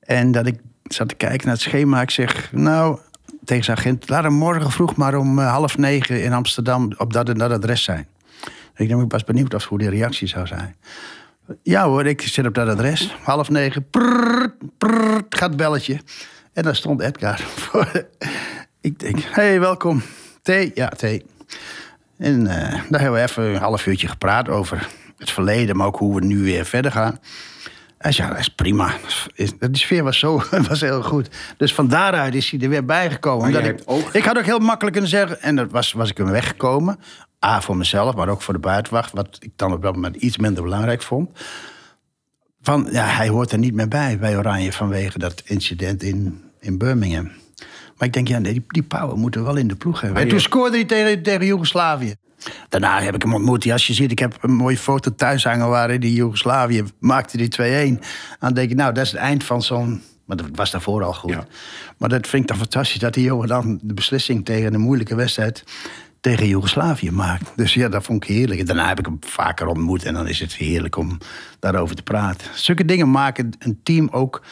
En 0.00 0.32
dat 0.32 0.46
ik 0.46 0.60
zat 0.84 1.08
te 1.08 1.14
kijken 1.14 1.46
naar 1.46 1.54
het 1.54 1.64
schema. 1.64 2.00
Ik 2.00 2.10
zeg, 2.10 2.52
nou, 2.52 2.98
tegen 3.44 3.64
zijn 3.64 3.76
agent... 3.76 4.08
laat 4.08 4.22
hem 4.22 4.32
morgen 4.32 4.70
vroeg 4.70 4.96
maar 4.96 5.14
om 5.14 5.38
eh, 5.38 5.50
half 5.50 5.76
negen 5.76 6.22
in 6.22 6.32
Amsterdam... 6.32 6.92
op 6.96 7.12
dat 7.12 7.28
en 7.28 7.38
dat 7.38 7.50
adres 7.50 7.82
zijn. 7.82 8.06
Ik 8.76 8.88
denk, 8.88 9.02
ik 9.02 9.10
was 9.10 9.24
benieuwd 9.24 9.54
of 9.54 9.64
hoe 9.64 9.78
die 9.78 9.90
reactie 9.90 10.28
zou 10.28 10.46
zijn. 10.46 10.76
Ja 11.62 11.84
hoor, 11.84 12.06
ik 12.06 12.22
zit 12.22 12.46
op 12.46 12.54
dat 12.54 12.68
adres. 12.68 13.16
Half 13.22 13.50
negen. 13.50 13.90
Prrrt, 13.90 14.54
prrrt, 14.78 15.34
gaat 15.36 15.56
belletje. 15.56 16.00
En 16.52 16.62
daar 16.62 16.76
stond 16.76 17.00
Edgar 17.00 17.38
voor. 17.64 18.08
Ik 18.80 18.98
denk, 18.98 19.18
hey, 19.20 19.60
welkom. 19.60 20.02
Thee? 20.42 20.70
Ja, 20.74 20.88
thee. 20.88 21.24
En 22.18 22.46
eh, 22.46 22.72
daar 22.88 23.00
hebben 23.00 23.20
we 23.20 23.26
even 23.28 23.42
een 23.44 23.56
half 23.56 23.86
uurtje 23.86 24.08
gepraat 24.08 24.48
over 24.48 24.88
het 25.18 25.30
verleden, 25.30 25.76
maar 25.76 25.86
ook 25.86 25.96
hoe 25.96 26.14
we 26.20 26.26
nu 26.26 26.42
weer 26.42 26.64
verder 26.64 26.92
gaan. 26.92 27.18
Hij 27.98 28.12
zei, 28.12 28.28
ja, 28.28 28.32
dat 28.34 28.42
is 28.42 28.48
prima. 28.54 28.92
Die 29.58 29.76
sfeer 29.76 30.02
was, 30.02 30.18
zo, 30.18 30.42
was 30.68 30.80
heel 30.80 31.02
goed. 31.02 31.28
Dus 31.56 31.74
van 31.74 31.88
daaruit 31.88 32.34
is 32.34 32.50
hij 32.50 32.60
er 32.60 32.68
weer 32.68 32.84
bijgekomen. 32.84 33.50
Je 33.52 33.58
ik, 33.58 33.82
ook- 33.84 34.08
ik 34.12 34.24
had 34.24 34.38
ook 34.38 34.44
heel 34.44 34.58
makkelijk 34.58 34.92
kunnen 34.92 35.10
zeggen, 35.10 35.40
en 35.42 35.56
dat 35.56 35.70
was, 35.70 35.92
was 35.92 36.10
ik 36.10 36.16
hem 36.16 36.30
weggekomen. 36.30 36.98
A, 37.44 37.60
voor 37.60 37.76
mezelf, 37.76 38.14
maar 38.14 38.28
ook 38.28 38.42
voor 38.42 38.54
de 38.54 38.60
buitenwacht. 38.60 39.12
Wat 39.12 39.36
ik 39.40 39.50
dan 39.56 39.72
op 39.72 39.82
dat 39.82 39.94
moment 39.94 40.16
iets 40.16 40.36
minder 40.36 40.62
belangrijk 40.62 41.02
vond. 41.02 41.30
Van, 42.62 42.88
ja, 42.90 43.04
hij 43.04 43.28
hoort 43.28 43.52
er 43.52 43.58
niet 43.58 43.74
meer 43.74 43.88
bij, 43.88 44.18
bij 44.18 44.36
Oranje, 44.36 44.72
vanwege 44.72 45.18
dat 45.18 45.42
incident 45.44 46.02
in, 46.02 46.42
in 46.60 46.78
Birmingham. 46.78 47.30
Maar 47.98 48.08
ik 48.08 48.12
denk, 48.12 48.28
ja, 48.28 48.38
nee, 48.38 48.52
die, 48.52 48.64
die 48.68 48.82
power 48.82 49.16
moeten 49.16 49.40
we 49.40 49.46
wel 49.46 49.56
in 49.56 49.68
de 49.68 49.76
ploeg 49.76 50.00
hebben. 50.00 50.22
En 50.22 50.28
toen 50.28 50.40
scoorde 50.40 50.76
hij 50.76 50.84
tegen, 50.84 51.22
tegen 51.22 51.46
Joegoslavië. 51.46 52.14
Daarna 52.68 53.00
heb 53.00 53.14
ik 53.14 53.22
hem 53.22 53.34
ontmoet. 53.34 53.70
Als 53.70 53.86
je 53.86 53.94
ziet, 53.94 54.10
ik 54.10 54.18
heb 54.18 54.38
een 54.40 54.54
mooie 54.54 54.78
foto 54.78 55.14
thuis 55.14 55.44
hangen 55.44 55.68
waarin 55.68 56.00
die 56.00 56.14
Joegoslavië 56.14 56.84
maakte 56.98 57.36
die 57.36 57.96
2-1. 57.98 58.04
Dan 58.38 58.54
denk 58.54 58.70
ik, 58.70 58.76
nou, 58.76 58.92
dat 58.92 59.04
is 59.04 59.10
het 59.10 59.20
eind 59.20 59.44
van 59.44 59.62
zo'n... 59.62 60.02
Maar 60.24 60.36
dat 60.36 60.46
was 60.54 60.70
daarvoor 60.70 61.02
al 61.04 61.14
goed. 61.14 61.30
Ja. 61.30 61.46
Maar 61.96 62.08
dat 62.08 62.26
vind 62.26 62.42
ik 62.42 62.48
dan 62.48 62.58
fantastisch 62.58 62.98
dat 62.98 63.14
die 63.14 63.24
jongen 63.24 63.48
dan 63.48 63.78
de 63.82 63.94
beslissing 63.94 64.44
tegen 64.44 64.74
een 64.74 64.80
moeilijke 64.80 65.14
wedstrijd 65.14 65.64
tegen 66.20 66.48
Joegoslavië 66.48 67.10
maakt. 67.10 67.52
Dus 67.56 67.74
ja, 67.74 67.88
dat 67.88 68.04
vond 68.04 68.24
ik 68.24 68.28
heerlijk. 68.28 68.60
En 68.60 68.66
daarna 68.66 68.88
heb 68.88 68.98
ik 68.98 69.06
hem 69.06 69.18
vaker 69.20 69.66
ontmoet 69.66 70.04
en 70.04 70.14
dan 70.14 70.28
is 70.28 70.40
het 70.40 70.54
heerlijk 70.54 70.96
om 70.96 71.18
daarover 71.58 71.96
te 71.96 72.02
praten. 72.02 72.46
Zulke 72.54 72.84
dingen 72.84 73.10
maken 73.10 73.50
een 73.58 73.80
team 73.82 74.08
ook 74.10 74.42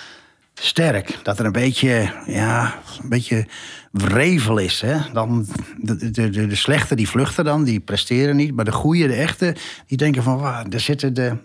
sterk. 0.61 1.19
Dat 1.23 1.39
er 1.39 1.45
een 1.45 1.53
beetje, 1.53 2.13
ja, 2.27 2.75
een 3.03 3.09
beetje 3.09 3.47
wrevel 3.91 4.59
is. 4.59 4.81
Hè? 4.81 4.97
Dan, 5.13 5.47
de, 5.77 6.11
de, 6.11 6.31
de, 6.31 6.47
de 6.47 6.55
slechte 6.55 6.95
die 6.95 7.09
vluchten 7.09 7.45
dan, 7.45 7.65
die 7.65 7.81
presteren 7.81 8.37
niet. 8.37 8.55
Maar 8.55 8.65
de 8.65 8.73
goede, 8.73 9.07
de 9.07 9.15
echte, 9.15 9.57
die 9.87 9.97
denken 9.97 10.23
van... 10.23 10.39
Wauw, 10.39 10.69
daar 10.69 10.81
zitten 10.81 11.15
de... 11.15 11.37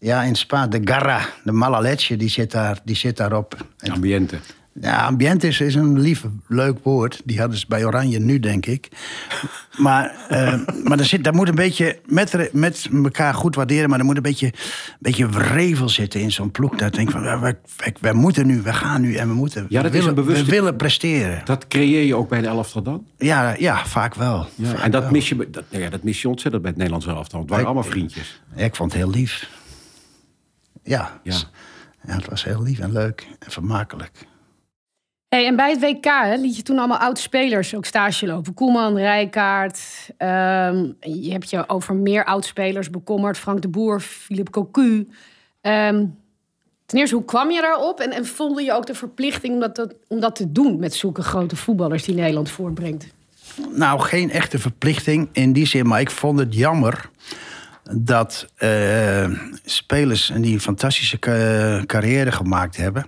Ja, 0.00 0.22
in 0.22 0.34
Spa, 0.34 0.66
de 0.66 0.80
garra, 0.84 1.28
de 1.44 1.52
mala 1.52 1.78
leche, 1.78 2.16
die 2.16 2.28
zit, 2.28 2.50
daar, 2.50 2.78
die 2.84 2.96
zit 2.96 3.16
daarop. 3.16 3.66
En 3.78 3.92
Ambiente. 3.92 4.38
Ja, 4.80 5.04
ambiente 5.06 5.46
is, 5.46 5.60
is 5.60 5.74
een 5.74 6.00
lief, 6.00 6.24
leuk 6.46 6.78
woord. 6.82 7.22
Die 7.24 7.38
hadden 7.40 7.58
ze 7.58 7.64
bij 7.68 7.84
Oranje 7.84 8.18
nu, 8.18 8.40
denk 8.40 8.66
ik. 8.66 8.88
Maar, 9.78 10.14
eh, 10.28 10.58
maar 10.84 10.98
er, 10.98 11.04
zit, 11.04 11.24
daar 11.24 11.34
moet 11.34 11.48
een 11.48 11.54
beetje 11.54 11.98
met, 12.06 12.52
met 12.52 12.88
elkaar 12.92 13.34
goed 13.34 13.54
waarderen... 13.54 13.88
maar 13.90 13.98
er 13.98 14.04
moet 14.04 14.16
een 14.16 14.22
beetje, 14.22 14.52
beetje 14.98 15.28
wrevel 15.28 15.88
zitten 15.88 16.20
in 16.20 16.32
zo'n 16.32 16.50
ploeg. 16.50 16.76
Dat 16.76 16.94
denk 16.94 17.08
ik 17.08 17.14
van, 17.14 17.22
wij, 17.22 17.38
wij, 17.40 17.56
wij 18.00 18.12
moeten 18.12 18.46
nu, 18.46 18.60
we 18.62 18.72
gaan 18.72 19.00
nu 19.00 19.14
en 19.14 19.28
we 19.28 19.34
moeten... 19.34 19.66
Ja, 19.68 19.82
dat 19.82 19.90
we 19.90 19.96
is 19.98 20.04
willen, 20.04 20.18
een 20.18 20.24
bewuste- 20.24 20.44
We 20.44 20.50
willen 20.50 20.76
presteren. 20.76 21.40
Dat 21.44 21.66
creëer 21.68 22.02
je 22.04 22.14
ook 22.14 22.28
bij 22.28 22.40
de 22.40 22.46
elftal 22.46 22.82
dan? 22.82 23.06
Ja, 23.18 23.54
ja 23.58 23.86
vaak 23.86 24.14
wel. 24.14 24.48
Ja, 24.54 24.68
Vaak 24.70 24.78
en 24.84 24.90
dat 24.90 25.02
wel. 25.02 25.10
mis, 25.10 25.28
je, 25.28 25.50
dat, 25.50 25.64
nou 25.70 25.82
ja, 25.84 25.90
dat 25.90 26.02
mis 26.02 26.22
je 26.22 26.28
ontzettend 26.28 26.62
bij 26.62 26.70
het 26.70 26.80
Nederlands 26.80 27.06
elftal. 27.16 27.40
Het 27.40 27.48
waren 27.48 27.64
Ik- 27.64 27.70
allemaal 27.70 27.90
vriendjes. 27.90 28.42
Ik 28.54 28.76
vond 28.76 28.92
het 28.92 29.00
heel 29.02 29.10
lief. 29.10 29.50
Ja, 30.82 31.20
Ja. 31.22 31.34
ja, 32.06 32.14
het 32.14 32.28
was 32.28 32.44
heel 32.44 32.62
lief 32.62 32.78
en 32.78 32.92
leuk 32.92 33.26
en 33.38 33.50
vermakelijk. 33.50 34.10
Hey, 35.28 35.46
en 35.46 35.56
bij 35.56 35.70
het 35.70 35.80
WK 35.80 36.36
liet 36.38 36.56
je 36.56 36.62
toen 36.62 36.78
allemaal 36.78 36.98
oud-spelers 36.98 37.74
ook 37.74 37.84
stage 37.84 38.26
lopen. 38.26 38.54
Koeman, 38.54 38.96
Rijkaard. 38.96 39.80
ehm, 40.16 40.84
je 41.00 41.30
hebt 41.32 41.50
je 41.50 41.68
over 41.68 41.94
meer 41.94 42.24
oud-spelers 42.24 42.90
bekommerd. 42.90 43.38
Frank 43.38 43.62
de 43.62 43.68
Boer, 43.68 44.00
Philippe 44.00 44.50
Cocu. 44.50 45.08
Ehm, 45.60 46.04
ten 46.86 46.98
eerste, 46.98 47.14
hoe 47.14 47.24
kwam 47.24 47.50
je 47.50 47.60
daarop? 47.60 48.00
En, 48.00 48.10
en 48.12 48.26
voelde 48.26 48.62
je 48.62 48.72
ook 48.72 48.86
de 48.86 48.94
verplichting 48.94 49.54
om 49.54 49.60
dat, 49.60 49.94
om 50.08 50.20
dat 50.20 50.36
te 50.36 50.52
doen... 50.52 50.78
met 50.78 50.94
zulke 50.94 51.22
grote 51.22 51.56
voetballers 51.56 52.04
die 52.04 52.14
Nederland 52.14 52.50
voortbrengt? 52.50 53.06
Nou, 53.70 54.00
geen 54.00 54.30
echte 54.30 54.58
verplichting 54.58 55.28
in 55.32 55.52
die 55.52 55.66
zin. 55.66 55.86
Maar 55.86 56.00
ik 56.00 56.10
vond 56.10 56.38
het 56.38 56.54
jammer 56.54 57.10
dat 57.92 58.48
eh, 58.56 59.30
spelers 59.64 60.32
die 60.36 60.52
een 60.54 60.60
fantastische 60.60 61.18
ca- 61.18 61.82
carrière 61.86 62.32
gemaakt 62.32 62.76
hebben. 62.76 63.06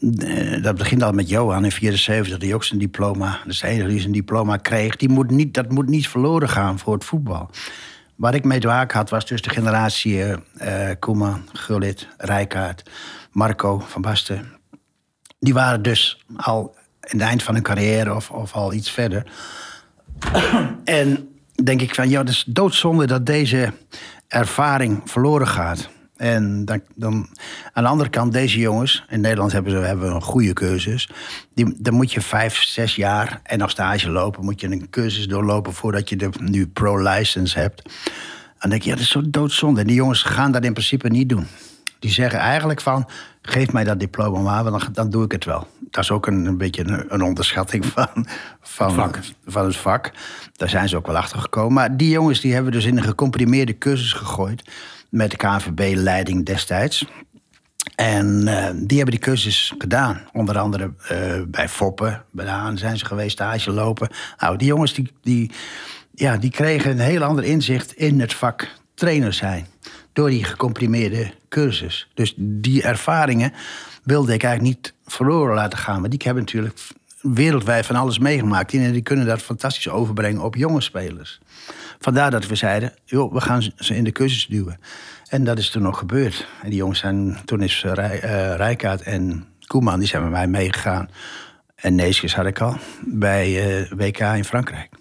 Eh, 0.00 0.62
dat 0.62 0.76
begint 0.76 1.02
al 1.02 1.12
met 1.12 1.28
Johan 1.28 1.64
in 1.64 1.72
74, 1.72 2.38
die 2.38 2.54
ook 2.54 2.64
zijn 2.64 2.78
diploma. 2.78 3.38
Dat 3.44 3.52
is 3.52 3.60
de 3.60 3.66
enige 3.66 3.88
die 3.88 4.00
zijn 4.00 4.12
diploma 4.12 4.56
kreeg. 4.56 4.96
Die 4.96 5.08
moet 5.08 5.30
niet, 5.30 5.54
dat 5.54 5.70
moet 5.70 5.88
niet 5.88 6.08
verloren 6.08 6.48
gaan 6.48 6.78
voor 6.78 6.94
het 6.94 7.04
voetbal. 7.04 7.50
Waar 8.16 8.34
ik 8.34 8.44
mee 8.44 8.60
te 8.60 8.66
maken 8.66 8.98
had, 8.98 9.10
was 9.10 9.26
dus 9.26 9.42
de 9.42 9.50
generatie 9.50 10.22
eh, 10.22 10.90
Koeman, 10.98 11.48
Gullit, 11.52 12.08
Rijkaard, 12.16 12.90
Marco 13.30 13.78
van 13.78 14.02
Basten. 14.02 14.52
Die 15.38 15.54
waren 15.54 15.82
dus 15.82 16.24
al 16.36 16.74
in 17.00 17.18
het 17.18 17.28
eind 17.28 17.42
van 17.42 17.54
hun 17.54 17.62
carrière 17.62 18.14
of, 18.14 18.30
of 18.30 18.52
al 18.52 18.72
iets 18.72 18.90
verder. 18.90 19.26
En 20.84 21.28
denk 21.62 21.80
ik 21.80 21.94
van, 21.94 22.08
ja, 22.08 22.20
het 22.20 22.28
is 22.28 22.44
doodzonde 22.46 23.06
dat 23.06 23.26
deze 23.26 23.72
ervaring 24.28 25.02
verloren 25.04 25.48
gaat. 25.48 25.88
En 26.16 26.64
dan, 26.64 26.80
dan, 26.94 27.28
aan 27.72 27.82
de 27.82 27.88
andere 27.88 28.10
kant, 28.10 28.32
deze 28.32 28.58
jongens, 28.58 29.04
in 29.08 29.20
Nederland 29.20 29.52
hebben 29.52 29.72
ze 29.72 29.78
hebben 29.78 30.14
een 30.14 30.22
goede 30.22 30.52
cursus. 30.52 31.10
Die, 31.54 31.74
dan 31.82 31.94
moet 31.94 32.12
je 32.12 32.20
vijf, 32.20 32.62
zes 32.62 32.94
jaar 32.94 33.40
en 33.42 33.58
nog 33.58 33.70
stage 33.70 34.10
lopen. 34.10 34.44
Moet 34.44 34.60
je 34.60 34.66
een 34.66 34.90
cursus 34.90 35.28
doorlopen 35.28 35.72
voordat 35.72 36.08
je 36.08 36.16
de 36.16 36.30
nu 36.40 36.66
pro-license 36.66 37.58
hebt. 37.58 37.82
Dan 38.58 38.70
denk 38.70 38.82
je, 38.82 38.88
ja, 38.88 38.94
dat 38.94 39.04
is 39.04 39.10
zo 39.10 39.30
doodzonde. 39.30 39.80
En 39.80 39.86
die 39.86 39.96
jongens 39.96 40.22
gaan 40.22 40.52
dat 40.52 40.64
in 40.64 40.72
principe 40.72 41.08
niet 41.08 41.28
doen. 41.28 41.46
Die 41.98 42.10
zeggen 42.10 42.38
eigenlijk 42.38 42.80
van, 42.80 43.08
geef 43.42 43.72
mij 43.72 43.84
dat 43.84 44.00
diploma 44.00 44.40
maar, 44.40 44.64
want 44.64 44.82
dan, 44.82 44.92
dan 44.92 45.10
doe 45.10 45.24
ik 45.24 45.32
het 45.32 45.44
wel. 45.44 45.66
Dat 45.90 46.04
is 46.04 46.10
ook 46.10 46.26
een, 46.26 46.46
een 46.46 46.58
beetje 46.58 46.84
een, 46.84 47.04
een 47.08 47.22
onderschatting 47.22 47.86
van, 47.86 48.26
van, 48.60 48.92
vak. 48.92 49.18
van 49.46 49.64
het 49.64 49.76
vak. 49.76 50.12
Daar 50.52 50.68
zijn 50.68 50.88
ze 50.88 50.96
ook 50.96 51.06
wel 51.06 51.16
achter 51.16 51.38
gekomen. 51.38 51.72
Maar 51.72 51.96
die 51.96 52.10
jongens 52.10 52.40
die 52.40 52.54
hebben 52.54 52.72
dus 52.72 52.84
in 52.84 52.96
een 52.96 53.02
gecomprimeerde 53.02 53.78
cursus 53.78 54.12
gegooid... 54.12 54.62
met 55.10 55.30
de 55.30 55.36
KNVB-leiding 55.36 56.46
destijds. 56.46 57.06
En 57.94 58.48
eh, 58.48 58.70
die 58.74 58.96
hebben 58.96 59.14
die 59.14 59.24
cursus 59.24 59.74
gedaan. 59.78 60.20
Onder 60.32 60.58
andere 60.58 60.92
eh, 61.08 61.42
bij 61.46 61.68
Foppen, 61.68 62.24
bij 62.30 62.72
zijn 62.74 62.98
ze 62.98 63.04
geweest, 63.04 63.32
stage 63.32 63.70
lopen. 63.70 64.08
Nou, 64.38 64.56
die 64.56 64.66
jongens 64.66 64.94
die, 64.94 65.12
die, 65.22 65.50
ja, 66.14 66.36
die 66.36 66.50
kregen 66.50 66.90
een 66.90 66.98
heel 66.98 67.22
ander 67.22 67.44
inzicht 67.44 67.92
in 67.92 68.20
het 68.20 68.34
vak 68.34 68.68
trainer 68.94 69.32
zijn. 69.32 69.66
Door 70.12 70.30
die 70.30 70.44
gecomprimeerde 70.44 71.32
cursus. 71.48 72.08
Dus 72.14 72.34
die 72.36 72.82
ervaringen 72.82 73.52
wilde 74.02 74.32
ik 74.32 74.42
eigenlijk 74.42 74.76
niet 74.76 74.94
verloren 75.06 75.54
laten 75.54 75.78
gaan. 75.78 76.00
Maar 76.00 76.10
die 76.10 76.20
hebben 76.24 76.42
natuurlijk 76.42 76.78
wereldwijd 77.20 77.86
van 77.86 77.96
alles 77.96 78.18
meegemaakt. 78.18 78.72
En 78.72 78.92
die 78.92 79.02
kunnen 79.02 79.26
dat 79.26 79.42
fantastisch 79.42 79.88
overbrengen 79.88 80.42
op 80.42 80.54
jonge 80.54 80.80
spelers. 80.80 81.40
Vandaar 81.98 82.30
dat 82.30 82.46
we 82.46 82.54
zeiden, 82.54 82.92
joh, 83.04 83.32
we 83.32 83.40
gaan 83.40 83.62
ze 83.62 83.94
in 83.94 84.04
de 84.04 84.12
cursus 84.12 84.46
duwen. 84.46 84.78
En 85.28 85.44
dat 85.44 85.58
is 85.58 85.70
toen 85.70 85.82
nog 85.82 85.98
gebeurd. 85.98 86.46
En 86.62 86.70
die 86.70 86.78
jongens 86.78 86.98
zijn, 86.98 87.38
toen 87.44 87.62
is 87.62 87.82
uh, 87.86 87.92
Rij, 87.92 88.24
uh, 88.24 88.56
Rijkaard 88.56 89.02
en 89.02 89.46
Koeman, 89.66 89.98
die 89.98 90.08
zijn 90.08 90.22
met 90.22 90.30
mij 90.30 90.46
meegegaan. 90.46 91.08
En 91.74 91.94
Neeskens 91.94 92.34
had 92.34 92.46
ik 92.46 92.60
al, 92.60 92.76
bij 93.04 93.80
uh, 93.80 93.90
WK 93.90 94.18
in 94.18 94.44
Frankrijk. 94.44 94.94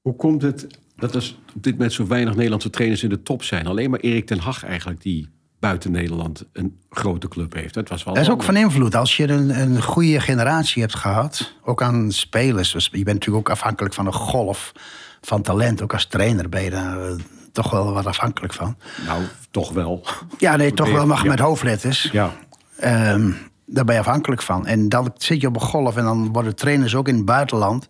Hoe 0.00 0.16
komt 0.16 0.42
het 0.42 0.66
dat 0.96 1.14
er 1.14 1.34
op 1.54 1.62
dit 1.62 1.72
moment 1.72 1.92
zo 1.92 2.06
weinig 2.06 2.34
Nederlandse 2.34 2.70
trainers 2.70 3.02
in 3.02 3.08
de 3.08 3.22
top 3.22 3.42
zijn? 3.42 3.66
Alleen 3.66 3.90
maar 3.90 4.00
Erik 4.00 4.26
ten 4.26 4.38
Hag 4.38 4.64
eigenlijk 4.64 5.02
die 5.02 5.28
buiten 5.60 5.90
Nederland 5.90 6.44
een 6.52 6.80
grote 6.90 7.28
club 7.28 7.54
heeft. 7.54 7.74
Dat 7.74 7.88
was 7.88 8.04
wel 8.04 8.14
Dat 8.14 8.22
is 8.22 8.30
ook 8.30 8.42
van 8.42 8.56
invloed. 8.56 8.94
Als 8.94 9.16
je 9.16 9.28
een, 9.28 9.60
een 9.60 9.82
goede 9.82 10.20
generatie 10.20 10.82
hebt 10.82 10.94
gehad, 10.94 11.54
ook 11.62 11.82
aan 11.82 12.12
spelers. 12.12 12.72
Dus 12.72 12.84
je 12.84 13.02
bent 13.02 13.06
natuurlijk 13.06 13.48
ook 13.48 13.54
afhankelijk 13.54 13.94
van 13.94 14.06
een 14.06 14.12
golf 14.12 14.72
van 15.20 15.42
talent. 15.42 15.82
Ook 15.82 15.92
als 15.92 16.06
trainer 16.06 16.48
ben 16.48 16.62
je 16.62 16.70
daar 16.70 17.00
eh, 17.00 17.14
toch 17.52 17.70
wel 17.70 17.92
wat 17.92 18.06
afhankelijk 18.06 18.52
van. 18.54 18.76
Nou, 19.06 19.22
toch 19.50 19.72
wel. 19.72 20.06
Ja, 20.38 20.56
nee, 20.56 20.74
toch 20.74 20.90
wel 20.90 21.06
mag 21.06 21.22
Ja. 21.22 21.28
met 21.28 21.38
hoofdletters. 21.38 22.08
Ja. 22.12 22.32
Ehm, 22.76 23.30
daar 23.66 23.84
ben 23.84 23.94
je 23.94 24.00
afhankelijk 24.00 24.42
van. 24.42 24.66
En 24.66 24.88
dan 24.88 25.12
zit 25.16 25.40
je 25.40 25.46
op 25.46 25.54
een 25.54 25.60
golf 25.60 25.96
en 25.96 26.04
dan 26.04 26.32
worden 26.32 26.56
trainers 26.56 26.94
ook 26.94 27.08
in 27.08 27.16
het 27.16 27.24
buitenland 27.24 27.88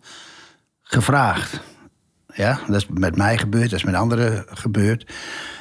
gevraagd. 0.83 1.61
Ja, 2.35 2.59
dat 2.67 2.77
is 2.77 2.87
met 2.87 3.17
mij 3.17 3.39
gebeurd, 3.39 3.71
dat 3.71 3.79
is 3.79 3.85
met 3.85 3.95
anderen 3.95 4.45
gebeurd. 4.49 5.13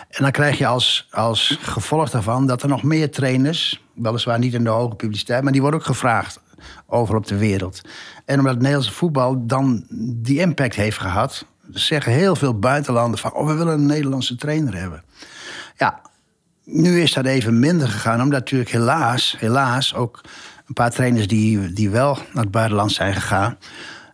En 0.10 0.24
dan 0.24 0.32
krijg 0.32 0.58
je 0.58 0.68
als, 0.68 1.08
als 1.12 1.58
gevolg 1.62 2.10
daarvan 2.10 2.48
dat 2.48 2.62
er 2.64 2.70
nog 2.70 2.84
meer 2.84 3.12
trainers, 3.12 3.84
weliswaar 3.94 4.40
niet 4.40 4.54
in 4.54 4.64
de 4.64 4.70
hoge 4.70 4.96
publiciteit, 4.96 5.44
maar 5.44 5.52
die 5.52 5.62
worden 5.62 5.80
ook 5.80 5.86
gevraagd 5.86 6.40
overal 6.86 7.20
op 7.20 7.28
de 7.28 7.38
wereld. 7.38 7.82
En 8.26 8.38
omdat 8.38 8.52
het 8.52 8.62
Nederlandse 8.62 8.94
voetbal 8.94 9.46
dan 9.46 9.86
die 10.16 10.40
impact 10.40 10.76
heeft 10.76 10.98
gehad, 10.98 11.46
zeggen 11.72 12.12
heel 12.12 12.36
veel 12.36 12.60
buitenlanden 12.60 13.20
van, 13.20 13.34
oh, 13.34 13.48
we 13.48 13.54
willen 13.54 13.74
een 13.74 13.86
Nederlandse 13.86 14.36
trainer 14.36 14.76
hebben. 14.76 15.04
Ja, 15.76 16.02
nu 16.64 17.02
is 17.02 17.14
dat 17.14 17.26
even 17.26 17.60
minder 17.60 17.88
gegaan, 17.88 18.22
omdat 18.22 18.40
natuurlijk 18.40 18.72
helaas, 18.72 19.36
helaas 19.40 19.96
ook 19.96 20.22
een 20.68 20.74
paar 20.74 20.92
trainers 20.92 21.28
die, 21.28 21.74
die 21.74 21.90
wel 21.90 22.18
naar 22.34 22.44
het 22.44 22.52
buitenland 22.52 22.92
zijn 22.92 23.14
gegaan. 23.14 23.58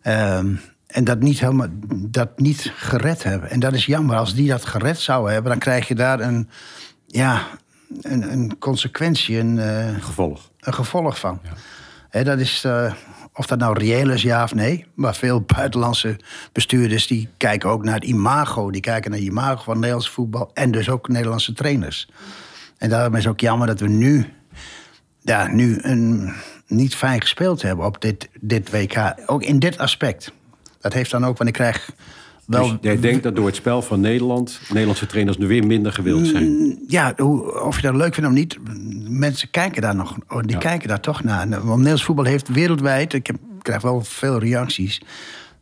ehm, 0.01 0.55
en 0.87 1.03
dat 1.03 1.19
niet, 1.19 1.39
helemaal, 1.39 1.67
dat 1.95 2.39
niet 2.39 2.71
gered 2.75 3.23
hebben. 3.23 3.49
En 3.49 3.59
dat 3.59 3.73
is 3.73 3.85
jammer. 3.85 4.15
Als 4.15 4.33
die 4.33 4.47
dat 4.47 4.65
gered 4.65 4.99
zouden 4.99 5.33
hebben, 5.33 5.51
dan 5.51 5.59
krijg 5.59 5.87
je 5.87 5.95
daar 5.95 6.19
een, 6.19 6.49
ja, 7.07 7.41
een, 8.01 8.31
een 8.31 8.57
consequentie, 8.59 9.39
een, 9.39 9.59
eh, 9.59 10.03
Gevolg. 10.03 10.49
een 10.59 10.73
gevolg 10.73 11.19
van. 11.19 11.41
Dat 12.11 12.39
is, 12.39 12.63
eh, 12.63 12.93
of 13.33 13.45
dat 13.45 13.59
nou 13.59 13.79
reëel 13.79 14.09
is, 14.09 14.21
ja 14.21 14.43
of 14.43 14.53
nee. 14.53 14.85
Maar 14.93 15.15
veel 15.15 15.41
buitenlandse 15.41 16.19
bestuurders 16.51 17.07
die 17.07 17.29
kijken 17.37 17.69
ook 17.69 17.83
naar 17.83 17.93
het 17.93 18.03
imago. 18.03 18.71
Die 18.71 18.81
kijken 18.81 19.11
naar 19.11 19.19
het 19.19 19.27
imago 19.27 19.63
van 19.63 19.75
Nederlands 19.75 20.09
voetbal. 20.09 20.51
En 20.53 20.71
dus 20.71 20.89
ook 20.89 21.07
Nederlandse 21.07 21.53
trainers. 21.53 22.09
En 22.77 22.89
daarom 22.89 23.15
is 23.15 23.23
het 23.23 23.33
ook 23.33 23.39
jammer 23.39 23.67
dat 23.67 23.79
we 23.79 23.87
nu, 23.87 24.33
ja, 25.21 25.47
nu 25.47 25.79
een, 25.81 26.33
niet 26.67 26.95
fijn 26.95 27.21
gespeeld 27.21 27.61
hebben 27.61 27.85
op 27.85 28.01
dit, 28.01 28.29
dit 28.39 28.71
WK. 28.71 29.13
Ook 29.25 29.43
in 29.43 29.59
dit 29.59 29.77
aspect. 29.77 30.33
Dat 30.79 30.93
heeft 30.93 31.11
dan 31.11 31.25
ook, 31.25 31.37
want 31.37 31.49
ik 31.49 31.55
krijg 31.55 31.89
wel... 32.45 32.67
Dus 32.67 32.77
jij 32.81 32.99
denkt 32.99 33.23
dat 33.23 33.35
door 33.35 33.45
het 33.45 33.55
spel 33.55 33.81
van 33.81 33.99
Nederland... 33.99 34.59
Nederlandse 34.69 35.05
trainers 35.05 35.37
nu 35.37 35.47
weer 35.47 35.65
minder 35.67 35.93
gewild 35.93 36.27
zijn. 36.27 36.77
ja, 36.87 37.13
hoe, 37.17 37.61
of 37.61 37.75
je 37.75 37.81
dat 37.81 37.95
leuk 37.95 38.13
vindt 38.13 38.29
of 38.29 38.35
niet, 38.35 38.57
mensen 39.09 39.49
kijken 39.51 39.81
daar 39.81 39.95
nog, 39.95 40.17
oh, 40.27 40.41
die 40.41 40.57
kijken 40.57 40.87
daar 40.87 40.99
toch 40.99 41.23
naar. 41.23 41.49
Want 41.49 41.63
Nederlands 41.67 42.03
voetbal 42.03 42.25
heeft 42.25 42.47
wereldwijd, 42.47 43.13
ik, 43.13 43.27
heb, 43.27 43.35
ik 43.35 43.63
krijg 43.63 43.81
wel 43.81 44.01
veel 44.01 44.39
reacties. 44.39 45.01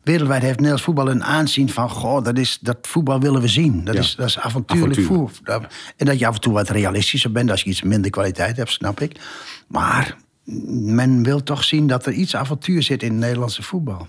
Wereldwijd 0.04 0.42
heeft 0.42 0.54
Nederlands 0.56 0.84
voetbal 0.84 1.10
een 1.10 1.24
aanzien 1.24 1.70
van, 1.70 1.90
goh, 1.90 2.24
dat, 2.24 2.38
is, 2.38 2.60
dat 2.62 2.78
voetbal 2.82 3.20
willen 3.20 3.42
we 3.42 3.48
zien. 3.48 3.84
Dat, 3.84 3.94
Ja. 3.94 4.00
is, 4.00 4.16
dat 4.16 4.28
is 4.28 4.40
avontuurlijk 4.40 5.00
Avontuur. 5.00 5.18
voetbal. 5.30 5.62
En 5.98 6.06
dat 6.06 6.20
je 6.20 6.28
af 6.28 6.36
en 6.36 6.42
toe 6.42 6.54
wat 6.54 6.70
realistischer 6.70 7.32
bent 7.32 7.52
als 7.52 7.62
je 7.62 7.70
iets 7.70 7.82
minder 7.82 8.12
kwaliteit 8.12 8.58
hebt, 8.58 8.72
snap 8.72 9.00
ik. 9.02 9.20
Maar 9.68 10.18
men 10.68 11.24
wil 11.24 11.44
toch 11.44 11.64
zien 11.64 11.88
dat 11.88 12.06
er 12.06 12.14
iets 12.14 12.36
avontuur 12.36 12.84
zit 12.84 13.04
in 13.04 13.12
het 13.12 13.20
Nederlandse 13.20 13.64
voetbal. 13.64 14.08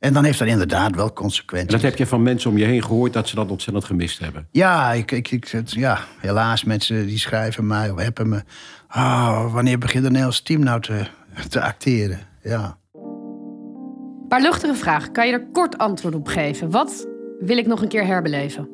En 0.00 0.12
dan 0.12 0.24
heeft 0.24 0.38
dat 0.38 0.48
inderdaad 0.48 0.94
wel 0.94 1.06
En 1.06 1.12
consequenties. 1.14 1.70
dat 1.72 1.82
heb 1.82 1.96
je 1.96 2.06
van 2.06 2.22
mensen 2.22 2.50
om 2.50 2.58
je 2.58 2.64
heen 2.64 2.82
gehoord... 2.84 3.12
dat 3.12 3.28
ze 3.28 3.34
dat 3.34 3.50
ontzettend 3.50 3.84
gemist 3.84 4.18
hebben. 4.18 4.46
Ja, 4.50 4.92
ik, 4.92 5.10
ik, 5.10 5.30
ik, 5.30 5.48
het- 5.48 5.70
ja, 5.72 5.98
helaas, 6.20 6.64
mensen 6.64 7.06
die 7.06 7.18
schrijven 7.18 7.66
mij 7.66 7.90
of 7.90 8.06
appen 8.06 8.28
me. 8.28 8.42
Ah, 8.88 9.52
wanneer 9.52 9.78
begint 9.78 10.02
het 10.02 10.12
Nederlands 10.12 10.42
team 10.42 10.60
nou 10.62 10.80
te, 10.80 11.06
te 11.48 11.60
acteren? 11.62 12.18
Ja. 12.42 12.78
Paar 14.28 14.40
luchtige 14.40 14.74
vraag. 14.74 15.10
Kan 15.10 15.26
je 15.26 15.32
er 15.32 15.46
kort 15.52 15.78
antwoord 15.78 16.14
op 16.14 16.26
geven? 16.28 16.70
Wat 16.70 17.06
wil 17.40 17.56
ik 17.58 17.66
nog 17.66 17.82
een 17.82 17.88
keer 17.88 18.06
herbeleven? 18.06 18.68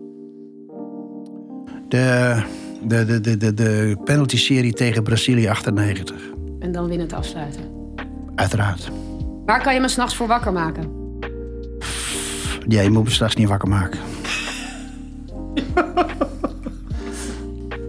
De, 1.88 2.42
de, 2.82 3.04
de, 3.04 3.20
de, 3.20 3.36
de, 3.36 3.54
de 3.54 3.96
penalty-serie 4.04 4.72
tegen 4.72 5.02
Brazilië 5.02 5.46
98. 5.48 6.16
En 6.58 6.72
dan 6.72 6.88
winnend 6.88 7.12
afsluiten. 7.12 7.62
Uiteraard. 8.34 8.90
Waar 9.46 9.62
kan 9.62 9.74
je 9.74 9.80
me 9.80 9.88
s'nachts 9.88 10.16
voor 10.16 10.26
wakker 10.26 10.52
maken? 10.52 11.04
Ja, 12.68 12.81
je 12.81 12.90
moet 12.90 13.05
me 13.05 13.11
straks 13.11 13.35
niet 13.35 13.48
wakker 13.48 13.68
maken. 13.68 14.00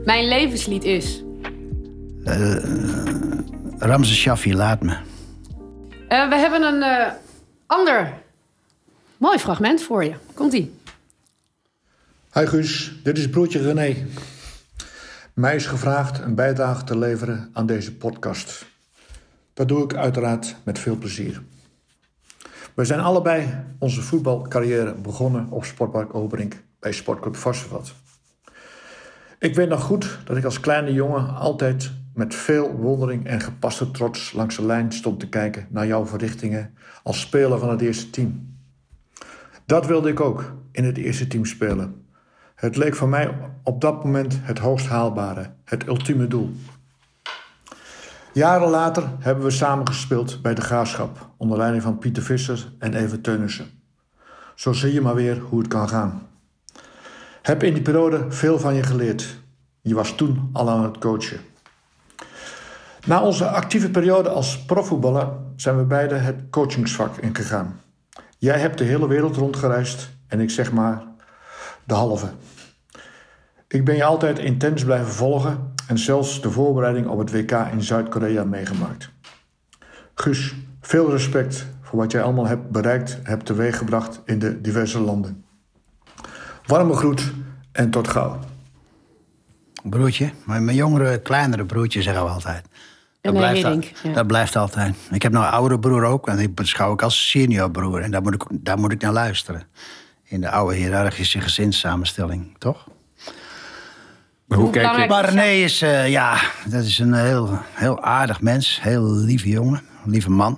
Mijn 0.05 0.27
levenslied 0.27 0.83
is. 0.83 1.23
Ramse 3.77 4.15
Shaffi, 4.15 4.55
laat 4.55 4.81
me. 4.81 4.97
Eh, 6.07 6.29
we 6.29 6.35
hebben 6.35 6.61
een 6.61 6.81
eh, 6.83 7.11
ander 7.65 8.13
mooi 9.17 9.37
fragment 9.37 9.81
voor 9.81 10.03
je. 10.03 10.13
Komt-ie. 10.33 10.75
Hi 12.33 12.45
Guus, 12.45 12.95
dit 13.03 13.17
is 13.17 13.29
broertje 13.29 13.61
René. 13.61 14.05
Mij 15.33 15.55
is 15.55 15.65
gevraagd 15.65 16.19
een 16.19 16.35
bijdrage 16.35 16.83
te 16.83 16.97
leveren 16.97 17.49
aan 17.53 17.65
deze 17.65 17.95
podcast. 17.95 18.65
Dat 19.53 19.67
doe 19.67 19.83
ik 19.83 19.95
uiteraard 19.95 20.55
met 20.63 20.79
veel 20.79 20.95
plezier. 20.95 21.41
We 22.77 22.85
zijn 22.85 22.99
allebei 22.99 23.47
onze 23.79 24.01
voetbalcarrière 24.01 24.93
begonnen 24.93 25.47
op 25.49 25.65
Sportpark 25.65 26.15
Oberink 26.15 26.63
bij 26.79 26.91
Sportclub 26.91 27.35
Varsenvat. 27.35 27.93
Ik 29.39 29.55
weet 29.55 29.69
nog 29.69 29.81
goed 29.81 30.19
dat 30.25 30.37
ik 30.37 30.43
als 30.43 30.59
kleine 30.59 30.93
jongen 30.93 31.35
altijd 31.35 31.91
met 32.13 32.35
veel 32.35 32.71
wondering 32.71 33.25
en 33.25 33.41
gepaste 33.41 33.91
trots 33.91 34.33
langs 34.33 34.55
de 34.55 34.65
lijn 34.65 34.91
stond 34.91 35.19
te 35.19 35.29
kijken 35.29 35.67
naar 35.69 35.87
jouw 35.87 36.05
verrichtingen 36.05 36.73
als 37.03 37.19
speler 37.19 37.59
van 37.59 37.69
het 37.69 37.81
eerste 37.81 38.09
team. 38.09 38.57
Dat 39.65 39.85
wilde 39.85 40.09
ik 40.09 40.19
ook 40.19 40.53
in 40.71 40.83
het 40.83 40.97
eerste 40.97 41.27
team 41.27 41.45
spelen. 41.45 42.05
Het 42.55 42.75
leek 42.75 42.95
voor 42.95 43.09
mij 43.09 43.51
op 43.63 43.81
dat 43.81 44.03
moment 44.03 44.39
het 44.41 44.59
hoogst 44.59 44.87
haalbare, 44.87 45.49
het 45.63 45.87
ultieme 45.87 46.27
doel. 46.27 46.51
Jaren 48.37 48.69
later 48.69 49.03
hebben 49.19 49.43
we 49.43 49.51
samen 49.51 49.87
gespeeld 49.87 50.41
bij 50.41 50.53
de 50.53 50.61
Graafschap, 50.61 51.29
onder 51.37 51.57
leiding 51.57 51.83
van 51.83 51.97
Pieter 51.97 52.23
Visser 52.23 52.71
en 52.79 52.93
Even 52.93 53.21
Teunissen. 53.21 53.69
Zo 54.55 54.73
zie 54.73 54.93
je 54.93 55.01
maar 55.01 55.15
weer 55.15 55.39
hoe 55.39 55.59
het 55.59 55.67
kan 55.67 55.89
gaan. 55.89 56.27
Heb 57.41 57.63
in 57.63 57.73
die 57.73 57.81
periode 57.81 58.25
veel 58.29 58.59
van 58.59 58.75
je 58.75 58.83
geleerd. 58.83 59.39
Je 59.81 59.93
was 59.93 60.15
toen 60.15 60.49
al 60.53 60.69
aan 60.69 60.83
het 60.83 60.97
coachen. 60.97 61.39
Na 63.05 63.21
onze 63.21 63.47
actieve 63.47 63.91
periode 63.91 64.29
als 64.29 64.65
profvoetballer 64.65 65.29
zijn 65.55 65.77
we 65.77 65.83
beide 65.83 66.15
het 66.15 66.49
coachingsvak 66.49 67.17
ingegaan. 67.17 67.81
Jij 68.37 68.59
hebt 68.59 68.77
de 68.77 68.83
hele 68.83 69.07
wereld 69.07 69.35
rondgereisd 69.35 70.09
en 70.27 70.39
ik 70.39 70.49
zeg 70.49 70.71
maar 70.71 71.03
de 71.83 71.93
halve. 71.93 72.29
Ik 73.67 73.85
ben 73.85 73.95
je 73.95 74.03
altijd 74.03 74.39
intens 74.39 74.83
blijven 74.83 75.13
volgen 75.13 75.75
en 75.87 75.97
zelfs 75.97 76.41
de 76.41 76.51
voorbereiding 76.51 77.07
op 77.07 77.17
het 77.17 77.31
WK 77.31 77.51
in 77.51 77.81
Zuid-Korea 77.81 78.43
meegemaakt. 78.43 79.09
Guus, 80.13 80.55
veel 80.81 81.11
respect 81.11 81.67
voor 81.81 81.99
wat 81.99 82.11
jij 82.11 82.21
allemaal 82.21 82.47
hebt 82.47 82.69
bereikt 82.69 83.17
en 83.23 83.29
hebt 83.29 83.45
teweeggebracht 83.45 84.21
in 84.25 84.39
de 84.39 84.61
diverse 84.61 84.99
landen. 84.99 85.45
Warme 86.65 86.93
groet 86.93 87.31
en 87.71 87.89
tot 87.89 88.07
gauw. 88.07 88.39
Broertje, 89.83 90.31
maar 90.45 90.61
mijn 90.61 90.77
jongere, 90.77 91.21
kleinere 91.21 91.65
broertje 91.65 92.01
zeggen 92.01 92.23
we 92.23 92.29
altijd. 92.29 92.65
Dat 93.21 93.33
blijft, 93.33 93.63
al- 93.63 93.71
Hiddink, 93.71 93.95
ja. 94.03 94.13
dat 94.13 94.27
blijft 94.27 94.55
altijd. 94.55 94.95
Ik 95.11 95.21
heb 95.21 95.31
nou 95.31 95.45
een 95.45 95.51
oudere 95.51 95.79
broer 95.79 96.03
ook. 96.03 96.27
En 96.27 96.37
die 96.37 96.49
beschouw 96.49 96.93
ik 96.93 97.01
als 97.01 97.29
senior 97.29 97.71
broer. 97.71 98.01
En 98.01 98.11
daar 98.11 98.21
moet 98.21 98.33
ik, 98.33 98.43
daar 98.51 98.79
moet 98.79 98.91
ik 98.91 99.01
naar 99.01 99.13
luisteren. 99.13 99.67
In 100.23 100.41
de 100.41 100.49
oude 100.49 100.75
hiërarchische 100.75 101.41
gezinssamenstelling, 101.41 102.55
toch? 102.57 102.87
Maar 104.47 104.57
hoe 104.57 104.67
Hoe 104.67 104.75
kijk 104.75 104.85
je... 104.85 104.91
belangrijk- 104.91 105.33
Maar 105.33 105.43
René 105.43 105.63
is, 105.63 105.81
eh, 105.81 106.09
ja, 106.09 106.37
dat 106.65 106.83
is 106.83 106.99
een 106.99 107.13
heel, 107.13 107.59
heel 107.73 108.01
aardig 108.03 108.41
mens. 108.41 108.79
Heel 108.81 109.11
lieve 109.15 109.49
jongen, 109.49 109.81
lieve 110.05 110.29
man. 110.31 110.57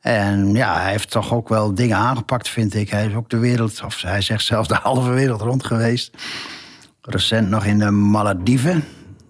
En 0.00 0.52
ja, 0.54 0.80
hij 0.80 0.90
heeft 0.90 1.10
toch 1.10 1.32
ook 1.32 1.48
wel 1.48 1.74
dingen 1.74 1.96
aangepakt, 1.96 2.48
vind 2.48 2.74
ik. 2.74 2.90
Hij 2.90 3.06
is 3.06 3.14
ook 3.14 3.30
de 3.30 3.38
wereld, 3.38 3.82
of 3.84 4.02
hij 4.02 4.20
zegt 4.20 4.44
zelfs 4.44 4.68
de 4.68 4.74
halve 4.82 5.10
wereld 5.10 5.40
rond 5.40 5.64
geweest. 5.64 6.16
Recent 7.02 7.48
nog 7.48 7.64
in 7.64 7.78
de 7.78 7.90
Malediven 7.90 8.84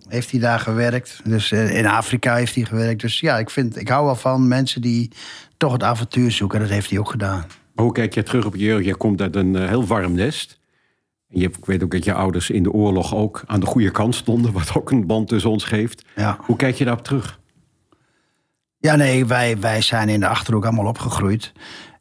heeft 0.09 0.31
hij 0.31 0.40
daar 0.40 0.61
gewerkt. 0.61 1.20
Dus 1.24 1.53
eh, 1.53 1.76
in 1.79 1.87
Afrika 1.87 2.35
heeft 2.35 2.55
hij 2.55 2.64
gewerkt. 2.64 3.00
Dus 3.00 3.21
ja, 3.21 3.38
ik, 3.38 3.50
vind, 3.50 3.77
ik 3.81 3.88
hou 3.88 4.04
wel 4.04 4.17
van 4.17 4.48
mensen 4.48 4.81
die 4.81 5.10
toch 5.56 5.73
het 5.73 5.83
avontuur 5.83 6.31
zoeken. 6.31 6.60
Dat 6.60 6.69
heeft 6.69 6.90
hij 6.90 6.98
ook 6.98 7.10
gedaan. 7.10 7.44
Hoe 7.75 7.92
kijk 7.92 8.14
je 8.14 8.23
terug 8.23 8.44
op 8.44 8.54
je 8.54 8.64
jeugd? 8.64 8.85
Jij 8.85 8.94
komt 8.94 9.21
uit 9.21 9.37
een 9.37 9.56
eh, 9.56 9.69
heel 9.69 9.87
warm 9.87 10.12
nest. 10.12 10.58
En 11.31 11.38
je, 11.38 11.42
hebt- 11.42 11.56
ik 11.56 11.64
weet 11.64 11.83
ook 11.83 11.90
dat 11.90 12.04
je 12.04 12.12
ouders 12.12 12.50
in 12.50 12.62
de 12.62 12.72
oorlog 12.72 13.14
ook 13.14 13.42
aan 13.46 13.60
de 13.60 13.66
goede 13.66 13.90
kant 13.90 14.14
stonden. 14.14 14.52
Wat 14.60 14.74
ook 14.76 14.90
een 14.90 15.06
band 15.06 15.28
tussen 15.28 15.50
ons 15.50 15.64
geeft. 15.64 16.04
Ja. 16.16 16.38
Hoe 16.40 16.56
kijk 16.56 16.74
je 16.76 16.85
daarop 16.85 17.04
terug? 17.04 17.38
Ja, 18.78 18.96
nee, 18.96 19.26
wij, 19.26 19.58
wij 19.58 19.81
zijn 19.81 20.08
in 20.08 20.20
de 20.20 20.28
Achterhoek 20.28 20.64
allemaal 20.64 20.87
opgegroeid. 20.87 21.52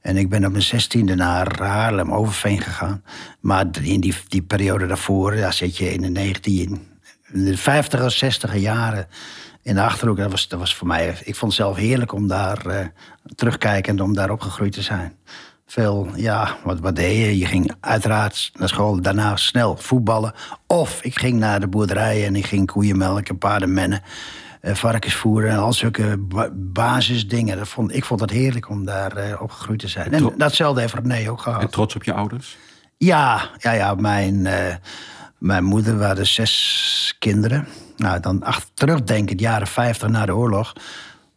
En 0.01 0.17
ik 0.17 0.30
ben 0.30 0.45
op 0.45 0.51
mijn 0.51 0.63
zestiende 0.63 1.15
naar 1.15 1.61
Haarlem, 1.61 2.11
Overveen 2.13 2.61
gegaan. 2.61 3.03
Maar 3.39 3.65
in 3.82 3.99
die, 3.99 4.15
die 4.27 4.41
periode 4.41 4.88
daarvoor, 4.88 5.36
daar 5.36 5.53
zit 5.53 5.77
je 5.77 5.93
in 5.93 6.01
de 6.01 6.07
19, 6.09 6.88
in 7.34 7.45
de 7.45 7.57
50 7.57 8.03
of 8.03 8.11
60 8.11 8.57
jaren 8.57 9.07
in 9.61 9.75
de 9.75 9.82
Achterhoek. 9.82 10.17
Dat 10.17 10.32
was, 10.32 10.47
dat 10.47 10.59
was 10.59 10.75
voor 10.75 10.88
mij, 10.88 11.07
ik 11.23 11.36
vond 11.36 11.51
het 11.51 11.61
zelf 11.61 11.77
heerlijk 11.77 12.13
om 12.13 12.27
daar 12.27 12.67
uh, 12.67 12.80
terugkijkend, 13.36 14.01
om 14.01 14.13
daar 14.13 14.30
opgegroeid 14.32 14.71
te 14.71 14.82
zijn. 14.82 15.13
Veel, 15.70 16.07
ja, 16.15 16.57
wat, 16.63 16.80
wat 16.80 16.95
deed 16.95 17.17
je? 17.17 17.38
Je 17.38 17.45
ging 17.45 17.72
uiteraard 17.80 18.51
naar 18.53 18.70
school, 18.70 19.01
daarna 19.01 19.36
snel 19.36 19.78
voetballen. 19.78 20.34
Of 20.67 21.03
ik 21.03 21.20
ging 21.20 21.39
naar 21.39 21.59
de 21.59 21.67
boerderij 21.67 22.26
en 22.26 22.36
ik 22.36 22.45
ging 22.45 22.72
koeien 22.72 22.97
melken, 22.97 23.38
paarden 23.38 23.74
mennen. 23.74 24.01
Uh, 24.61 24.74
varkens 24.74 25.13
voeren 25.15 25.49
en 25.49 25.57
al 25.57 25.74
zulke 25.74 26.17
ba 26.17 26.49
basisdingen. 26.53 27.57
Dat 27.57 27.67
vond, 27.67 27.95
ik 27.95 28.05
vond 28.05 28.20
het 28.20 28.30
heerlijk 28.30 28.70
om 28.70 28.86
daar 28.86 29.30
uh, 29.30 29.41
opgegroeid 29.41 29.80
te 29.80 29.88
zijn. 29.88 30.13
En 30.13 30.34
datzelfde 30.38 30.82
heeft 30.82 30.93
René 30.93 31.30
ook 31.30 31.41
gehad. 31.41 31.61
En 31.61 31.70
trots 31.70 31.95
op 31.95 32.03
je 32.03 32.13
ouders? 32.13 32.57
Ja, 32.97 33.49
ja, 33.57 33.72
ja 33.72 33.95
mijn, 33.95 34.36
uh, 34.36 34.76
mijn 35.38 35.63
moeder 35.63 35.97
waren 35.97 36.28
zes 36.28 37.15
kinderen. 37.20 37.67
Nou, 37.97 38.20
dan 38.20 38.43
achter, 38.43 38.70
terugdenken, 38.74 39.38
de 39.38 39.43
jaren 39.43 39.67
50 39.67 40.09
na 40.09 40.26
de 40.26 40.36
oorlog. 40.36 40.74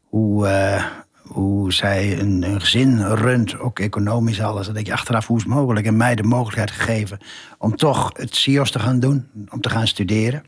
Hoe, 0.08 0.46
uh, 0.46 0.84
hoe 1.32 1.72
zij 1.72 2.18
een, 2.18 2.60
gezin 2.60 3.14
runt, 3.14 3.58
ook 3.58 3.78
economisch 3.78 4.40
alles. 4.40 4.64
Dan 4.64 4.74
denk 4.74 4.86
je 4.86 4.92
achteraf, 4.92 5.26
hoe 5.26 5.36
is 5.36 5.42
het 5.42 5.52
mogelijk? 5.52 5.86
En 5.86 5.96
mij 5.96 6.14
de 6.14 6.22
mogelijkheid 6.22 6.70
gegeven 6.70 7.18
om 7.58 7.76
toch 7.76 8.10
het 8.16 8.36
CIO's 8.36 8.70
te 8.70 8.78
gaan 8.78 9.00
doen. 9.00 9.28
Om 9.50 9.60
te 9.60 9.70
gaan 9.70 9.86
studeren. 9.86 10.44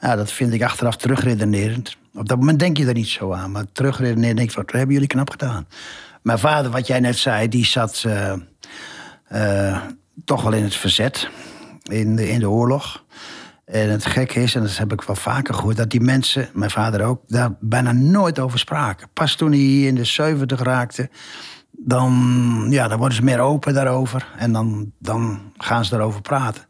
Nou, 0.00 0.16
dat 0.16 0.32
vind 0.32 0.52
ik 0.52 0.62
achteraf 0.62 0.96
terugredenerend. 0.96 1.96
Op 2.14 2.28
dat 2.28 2.38
moment 2.38 2.58
denk 2.58 2.76
je 2.76 2.86
er 2.86 2.94
niet 2.94 3.08
zo 3.08 3.32
aan. 3.32 3.50
Maar 3.50 3.64
terugredenerend 3.72 4.36
denk 4.36 4.50
ik, 4.50 4.56
wat 4.56 4.72
hebben 4.72 4.92
jullie 4.92 5.08
knap 5.08 5.30
gedaan. 5.30 5.66
Mijn 6.22 6.38
vader, 6.38 6.70
wat 6.70 6.86
jij 6.86 7.00
net 7.00 7.16
zei, 7.16 7.48
die 7.48 7.64
zat 7.64 8.04
uh, 8.06 8.32
uh, 9.32 9.82
toch 10.24 10.42
wel 10.42 10.52
in 10.52 10.62
het 10.62 10.74
verzet. 10.74 11.28
In 11.82 12.16
de, 12.16 12.28
in 12.28 12.38
de 12.38 12.50
oorlog. 12.50 13.04
En 13.64 13.90
het 13.90 14.06
gekke 14.06 14.42
is, 14.42 14.54
en 14.54 14.62
dat 14.62 14.76
heb 14.76 14.92
ik 14.92 15.02
wel 15.02 15.16
vaker 15.16 15.54
gehoord, 15.54 15.76
dat 15.76 15.90
die 15.90 16.00
mensen, 16.00 16.48
mijn 16.52 16.70
vader 16.70 17.04
ook, 17.04 17.22
daar 17.26 17.56
bijna 17.60 17.92
nooit 17.92 18.38
over 18.38 18.58
spraken. 18.58 19.08
Pas 19.12 19.34
toen 19.34 19.52
hij 19.52 19.80
in 19.80 19.94
de 19.94 20.04
70 20.04 20.60
raakte, 20.62 21.10
dan, 21.70 22.66
ja, 22.70 22.88
dan 22.88 22.98
worden 22.98 23.16
ze 23.16 23.24
meer 23.24 23.38
open 23.38 23.74
daarover. 23.74 24.26
En 24.36 24.52
dan, 24.52 24.92
dan 24.98 25.52
gaan 25.56 25.84
ze 25.84 25.90
daarover 25.90 26.20
praten. 26.20 26.62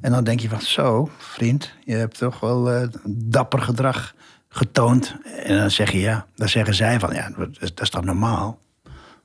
En 0.00 0.10
dan 0.10 0.24
denk 0.24 0.40
je 0.40 0.48
van, 0.48 0.60
zo, 0.60 1.10
vriend, 1.18 1.72
je 1.84 1.94
hebt 1.94 2.18
toch 2.18 2.40
wel 2.40 2.72
uh, 2.72 2.88
dapper 3.06 3.60
gedrag 3.60 4.14
getoond. 4.48 5.16
En 5.44 5.58
dan 5.58 5.70
zeg 5.70 5.92
je, 5.92 6.00
ja, 6.00 6.26
dan 6.34 6.48
zeggen 6.48 6.74
zij 6.74 7.00
van, 7.00 7.14
ja, 7.14 7.30
dat 7.36 7.48
is, 7.60 7.74
dat 7.74 7.90
toch 7.90 8.04
normaal? 8.04 8.58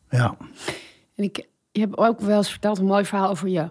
Ja. 0.09 0.35
En 1.15 1.23
ik, 1.23 1.47
je 1.71 1.79
hebt 1.79 1.97
ook 1.97 2.19
wel 2.19 2.37
eens 2.37 2.49
verteld 2.49 2.77
een 2.77 2.85
mooi 2.85 3.05
verhaal 3.05 3.29
over 3.29 3.47
je 3.47 3.69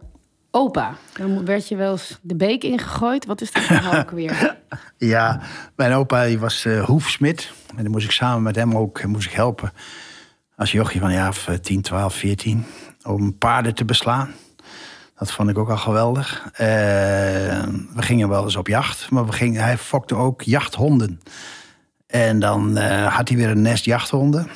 opa. 0.59 0.95
Dan 1.13 1.45
werd 1.45 1.69
je 1.69 1.77
wel 1.77 1.93
eens 1.93 2.19
de 2.23 2.37
beek 2.37 2.65
ingegooid. 2.65 3.27
Wat 3.27 3.41
is 3.41 3.53
dat 3.53 3.63
verhaal 3.63 4.01
ook 4.03 4.11
weer? 4.11 4.57
Ja, 4.97 5.41
mijn 5.77 5.93
opa 5.93 6.25
die 6.25 6.39
was 6.39 6.65
uh, 6.65 6.85
hoefsmid. 6.85 7.53
En 7.77 7.83
dan 7.83 7.93
moest 7.93 8.05
ik 8.05 8.11
samen 8.11 8.43
met 8.43 8.57
hem 8.57 8.77
ook 8.77 9.05
moest 9.05 9.27
ik 9.27 9.33
helpen. 9.33 9.73
Als 10.57 10.73
jochie 10.73 11.01
van 11.01 11.13
ja, 11.13 11.33
10, 11.63 11.83
12, 11.83 12.15
14. 12.15 12.65
Om 13.03 13.39
paarden 13.39 13.75
te 13.75 13.85
beslaan. 13.85 14.31
Dat 15.19 15.33
vond 15.33 15.51
ik 15.51 15.59
ook 15.59 15.71
al 15.71 15.77
geweldig. 15.77 16.45
Uh, 16.53 16.59
we 17.95 18.03
gingen 18.03 18.29
wel 18.29 18.45
eens 18.45 18.57
op 18.57 18.67
jacht. 18.67 19.11
Maar 19.11 19.27
we 19.27 19.33
gingen, 19.33 19.63
hij 19.63 19.79
fokte 19.79 20.15
ook 20.15 20.43
jachthonden. 20.43 21.21
En 22.07 22.39
dan 22.39 22.79
uh, 22.79 23.17
had 23.17 23.29
hij 23.29 23.37
weer 23.37 23.51
een 23.51 23.63
nest 23.63 23.85
jachthonden. 23.85 24.49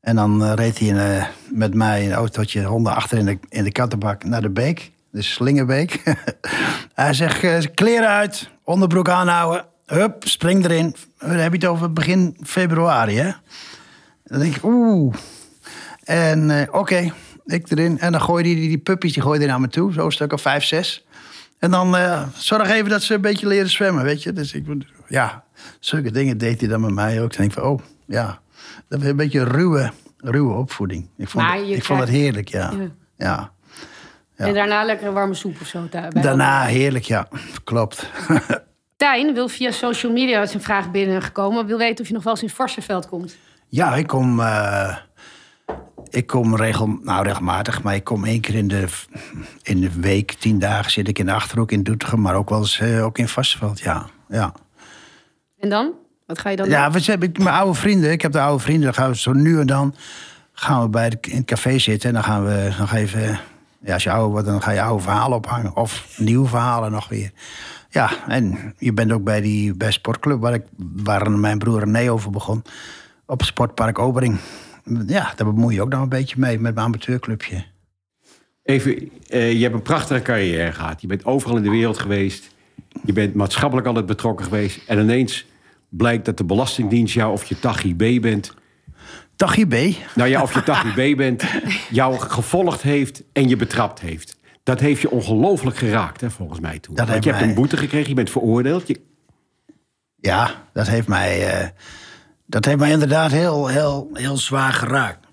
En 0.00 0.16
dan 0.16 0.52
reed 0.52 0.78
hij 0.78 0.88
in, 0.88 1.26
met 1.50 1.74
mij 1.74 2.02
in 2.02 2.10
een 2.10 2.16
autootje 2.16 2.64
honden 2.64 2.94
achter 2.94 3.18
in 3.18 3.24
de, 3.24 3.38
in 3.48 3.64
de 3.64 3.72
kattenbak 3.72 4.24
naar 4.24 4.42
de 4.42 4.50
beek 4.50 4.94
de 5.16 5.22
Slingerbeek. 5.22 6.02
Hij 6.94 7.12
zegt, 7.12 7.42
uh, 7.42 7.58
kleren 7.74 8.08
uit, 8.08 8.50
onderbroek 8.64 9.08
aanhouden. 9.08 9.64
Hup, 9.86 10.28
spring 10.28 10.64
erin. 10.64 10.96
Dan 11.18 11.30
heb 11.30 11.52
je 11.52 11.58
het 11.58 11.66
over 11.66 11.92
begin 11.92 12.36
februari, 12.44 13.16
hè? 13.16 13.30
Dan 14.24 14.40
denk 14.40 14.56
ik, 14.56 14.64
oeh. 14.64 15.14
En 16.04 16.50
uh, 16.50 16.60
oké, 16.60 16.78
okay, 16.78 17.12
ik 17.44 17.70
erin. 17.70 17.98
En 17.98 18.12
dan 18.12 18.20
gooide 18.20 18.48
hij 18.48 18.58
die, 18.58 18.68
die 18.68 18.78
puppies, 18.78 19.12
die 19.12 19.22
gooide 19.22 19.42
hij 19.42 19.52
naar 19.52 19.60
me 19.60 19.68
toe. 19.68 19.92
Zo'n 19.92 20.12
stuk 20.12 20.32
of 20.32 20.40
vijf, 20.40 20.64
zes. 20.64 21.06
En 21.58 21.70
dan 21.70 21.96
uh, 21.96 22.22
zorg 22.34 22.70
even 22.70 22.90
dat 22.90 23.02
ze 23.02 23.14
een 23.14 23.20
beetje 23.20 23.46
leren 23.46 23.70
zwemmen, 23.70 24.04
weet 24.04 24.22
je. 24.22 24.32
Dus 24.32 24.52
ik, 24.52 24.66
ja, 25.08 25.44
zulke 25.80 26.10
dingen 26.10 26.38
deed 26.38 26.60
hij 26.60 26.68
dan 26.68 26.80
met 26.80 26.94
mij 26.94 27.22
ook. 27.22 27.28
Dan 27.28 27.38
denk 27.38 27.50
ik 27.50 27.58
van, 27.58 27.70
oh, 27.70 27.80
ja. 28.06 28.40
Dat 28.88 28.98
was 28.98 29.08
een 29.08 29.16
beetje 29.16 29.44
ruwe, 29.44 29.92
ruwe 30.16 30.54
opvoeding. 30.54 31.08
Ik 31.16 31.28
vond, 31.28 31.46
het, 31.46 31.58
ik 31.58 31.64
krijgt... 31.64 31.86
vond 31.86 32.00
het 32.00 32.08
heerlijk, 32.08 32.48
ja. 32.48 32.72
ja. 32.72 32.90
ja. 33.16 33.54
Ja. 34.36 34.46
En 34.46 34.54
daarna 34.54 34.84
lekker 34.84 35.12
warme 35.12 35.34
soep 35.34 35.60
of 35.60 35.66
zo. 35.66 35.88
Bij 35.90 36.10
daarna 36.10 36.64
heerlijk, 36.64 37.04
ja. 37.04 37.28
Klopt. 37.64 38.10
Tijn 38.96 39.34
wil 39.34 39.48
via 39.48 39.70
social 39.70 40.12
media 40.12 40.46
zijn 40.46 40.62
vraag 40.62 40.90
binnengekomen. 40.90 41.66
Wil 41.66 41.78
weten 41.78 42.00
of 42.00 42.08
je 42.08 42.14
nog 42.14 42.22
wel 42.22 42.32
eens 42.32 42.42
in 42.42 42.50
Varsenveld 42.50 43.08
komt. 43.08 43.36
Ja, 43.68 43.94
ik 43.94 44.06
kom, 44.06 44.40
uh, 44.40 44.96
ik 46.10 46.26
kom 46.26 46.56
regel, 46.56 46.98
nou, 47.02 47.24
regelmatig. 47.24 47.82
Maar 47.82 47.94
ik 47.94 48.04
kom 48.04 48.24
één 48.24 48.40
keer 48.40 48.54
in 48.54 48.68
de, 48.68 48.86
in 49.62 49.80
de 49.80 50.00
week, 50.00 50.32
tien 50.32 50.58
dagen 50.58 50.90
zit 50.90 51.08
ik 51.08 51.18
in 51.18 51.26
de 51.26 51.32
Achterhoek 51.32 51.72
in 51.72 51.82
Doetinchem. 51.82 52.20
Maar 52.20 52.34
ook 52.34 52.50
wel 52.50 52.58
eens 52.58 52.80
uh, 52.80 53.04
ook 53.04 53.18
in 53.18 53.28
Varsenveld, 53.28 53.80
ja. 53.80 54.06
ja. 54.28 54.52
En 55.58 55.68
dan? 55.68 55.92
Wat 56.26 56.38
ga 56.38 56.50
je 56.50 56.56
dan 56.56 56.68
ja, 56.68 56.88
doen? 56.88 57.00
we 57.00 57.10
hebben 57.10 57.32
mijn 57.32 57.54
oude 57.54 57.74
vrienden. 57.74 58.10
Ik 58.10 58.22
heb 58.22 58.32
de 58.32 58.40
oude 58.40 58.62
vrienden. 58.62 58.84
Dan 58.84 58.94
gaan 58.94 59.10
we 59.10 59.16
zo 59.16 59.32
nu 59.32 59.60
en 59.60 59.66
dan 59.66 59.94
gaan 60.52 60.82
we 60.82 60.88
bij 60.88 61.10
de, 61.10 61.18
in 61.20 61.36
het 61.36 61.46
café 61.46 61.78
zitten. 61.78 62.08
En 62.08 62.14
dan 62.14 62.24
gaan 62.24 62.44
we 62.44 62.74
nog 62.78 62.92
even 62.92 63.40
ja, 63.86 63.92
als 63.92 64.02
je 64.02 64.42
dan 64.44 64.62
ga 64.62 64.70
je 64.70 64.82
oude 64.82 65.02
verhalen 65.02 65.36
ophangen. 65.36 65.76
Of 65.76 66.14
nieuwe 66.18 66.48
verhalen 66.48 66.90
nog 66.90 67.08
weer. 67.08 67.30
Ja, 67.90 68.10
en 68.28 68.74
je 68.78 68.92
bent 68.92 69.12
ook 69.12 69.24
bij 69.24 69.40
die 69.40 69.74
bij 69.74 69.90
sportclub 69.90 70.40
waar, 70.40 70.54
ik, 70.54 70.64
waar 70.76 71.30
mijn 71.30 71.58
broer 71.58 71.78
René 71.78 72.12
over 72.12 72.30
begon. 72.30 72.62
Op 73.26 73.42
Sportpark 73.42 73.98
Obering. 73.98 74.38
Ja, 75.06 75.32
daar 75.36 75.54
bemoei 75.54 75.74
je 75.74 75.82
ook 75.82 75.88
nog 75.88 76.00
een 76.00 76.08
beetje 76.08 76.36
mee 76.38 76.58
met 76.58 76.74
mijn 76.74 76.86
amateurclubje. 76.86 77.64
Even, 78.62 79.10
uh, 79.30 79.52
je 79.52 79.62
hebt 79.62 79.74
een 79.74 79.82
prachtige 79.82 80.22
carrière 80.22 80.72
gehad. 80.72 81.00
Je 81.00 81.06
bent 81.06 81.24
overal 81.24 81.56
in 81.56 81.62
de 81.62 81.70
wereld 81.70 81.98
geweest. 81.98 82.54
Je 83.04 83.12
bent 83.12 83.34
maatschappelijk 83.34 83.86
altijd 83.86 84.06
betrokken 84.06 84.44
geweest. 84.44 84.80
En 84.86 84.98
ineens 84.98 85.46
blijkt 85.88 86.24
dat 86.24 86.36
de 86.36 86.44
Belastingdienst 86.44 87.14
jou 87.14 87.32
of 87.32 87.44
je 87.44 87.58
Tachi 87.58 87.94
B 87.94 88.22
bent 88.22 88.54
Tachi 89.36 89.66
B. 89.66 89.96
Nou 90.14 90.28
ja, 90.28 90.42
of 90.42 90.54
je 90.54 90.62
Tachi 90.62 91.12
B 91.12 91.16
bent, 91.16 91.44
jou 91.90 92.18
gevolgd 92.18 92.82
heeft 92.82 93.22
en 93.32 93.48
je 93.48 93.56
betrapt 93.56 94.00
heeft. 94.00 94.36
Dat 94.62 94.80
heeft 94.80 95.00
je 95.00 95.10
ongelooflijk 95.10 95.76
geraakt, 95.76 96.20
hè, 96.20 96.30
volgens 96.30 96.60
mij 96.60 96.78
toen. 96.78 96.94
Dat 96.94 97.08
Want 97.08 97.24
je 97.24 97.30
hebt 97.30 97.42
een 97.42 97.54
boete 97.54 97.76
gekregen, 97.76 98.08
je 98.08 98.14
bent 98.14 98.30
veroordeeld. 98.30 98.88
Je... 98.88 99.00
Ja, 100.16 100.50
dat 100.72 100.86
heeft 100.86 101.08
mij, 101.08 101.62
uh, 101.62 101.68
dat 102.46 102.64
heeft 102.64 102.78
mij 102.78 102.90
inderdaad 102.90 103.30
heel, 103.30 103.66
heel, 103.66 104.10
heel 104.12 104.36
zwaar 104.36 104.72
geraakt. 104.72 105.25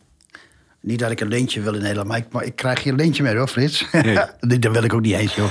Niet 0.84 1.00
dat 1.00 1.12
ik 1.12 1.20
een 1.20 1.28
lintje 1.28 1.62
wil 1.62 1.74
in 1.74 1.82
Nederland, 1.82 2.08
maar 2.08 2.18
ik, 2.18 2.26
maar 2.32 2.44
ik 2.44 2.56
krijg 2.56 2.82
geen 2.82 2.96
lintje 2.96 3.24
meer 3.24 3.38
hoor, 3.38 3.48
Frits. 3.48 3.86
Nee. 3.92 4.60
dat 4.60 4.72
wil 4.72 4.84
ik 4.84 4.94
ook 4.94 5.02
niet 5.02 5.16
eens, 5.16 5.36
joh. 5.36 5.50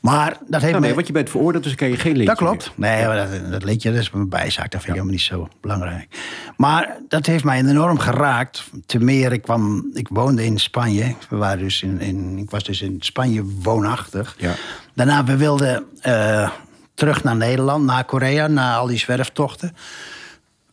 Maar 0.00 0.28
dat 0.28 0.60
heeft 0.60 0.62
nou, 0.62 0.72
nee, 0.72 0.80
mij... 0.80 0.94
want 0.94 1.06
je 1.06 1.12
bent 1.12 1.30
veroordeeld, 1.30 1.64
dus 1.64 1.74
kan 1.74 1.88
je 1.88 1.96
geen 1.96 2.16
lintje 2.16 2.34
Dat 2.34 2.36
klopt. 2.36 2.70
Nee, 2.74 3.06
maar 3.06 3.16
dat, 3.16 3.50
dat 3.50 3.64
lintje 3.64 3.90
dat 3.90 4.00
is 4.00 4.10
mijn 4.10 4.28
bijzaak. 4.28 4.70
Dat 4.70 4.82
vind 4.82 4.82
ik 4.82 4.88
helemaal 4.88 5.12
niet 5.12 5.20
zo 5.20 5.48
belangrijk. 5.60 6.08
Maar 6.56 6.96
dat 7.08 7.26
heeft 7.26 7.44
mij 7.44 7.58
enorm 7.58 7.98
geraakt. 7.98 8.64
Te 8.86 8.98
meer, 8.98 9.32
ik, 9.32 9.42
kwam, 9.42 9.90
ik 9.94 10.08
woonde 10.10 10.44
in 10.44 10.58
Spanje. 10.58 11.14
We 11.28 11.36
waren 11.36 11.58
dus 11.58 11.82
in, 11.82 12.00
in, 12.00 12.38
ik 12.38 12.50
was 12.50 12.64
dus 12.64 12.82
in 12.82 12.96
Spanje 13.00 13.44
woonachtig. 13.62 14.34
Ja. 14.38 14.54
Daarna, 14.94 15.24
we 15.24 15.36
wilden 15.36 15.84
uh, 16.06 16.50
terug 16.94 17.24
naar 17.24 17.36
Nederland, 17.36 17.84
naar 17.84 18.04
Korea... 18.04 18.46
na 18.46 18.76
al 18.76 18.86
die 18.86 18.98
zwerftochten. 18.98 19.76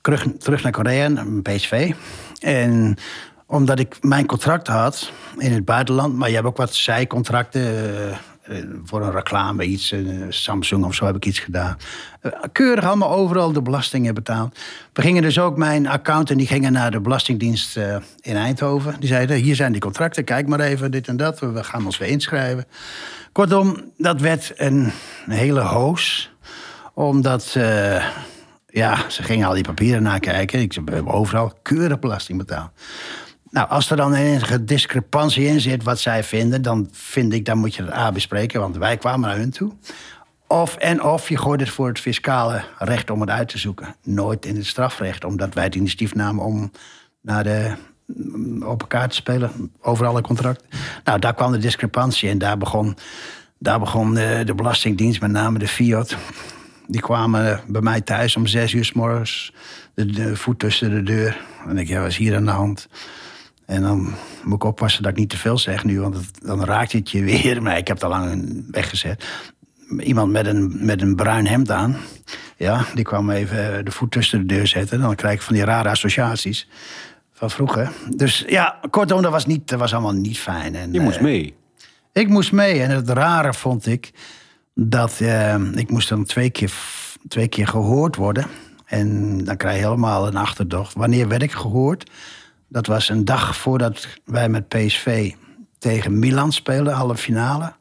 Terug, 0.02 0.26
terug 0.40 0.64
naar 0.64 0.72
Korea, 0.72 1.08
naar 1.08 1.26
PSV. 1.42 1.94
En 2.40 2.98
omdat 3.52 3.80
ik 3.80 3.98
mijn 4.02 4.26
contract 4.26 4.68
had 4.68 5.12
in 5.38 5.52
het 5.52 5.66
buitenland... 5.66 6.16
maar 6.16 6.30
je 6.30 6.36
hebt 6.36 6.48
ook 6.48 6.58
wat 6.58 6.76
zijcontracten... 6.76 7.62
Uh, 8.50 8.58
voor 8.84 9.02
een 9.02 9.12
reclame, 9.12 9.64
iets, 9.64 9.92
uh, 9.92 10.26
Samsung 10.30 10.86
of 10.86 10.96
zo 10.96 11.06
heb 11.06 11.16
ik 11.16 11.26
iets 11.26 11.40
gedaan. 11.40 11.78
Keurig 12.52 12.84
allemaal 12.84 13.12
overal 13.12 13.52
de 13.52 13.62
belastingen 13.62 14.14
betaald. 14.14 14.60
We 14.94 15.02
gingen 15.02 15.22
dus 15.22 15.40
ook, 15.40 15.58
mijn 15.58 15.88
accountant 15.88 16.40
die 16.40 16.48
gingen 16.48 16.72
naar 16.72 16.92
de 16.92 17.00
Belastingdienst 17.02 17.78
in 18.20 18.36
Eindhoven. 18.36 18.96
Die 19.00 19.08
zeiden, 19.08 19.38
hier 19.38 19.56
zijn 19.56 19.72
die 19.72 19.82
contracten, 19.82 20.24
kijk 20.24 20.48
maar 20.48 20.60
even, 20.60 20.92
dit 20.92 21.08
en 21.08 21.18
dat. 21.18 21.40
We 21.40 21.64
gaan 21.64 21.86
ons 21.86 21.98
weer 21.98 22.10
inschrijven. 22.10 22.66
Kortom, 23.32 23.92
dat 23.98 24.22
werd 24.22 24.54
een, 24.56 24.92
hele 25.28 25.62
hoos. 25.62 26.32
Omdat, 26.94 27.58
ja, 28.68 29.10
ze 29.10 29.24
gingen 29.24 29.48
al 29.48 29.54
die 29.54 29.64
papieren 29.64 30.04
nakijken. 30.04 30.60
Ik 30.60 30.74
hebben 30.74 31.08
overal 31.08 31.54
keurig 31.62 32.00
belasting 32.00 32.38
betaald. 32.38 32.70
Nou, 33.52 33.70
als 33.70 33.90
er 33.90 33.98
dan 33.98 34.14
enige 34.14 34.64
discrepantie 34.64 35.46
in 35.46 35.60
zit 35.60 35.84
wat 35.84 36.00
zij 36.00 36.24
vinden, 36.24 36.62
dan 36.62 36.90
vind 36.92 37.34
ik, 37.34 37.46
dan 37.46 37.58
moet 37.58 37.76
je 37.76 37.84
het 37.84 37.94
A 37.94 38.12
bespreken, 38.12 38.60
want 38.60 38.78
wij 38.78 38.98
kwamen 38.98 39.30
naar 39.30 39.38
hun 39.38 39.52
toe. 39.52 39.72
Of 40.48 40.76
en 40.76 41.04
of 41.04 41.30
je 41.30 41.38
gooit 41.38 41.60
het 41.60 41.70
voor 41.70 41.88
het 41.88 42.00
fiscale 42.00 42.64
recht 42.78 43.10
om 43.10 43.22
het 43.22 43.30
uit 43.30 43.50
te 43.50 43.58
zoeken. 43.58 43.96
Nooit 44.04 44.46
in 44.46 44.56
het 44.56 44.66
strafrecht, 44.66 45.24
omdat 45.24 45.54
wij 45.54 45.64
het 45.64 45.76
initiatief 45.76 46.16
namen 46.16 46.46
om 46.46 46.72
naar 47.22 47.44
de 47.44 47.74
open 48.64 48.88
kaart 48.88 49.14
spelen, 49.14 49.72
overal 49.82 50.18
een 50.18 50.24
contract. 50.24 50.64
Nou, 51.04 51.20
daar 51.20 51.34
kwam 51.34 51.52
de 51.52 51.58
discrepantie 51.58 52.30
en 52.30 52.38
daar 52.38 52.58
begon, 52.58 52.98
daar 53.60 53.80
begon 53.80 54.14
de, 54.14 54.42
de 54.46 54.56
Belastingdienst, 54.56 55.22
met 55.22 55.32
name 55.32 55.60
de 55.60 55.68
Fiat. 55.68 56.16
Die 56.88 57.02
kwamen 57.02 57.62
bij 57.68 57.82
mij 57.82 58.02
thuis 58.02 58.36
om 58.36 58.48
zes 58.48 58.74
uur 58.74 58.86
s 58.86 58.94
morgens, 58.94 59.54
de, 59.94 60.06
de 60.06 60.36
voet 60.36 60.60
tussen 60.60 60.90
de 60.90 61.04
deur. 61.04 61.38
En 61.68 61.78
ik, 61.78 61.88
ja, 61.88 62.00
wat 62.00 62.10
is 62.10 62.18
hier 62.18 62.36
aan 62.36 62.46
de 62.46 62.52
hand? 62.52 62.88
En 63.72 63.82
dan 63.82 64.14
moet 64.44 64.54
ik 64.56 64.64
oppassen 64.64 65.04
dat 65.04 65.12
ik 65.12 65.18
niet 65.18 65.30
te 65.30 65.38
veel 65.38 65.58
zeg 65.58 65.84
nu, 65.84 66.00
want 66.02 66.16
het- 66.16 66.40
dan 66.44 66.64
raakt 66.64 66.92
het 66.92 67.12
je 67.12 67.24
weer. 67.24 67.62
Maar 67.64 67.78
ik 67.78 67.88
heb 67.88 67.96
het 68.02 68.04
al 68.06 68.10
lang 68.10 68.64
weggezet. 68.72 69.26
Iemand 70.00 70.32
met 70.32 70.46
een, 70.46 70.86
met 70.86 71.02
een 71.02 71.16
bruin 71.16 71.48
hemd 71.48 71.72
aan, 71.72 71.98
ja, 72.58 72.86
die 72.96 73.04
kwam 73.04 73.30
even 73.30 73.86
de 73.86 73.92
voet 73.92 74.12
tussen 74.12 74.40
de 74.48 74.54
deur 74.56 74.68
zetten. 74.68 75.00
Dan 75.00 75.16
krijg 75.16 75.34
ik 75.36 75.42
van 75.42 75.56
die 75.56 75.64
rare 75.64 75.90
associaties 75.90 76.68
van 77.34 77.50
vroeger. 77.50 77.92
Dus 78.16 78.44
ja, 78.48 78.80
kortom, 78.90 79.22
dat 79.22 79.32
was, 79.32 79.46
niet, 79.46 79.68
dat 79.68 79.80
was 79.80 79.94
allemaal 79.94 80.12
niet 80.14 80.40
fijn. 80.40 80.76
En, 80.76 80.94
Je 80.94 81.00
moest 81.00 81.18
eh, 81.18 81.24
mee. 81.24 81.54
ik 82.14 82.28
moest 82.28 82.52
mee. 82.52 82.82
En 82.82 82.90
het 82.90 83.10
rare 83.10 83.54
vond 83.54 83.88
ik 83.88 84.12
dat 84.76 85.20
eh, 85.22 85.56
ik 85.76 85.90
moest 85.92 86.10
dan 86.10 86.24
twee 86.24 86.50
keer, 86.50 86.72
twee 87.28 87.48
keer 87.48 87.68
gehoord 87.68 88.16
worden. 88.16 88.46
En 88.86 89.38
dan 89.44 89.58
krijg 89.58 89.78
je 89.80 89.84
helemaal 89.86 90.28
een 90.28 90.36
achterdocht. 90.38 90.94
Wanneer 90.94 91.28
werd 91.28 91.42
ik 91.44 91.52
gehoord? 91.52 92.10
Dat 92.72 92.86
was 92.86 93.10
een 93.10 93.26
dag 93.26 93.56
voordat 93.56 94.08
wij 94.26 94.50
met 94.50 94.68
PSV 94.68 95.34
tegen 95.80 96.20
Milan 96.20 96.52
speelden, 96.52 96.94
halve 96.94 97.22
finale. 97.22 97.74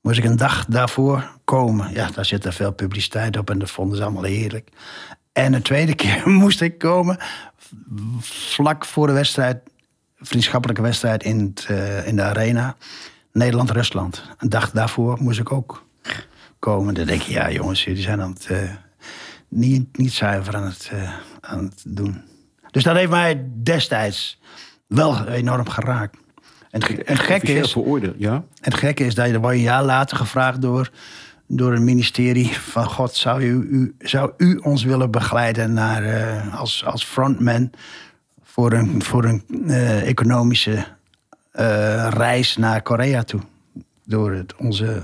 Moest 0.00 0.18
ik 0.18 0.24
een 0.24 0.36
dag 0.36 0.64
daarvoor 0.64 1.30
komen. 1.44 1.92
Ja, 1.92 2.10
daar 2.10 2.24
zit 2.24 2.44
er 2.44 2.52
veel 2.52 2.72
publiciteit 2.72 3.36
op 3.36 3.50
en 3.50 3.58
dat 3.58 3.70
vonden 3.70 3.96
ze 3.96 4.02
allemaal 4.02 4.22
heerlijk. 4.22 4.68
En 5.32 5.52
de 5.52 5.62
tweede 5.62 5.94
keer 6.02 6.28
moest 6.28 6.60
ik 6.60 6.78
komen 6.78 7.18
vlak 8.20 8.84
voor 8.84 9.06
de 9.06 9.12
wedstrijd, 9.12 9.58
vriendschappelijke 10.18 10.82
wedstrijd 10.82 11.22
in, 11.22 11.38
het, 11.40 11.66
eh, 11.68 12.06
in 12.06 12.16
de 12.16 12.22
arena. 12.22 12.76
Nederland-Rusland. 13.32 14.22
Een 14.38 14.48
dag 14.48 14.70
daarvoor 14.70 15.22
moest 15.22 15.38
ik 15.38 15.52
ook 15.52 15.86
komen. 16.58 16.94
Dan 16.94 17.06
denk 17.06 17.22
je, 17.22 17.32
ja 17.32 17.50
jongens, 17.50 17.84
jullie 17.84 18.02
zijn 18.02 18.20
aan 18.20 18.32
het, 18.32 18.46
eh, 18.46 18.70
niet, 19.48 19.98
niet 19.98 20.12
zuiver 20.12 20.56
aan 20.56 20.66
het, 20.66 20.90
eh, 20.92 21.12
aan 21.40 21.64
het 21.64 21.82
doen. 21.86 22.22
Dus 22.76 22.84
dat 22.84 22.96
heeft 22.96 23.10
mij 23.10 23.46
destijds 23.62 24.40
wel 24.86 25.26
enorm 25.26 25.68
geraakt. 25.68 26.16
En 26.70 26.80
het, 27.04 27.18
gekke 27.18 27.52
is, 27.52 27.76
ja. 28.16 28.32
en 28.32 28.44
het 28.60 28.74
gekke 28.74 29.04
is 29.04 29.14
dat 29.14 29.26
je, 29.26 29.32
dan 29.32 29.44
een 29.44 29.60
jaar 29.60 29.84
later 29.84 30.16
gevraagd 30.16 30.62
door, 30.62 30.90
door 31.46 31.72
een 31.72 31.84
ministerie 31.84 32.58
van 32.58 32.84
God, 32.84 33.14
zou 33.14 33.42
u, 33.42 33.68
u, 33.70 33.94
zou 33.98 34.32
u 34.36 34.56
ons 34.56 34.84
willen 34.84 35.10
begeleiden 35.10 35.72
naar, 35.72 36.04
eh, 36.04 36.60
als, 36.60 36.84
als 36.84 37.04
frontman 37.04 37.70
voor 38.42 38.72
een, 38.72 39.02
voor 39.02 39.24
een 39.24 39.44
eh, 39.66 40.08
economische 40.08 40.86
eh, 41.50 42.08
reis 42.10 42.56
naar 42.56 42.82
Korea 42.82 43.22
toe? 43.22 43.40
Door, 44.04 44.32
het, 44.32 44.56
onze, 44.56 45.02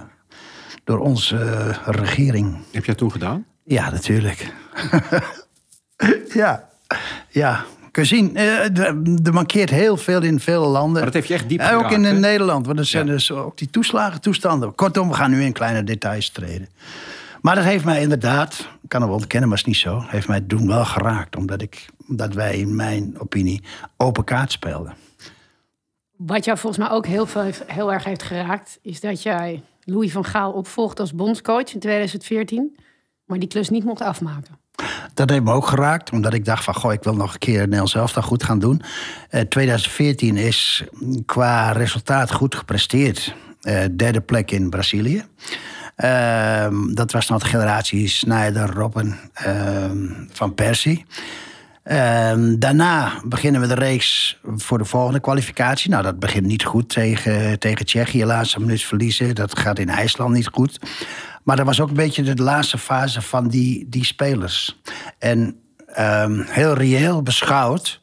door 0.85 0.99
onze 0.99 1.71
regering. 1.85 2.57
Heb 2.73 2.85
jij 2.85 2.95
toen 2.95 3.13
gedaan? 3.13 3.47
Ja, 3.65 3.91
natuurlijk. 3.91 4.55
ja, 6.35 6.71
ja. 7.33 7.65
Kun 7.91 8.03
je 8.03 8.09
zien, 8.09 8.37
eh, 8.37 8.79
er 8.79 8.97
er 9.25 9.33
mankeert 9.33 9.71
heel 9.71 9.97
veel 9.97 10.23
in 10.23 10.41
vele 10.41 10.67
landen. 10.67 10.93
Maar 10.93 11.05
dat 11.05 11.13
heeft 11.15 11.29
je 11.29 11.35
echt 11.35 11.49
diep 11.49 11.61
Eh, 11.61 11.67
Ook 11.67 11.73
geraakt, 11.75 11.93
in 11.95 12.05
hè? 12.05 12.13
Nederland, 12.13 12.67
want 12.67 12.79
er 12.79 12.85
zijn 12.85 13.07
Ja. 13.07 13.13
dus 13.13 13.31
ook 13.33 13.59
die 13.59 13.71
toeslagentoestanden. 13.71 14.75
Kortom, 14.75 15.09
we 15.09 15.15
gaan 15.15 15.31
nu 15.31 15.43
in 15.43 15.53
kleine 15.53 15.85
details 15.85 16.31
treden. 16.31 16.69
Maar 17.41 17.55
dat 17.55 17.65
heeft 17.65 17.85
mij 17.85 18.01
inderdaad, 18.01 18.69
ik 18.83 18.89
kan 18.89 19.01
het 19.01 19.11
wel 19.11 19.19
ontkennen, 19.19 19.49
maar 19.49 19.59
het 19.59 19.67
is 19.67 19.73
niet 19.73 19.83
zo... 19.83 20.03
heeft 20.07 20.29
mij 20.29 20.41
toen 20.41 20.67
wel 20.67 20.85
geraakt, 20.85 21.37
omdat, 21.37 21.63
ik, 21.63 21.87
omdat 22.09 22.35
wij 22.35 22.59
in 22.59 22.77
mijn 22.77 23.15
opinie 23.19 23.63
open 23.97 24.25
kaart 24.25 24.53
speelden. 24.53 24.95
Wat 26.17 26.45
jou 26.45 26.59
volgens 26.59 26.87
mij 26.87 26.97
ook 26.97 27.07
heel, 27.07 27.27
veel 27.27 27.43
heeft, 27.43 27.63
heel 27.67 27.93
erg 27.93 28.05
heeft 28.05 28.23
geraakt, 28.23 28.79
is 28.83 29.01
dat 29.01 29.23
jij 29.23 29.63
Louis 29.85 30.13
van 30.13 30.25
Gaal 30.25 30.53
opvolgt 30.53 31.01
als 31.01 31.15
bondscoach 31.15 31.75
in 31.75 31.81
2014, 31.81 32.77
maar 33.25 33.39
die 33.39 33.49
klus 33.49 33.69
niet 33.69 33.85
mocht 33.85 34.01
afmaken. 34.01 34.59
Dat 35.15 35.31
heeft 35.31 35.43
me 35.43 35.53
ook 35.53 35.67
geraakt, 35.67 36.13
omdat 36.13 36.35
ik 36.35 36.45
dacht 36.45 36.65
van... 36.65 36.75
goh, 36.75 36.93
ik 36.93 37.03
wil 37.03 37.15
nog 37.15 37.33
een 37.33 37.39
keer 37.39 37.61
Nederland 37.61 37.91
zelf 37.91 38.13
dat 38.13 38.25
goed 38.25 38.43
gaan 38.43 38.59
doen. 38.59 38.83
Eh 39.29 39.41
2014 39.41 40.37
is 40.37 40.85
qua 41.27 41.73
resultaat 41.73 42.33
goed 42.33 42.55
gepresteerd. 42.55 43.35
Eh, 43.63 43.85
derde 43.97 44.21
plek 44.21 44.51
in 44.51 44.71
Brazilië. 44.71 45.25
Ehm, 45.97 46.95
dat 46.95 47.13
was 47.13 47.29
nog 47.29 47.43
de 47.43 47.49
generatie 47.49 48.09
Snyder, 48.09 48.71
Robben, 48.71 49.19
ehm, 49.33 50.09
Van 50.33 50.55
Persie. 50.55 51.05
Ehm, 51.83 52.59
daarna 52.59 53.13
beginnen 53.25 53.61
we 53.61 53.67
de 53.67 53.75
reeks 53.75 54.39
voor 54.45 54.79
de 54.79 54.85
volgende 54.85 55.21
kwalificatie. 55.21 55.91
Nou, 55.91 56.03
dat 56.03 56.19
begint 56.19 56.47
niet 56.47 56.65
goed 56.65 56.89
tegen, 56.89 57.59
tegen 57.59 57.87
Tsjechië. 57.87 58.25
Laatste 58.25 58.61
minuut 58.61 58.83
verliezen. 58.83 59.35
Dat 59.35 59.59
gaat 59.59 59.79
in 59.79 59.89
IJsland 59.89 60.35
niet 60.35 60.49
goed. 60.53 60.79
Maar 61.43 61.57
dat 61.57 61.67
was 61.67 61.81
ook 61.81 61.89
een 61.89 61.95
beetje 61.95 62.35
de 62.35 62.43
laatste 62.43 62.79
fase 62.79 63.23
van 63.23 63.49
die, 63.49 63.89
die 63.89 64.05
spelers. 64.05 64.81
En 65.19 65.57
ehm, 65.87 66.43
heel 66.47 66.75
reëel 66.75 67.23
beschouwd 67.23 68.01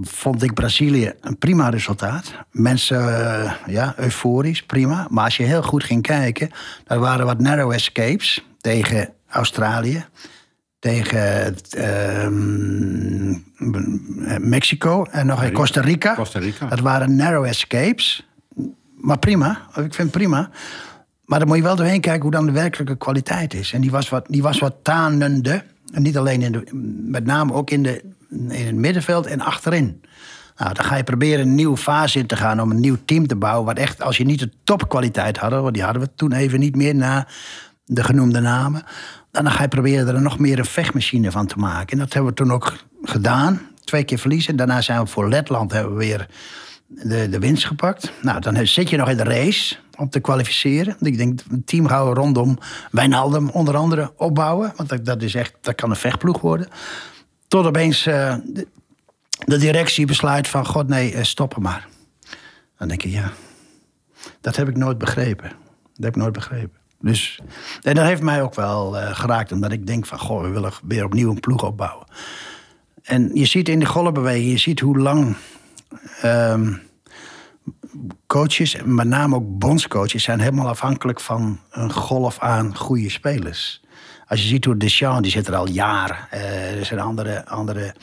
vond 0.00 0.42
ik 0.42 0.54
Brazilië 0.54 1.12
een 1.20 1.38
prima 1.38 1.68
resultaat. 1.68 2.34
Mensen, 2.50 3.24
eh, 3.24 3.52
ja, 3.66 3.94
euforisch, 3.96 4.62
prima. 4.62 5.06
Maar 5.10 5.24
als 5.24 5.36
je 5.36 5.42
heel 5.42 5.62
goed 5.62 5.84
ging 5.84 6.02
kijken... 6.02 6.50
er 6.86 6.98
waren 6.98 7.26
wat 7.26 7.40
narrow 7.40 7.72
escapes 7.72 8.44
tegen 8.60 9.12
Australië 9.28 10.04
tegen 10.78 11.56
ehm, 11.70 13.38
Mexico 14.48 15.04
en 15.04 15.26
nog 15.26 15.42
in 15.42 15.52
Costa 15.52 15.80
Rica. 15.80 16.14
Costa 16.14 16.38
Rica. 16.38 16.66
Dat 16.66 16.80
waren 16.80 17.16
narrow 17.16 17.44
escapes. 17.44 18.28
Maar 18.96 19.18
prima, 19.18 19.50
ik 19.68 19.74
vind 19.74 19.96
het 19.96 20.10
prima. 20.10 20.50
Maar 21.30 21.38
dan 21.38 21.48
moet 21.48 21.56
je 21.56 21.62
wel 21.62 21.76
doorheen 21.76 22.00
kijken 22.00 22.22
hoe 22.22 22.30
dan 22.30 22.46
de 22.46 22.52
werkelijke 22.52 22.96
kwaliteit 22.96 23.54
is. 23.54 23.72
En 23.72 23.80
die 23.80 23.90
was 23.90 24.08
wat, 24.08 24.26
die 24.28 24.42
was 24.42 24.58
wat 24.58 24.74
tanende. 24.82 25.64
En 25.92 26.02
niet 26.02 26.16
alleen 26.16 26.42
in 26.42 26.52
de, 26.52 26.64
met 27.10 27.24
name 27.24 27.52
ook 27.52 27.70
in, 27.70 27.82
de, 27.82 28.04
in 28.30 28.66
het 28.66 28.74
middenveld 28.74 29.26
en 29.26 29.40
achterin. 29.40 30.02
Nou, 30.56 30.74
dan 30.74 30.84
ga 30.84 30.96
je 30.96 31.04
proberen 31.04 31.40
een 31.40 31.54
nieuwe 31.54 31.76
fase 31.76 32.18
in 32.18 32.26
te 32.26 32.36
gaan 32.36 32.60
om 32.60 32.70
een 32.70 32.80
nieuw 32.80 32.96
team 33.04 33.26
te 33.26 33.36
bouwen. 33.36 33.66
Wat 33.66 33.76
echt, 33.76 34.02
als 34.02 34.16
je 34.16 34.24
niet 34.24 34.38
de 34.38 34.50
topkwaliteit 34.64 35.38
hadden, 35.38 35.62
want 35.62 35.74
die 35.74 35.82
hadden 35.82 36.02
we 36.02 36.08
toen 36.14 36.32
even 36.32 36.60
niet 36.60 36.76
meer 36.76 36.94
na 36.94 37.26
de 37.84 38.04
genoemde 38.04 38.40
namen. 38.40 38.82
Dan 39.30 39.50
ga 39.50 39.62
je 39.62 39.68
proberen 39.68 40.14
er 40.14 40.22
nog 40.22 40.38
meer 40.38 40.58
een 40.58 40.64
vechtmachine 40.64 41.30
van 41.30 41.46
te 41.46 41.58
maken. 41.58 41.92
En 41.92 41.98
dat 41.98 42.12
hebben 42.12 42.30
we 42.30 42.36
toen 42.36 42.52
ook 42.52 42.76
gedaan. 43.02 43.60
Twee 43.84 44.04
keer 44.04 44.18
verliezen. 44.18 44.56
Daarna 44.56 44.80
zijn 44.80 45.00
we 45.00 45.06
voor 45.06 45.28
Letland 45.28 45.72
hebben 45.72 45.92
we 45.92 45.98
weer 45.98 46.26
de, 46.86 47.28
de 47.28 47.38
winst 47.38 47.66
gepakt. 47.66 48.12
Nou, 48.22 48.40
dan 48.40 48.66
zit 48.66 48.90
je 48.90 48.96
nog 48.96 49.08
in 49.08 49.16
de 49.16 49.24
race 49.24 49.76
om 50.00 50.08
te 50.08 50.20
kwalificeren. 50.20 50.96
Ik 51.00 51.16
denk, 51.16 51.40
een 51.50 51.64
team 51.64 51.86
gaan 51.86 52.08
we 52.08 52.14
rondom 52.14 52.58
Wijnaldum 52.90 53.48
onder 53.48 53.76
andere 53.76 54.12
opbouwen. 54.16 54.72
Want 54.76 55.04
dat, 55.04 55.22
is 55.22 55.34
echt, 55.34 55.54
dat 55.60 55.74
kan 55.74 55.90
een 55.90 55.96
vechtploeg 55.96 56.40
worden. 56.40 56.68
Tot 57.48 57.66
opeens 57.66 58.06
eh, 58.06 58.34
de, 59.44 59.58
directie 59.58 60.06
besluit 60.06 60.48
van... 60.48 60.66
God, 60.66 60.88
nee, 60.88 61.14
eh, 61.14 61.22
stoppen 61.22 61.62
maar. 61.62 61.88
Dan 62.78 62.88
denk 62.88 63.02
je, 63.02 63.10
ja, 63.10 63.32
dat 64.40 64.56
heb 64.56 64.68
ik 64.68 64.76
nooit 64.76 64.98
begrepen. 64.98 65.48
Dat 65.94 66.04
heb 66.04 66.14
ik 66.14 66.22
nooit 66.22 66.32
begrepen. 66.32 66.78
Dus, 67.00 67.40
en 67.82 67.94
dat 67.94 68.04
heeft 68.04 68.22
mij 68.22 68.42
ook 68.42 68.54
wel 68.54 68.98
eh, 68.98 69.14
geraakt. 69.14 69.52
Omdat 69.52 69.72
ik 69.72 69.86
denk 69.86 70.06
van, 70.06 70.18
goh, 70.18 70.42
we 70.42 70.48
willen 70.48 70.72
weer 70.82 71.04
opnieuw 71.04 71.30
een 71.30 71.40
ploeg 71.40 71.64
opbouwen. 71.64 72.06
En 73.02 73.30
je 73.34 73.46
ziet 73.46 73.68
in 73.68 73.78
de 73.78 73.86
golfbeweging, 73.86 74.50
je 74.50 74.58
ziet 74.58 74.80
hoe 74.80 74.98
lang... 74.98 75.36
ehm, 76.20 76.72
coaches, 78.26 78.76
met 78.84 79.06
name 79.06 79.34
ook 79.34 79.58
bondscoaches, 79.58 80.22
zijn 80.22 80.40
helemaal 80.40 80.68
afhankelijk 80.68 81.20
van 81.20 81.60
een 81.70 81.92
golf 81.92 82.38
aan 82.38 82.76
goede 82.76 83.10
spelers. 83.10 83.82
Als 84.26 84.42
je 84.42 84.48
ziet 84.48 84.64
hoe 84.64 84.76
Deschamps, 84.76 85.22
die 85.22 85.30
zit 85.30 85.46
er 85.46 85.54
al 85.54 85.68
jaren. 85.68 86.16
Eh, 86.30 86.78
er 86.78 86.84
zijn 86.84 87.00
andere, 87.00 87.46
andere 87.46 87.94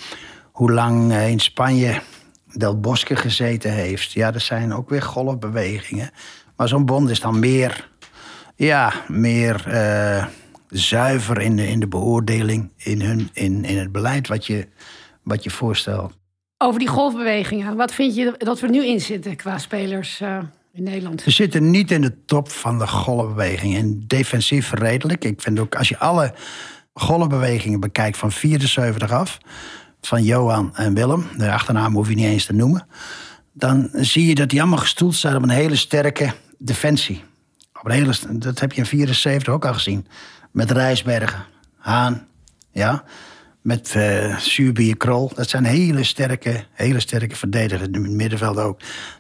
hoe 0.52 0.72
lang 0.72 1.12
eh, 1.12 1.30
in 1.30 1.40
Spanje 1.40 2.02
Del 2.54 2.80
Bosque 2.80 3.16
gezeten 3.16 3.72
heeft. 3.72 4.12
Ja, 4.12 4.34
er 4.34 4.42
zijn 4.42 4.74
ook 4.74 4.90
weer 4.90 5.02
golfbewegingen. 5.02 6.12
Maar 6.56 6.68
zo'n 6.68 6.86
bond 6.86 7.10
is 7.10 7.20
dan 7.20 7.40
meer, 7.40 7.90
ja, 8.56 8.94
meer 9.08 9.68
eh, 9.68 10.26
zuiver 10.70 11.42
in 11.42 11.56
de, 11.56 11.68
in 11.68 11.80
de 11.80 11.88
beoordeling, 11.88 12.72
in, 12.78 13.02
hun, 13.02 13.30
in, 13.34 13.66
in 13.66 13.78
het 13.78 13.92
beleid 13.92 14.28
wat 14.28 14.46
je, 14.46 14.68
wat 15.24 15.44
je 15.44 15.50
voorstelt. 15.50 16.18
Over 16.60 16.80
die 16.80 16.88
golfbewegingen, 16.88 17.76
wat 17.76 17.94
vind 17.94 18.16
je 18.16 18.36
dat 18.38 18.60
we 18.60 18.68
nu 18.68 18.86
in 18.86 19.02
zitten 19.02 19.36
qua 19.36 19.58
spelers 19.58 20.20
eh, 20.20 20.38
in 20.74 20.84
Nederland? 20.84 21.24
We 21.24 21.32
zitten 21.32 21.70
niet 21.70 21.92
in 21.92 22.02
de 22.02 22.26
top 22.26 22.50
van 22.50 22.78
de 22.78 22.88
golfbeweging. 22.88 23.76
En 23.76 24.04
defensief 24.08 24.72
redelijk. 24.72 25.24
Ik 25.24 25.42
vind 25.42 25.60
ook, 25.60 25.76
als 25.76 25.90
je 25.90 25.98
alle 25.98 26.34
golfbewegingen 26.94 27.80
bekijkt 27.80 28.18
van 28.18 28.32
74 28.32 29.12
af... 29.12 29.38
van 30.02 30.24
Johan 30.24 30.76
en 30.76 30.94
Willem, 30.94 31.28
de 31.38 31.52
achternaam 31.52 31.94
hoef 31.94 32.10
je 32.10 32.16
niet 32.16 32.26
eens 32.26 32.46
te 32.46 32.54
noemen... 32.54 32.88
dan 33.54 33.90
zie 33.94 34.28
je 34.28 34.36
dat 34.36 34.50
die 34.50 34.60
allemaal 34.60 34.80
gestoeld 34.80 35.16
zijn 35.16 35.36
op 35.36 35.44
een 35.44 35.50
hele 35.50 35.76
sterke 35.76 36.34
defensie. 36.58 37.24
Op 37.74 37.86
een 37.86 37.92
hele, 37.92 38.14
dat 38.30 38.60
heb 38.60 38.72
je 38.72 38.82
in 38.82 38.86
74 38.86 39.54
ook 39.54 39.66
al 39.66 39.74
gezien. 39.74 40.08
Met 40.52 40.72
Rijsbergen, 40.72 41.46
Haan, 41.78 42.28
ja... 42.72 43.04
met 43.68 43.96
Zuurbier 44.38 44.98
Krol. 44.98 45.32
Dat 45.36 45.50
zijn 45.50 45.66
hele 45.66 46.04
sterke, 46.04 46.64
hele 46.74 47.00
sterke 47.00 47.36
verdedigers. 47.36 47.88
In 47.88 48.04
het 48.04 48.12
middenveld 48.12 48.58
ook. 48.58 48.80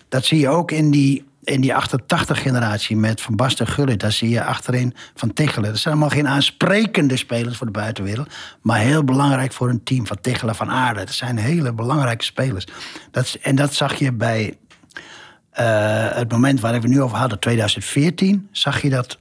Dat 0.09 0.25
zie 0.25 0.39
je 0.39 0.49
ook 0.49 0.71
in 0.71 0.91
die, 0.91 1.25
in 1.43 1.61
die 1.61 1.73
88-generatie 1.73 2.97
met 2.97 3.21
Van 3.21 3.35
Basten 3.35 3.67
Gullit. 3.67 3.99
Daar 3.99 4.11
zie 4.11 4.29
je 4.29 4.43
achterin 4.43 4.93
Van 5.15 5.33
Tichelen. 5.33 5.69
Dat 5.69 5.79
zijn 5.79 5.93
allemaal 5.93 6.13
geen 6.13 6.27
aansprekende 6.27 7.17
spelers 7.17 7.57
voor 7.57 7.65
de 7.65 7.71
buitenwereld. 7.71 8.33
Maar 8.61 8.79
heel 8.79 9.03
belangrijk 9.03 9.53
voor 9.53 9.69
een 9.69 9.83
team. 9.83 10.07
Van 10.07 10.21
Tichelen, 10.21 10.55
Van 10.55 10.69
Aarde. 10.69 10.99
Dat 10.99 11.13
zijn 11.13 11.37
hele 11.37 11.73
belangrijke 11.73 12.23
spelers. 12.23 12.67
Dat, 13.11 13.37
en 13.41 13.55
dat 13.55 13.73
zag 13.73 13.95
je 13.95 14.13
bij 14.13 14.57
eh, 15.49 16.07
het 16.09 16.31
moment 16.31 16.59
waar 16.59 16.81
we 16.81 16.87
nu 16.87 17.01
over 17.01 17.17
hadden, 17.17 17.39
2014, 17.39 18.47
zag 18.51 18.81
je 18.81 18.89
dat 18.89 19.17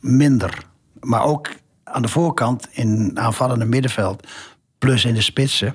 minder. 0.00 0.58
Maar 1.00 1.22
ook 1.22 1.48
aan 1.84 2.02
de 2.02 2.08
voorkant, 2.08 2.68
in 2.70 3.10
aanvallende 3.14 3.64
middenveld, 3.64 4.26
plus 4.80 5.04
in 5.04 5.14
de 5.14 5.20
spitsen, 5.20 5.74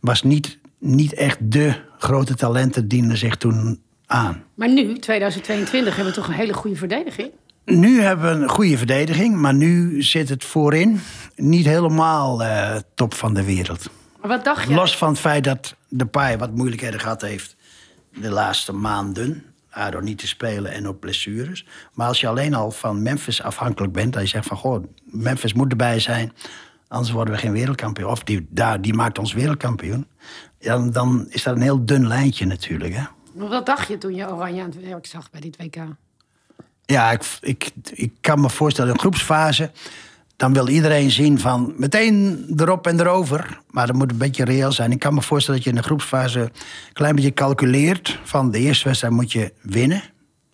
was 0.00 0.22
niet, 0.22 0.58
niet 0.78 1.12
echt 1.12 1.38
de 1.40 1.74
grote 1.98 2.34
talenten 2.34 2.88
dienden 2.88 3.16
zich 3.16 3.36
toen 3.36 3.80
aan. 4.06 4.42
Maar 4.54 4.68
nu, 4.68 4.98
2022, 4.98 5.96
hebben 5.96 6.14
we 6.14 6.20
toch 6.20 6.28
een 6.28 6.34
hele 6.34 6.52
goede 6.52 6.76
verdediging? 6.76 7.30
Nu 7.64 8.00
hebben 8.00 8.38
we 8.38 8.42
een 8.42 8.48
goede 8.48 8.78
verdediging, 8.78 9.36
maar 9.36 9.54
nu 9.54 10.02
zit 10.02 10.28
het 10.28 10.44
voorin 10.44 11.00
niet 11.36 11.64
helemaal 11.64 12.42
eh, 12.42 12.76
top 12.94 13.14
van 13.14 13.34
de 13.34 13.44
wereld. 13.44 13.90
Maar 14.20 14.30
wat 14.30 14.44
dacht 14.44 14.68
je? 14.68 14.74
Los 14.74 14.96
van 14.96 15.08
het 15.08 15.18
feit 15.18 15.44
dat 15.44 15.74
de 15.88 16.06
paai 16.06 16.36
wat 16.36 16.54
moeilijkheden 16.54 17.00
gehad 17.00 17.22
heeft 17.22 17.56
de 18.20 18.30
laatste 18.30 18.72
maanden. 18.72 19.44
Door 19.90 20.02
niet 20.02 20.18
te 20.18 20.26
spelen 20.26 20.72
en 20.72 20.88
op 20.88 21.00
blessures. 21.00 21.66
Maar 21.92 22.06
als 22.06 22.20
je 22.20 22.26
alleen 22.26 22.54
al 22.54 22.70
van 22.70 23.02
Memphis 23.02 23.42
afhankelijk 23.42 23.92
bent. 23.92 24.12
Dat 24.12 24.22
je 24.22 24.28
zegt 24.28 24.46
van 24.46 24.56
goh, 24.56 24.84
Memphis 25.04 25.52
moet 25.52 25.70
erbij 25.70 26.00
zijn. 26.00 26.32
Anders 26.90 27.10
worden 27.10 27.34
we 27.34 27.40
geen 27.40 27.52
wereldkampioen. 27.52 28.10
Of 28.10 28.22
die, 28.22 28.46
daar, 28.48 28.80
die 28.80 28.94
maakt 28.94 29.18
ons 29.18 29.32
wereldkampioen. 29.32 30.06
Ja, 30.58 30.76
dan, 30.76 30.90
dan 30.90 31.26
is 31.28 31.42
dat 31.42 31.56
een 31.56 31.62
heel 31.62 31.84
dun 31.84 32.06
lijntje 32.06 32.46
natuurlijk. 32.46 32.94
Hè? 32.94 33.02
Wat 33.32 33.66
dacht 33.66 33.88
je 33.88 33.98
toen 33.98 34.14
je 34.14 34.32
Oranje 34.32 34.62
aan 34.62 34.70
het 34.70 34.80
werk 34.80 35.06
zag 35.06 35.30
bij 35.30 35.40
dit 35.40 35.56
WK? 35.56 35.76
Ja, 36.84 37.10
ik, 37.10 37.38
ik, 37.40 37.70
ik 37.92 38.12
kan 38.20 38.40
me 38.40 38.50
voorstellen, 38.50 38.92
een 38.92 38.98
groepsfase. 38.98 39.70
Dan 40.36 40.52
wil 40.52 40.68
iedereen 40.68 41.10
zien 41.10 41.38
van 41.38 41.74
meteen 41.76 42.46
erop 42.56 42.86
en 42.86 43.00
erover. 43.00 43.60
Maar 43.70 43.86
dat 43.86 43.96
moet 43.96 44.10
een 44.10 44.18
beetje 44.18 44.44
reëel 44.44 44.72
zijn. 44.72 44.92
Ik 44.92 44.98
kan 44.98 45.14
me 45.14 45.22
voorstellen 45.22 45.60
dat 45.60 45.68
je 45.68 45.74
in 45.74 45.80
de 45.80 45.86
groepsfase 45.86 46.40
een 46.40 46.92
klein 46.92 47.14
beetje 47.14 47.34
calculeert. 47.34 48.18
Van 48.24 48.50
de 48.50 48.58
eerste 48.58 48.84
wedstrijd 48.84 49.14
moet 49.14 49.32
je 49.32 49.52
winnen. 49.60 50.02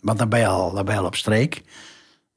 Want 0.01 0.19
dan 0.19 0.29
ben 0.29 0.41
je 0.41 0.47
al, 0.47 0.75
dan 0.75 0.85
ben 0.85 0.95
je 0.95 1.01
al 1.01 1.07
op 1.07 1.17
streek. 1.17 1.63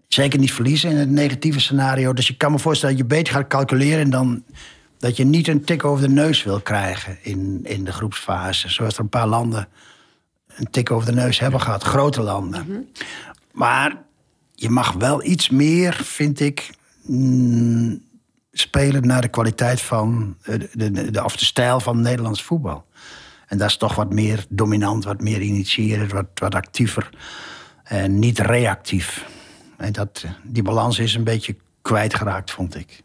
Zeker 0.10 0.39
niet 0.39 0.53
verliezen 0.53 0.89
in 0.89 0.97
het 0.97 1.10
negatieve 1.10 1.60
scenario. 1.60 2.14
Dus 2.14 2.30
ik 2.30 2.38
kan 2.38 2.51
me 2.51 2.60
voorstellen 2.60 2.97
dat 2.97 3.07
je 3.07 3.16
beter 3.16 3.34
gaat 3.34 3.47
calculeren. 3.47 3.99
En 3.99 4.10
dan 4.10 4.43
dat 4.97 5.18
je 5.18 5.24
niet 5.24 5.47
een 5.47 5.64
tik 5.64 5.86
over 5.86 6.07
de 6.07 6.14
neus 6.14 6.43
wil 6.43 6.62
krijgen 6.62 7.18
in, 7.22 7.60
in 7.64 7.84
de 7.84 7.91
groepsfase. 7.91 8.70
Zoals 8.70 8.93
er 8.93 8.99
een 8.99 9.10
paar 9.10 9.28
landen 9.28 9.68
een 10.55 10.70
tik 10.70 10.91
over 10.91 11.05
de 11.05 11.22
neus 11.22 11.39
hebben 11.39 11.62
gehad. 11.62 11.84
Grote 11.84 12.22
landen. 12.22 12.89
Maar 13.51 14.01
je 14.53 14.70
mag 14.70 14.93
wel 14.93 15.24
iets 15.24 15.49
meer, 15.49 15.93
vind 15.93 16.39
ik, 16.39 16.70
mm, 17.05 18.01
spelen 18.51 19.07
naar 19.07 19.22
de 19.22 19.28
kwaliteit 19.28 19.82
van 19.82 20.36
de, 20.43 20.70
de, 20.74 21.12
de, 21.12 21.24
of 21.24 21.38
de 21.38 21.45
stijl 21.45 21.80
van 21.80 22.01
Nederlands 22.01 22.43
voetbal. 22.43 22.86
En 23.47 23.57
dat 23.57 23.70
is 23.70 23.78
toch 23.78 23.95
wat 23.95 24.14
meer 24.14 24.45
dominant, 24.49 25.03
wat 25.03 25.22
meer 25.22 25.41
initiërend, 25.41 26.12
wat, 26.12 26.28
wat 26.34 26.55
actiever. 26.55 27.10
En 27.84 28.20
niet 28.20 28.39
reactief. 28.39 29.26
En 29.80 29.91
dat, 29.91 30.25
die 30.43 30.63
balans 30.63 30.99
is 30.99 31.15
een 31.15 31.23
beetje 31.23 31.55
kwijtgeraakt, 31.82 32.51
vond 32.51 32.75
ik. 32.75 33.03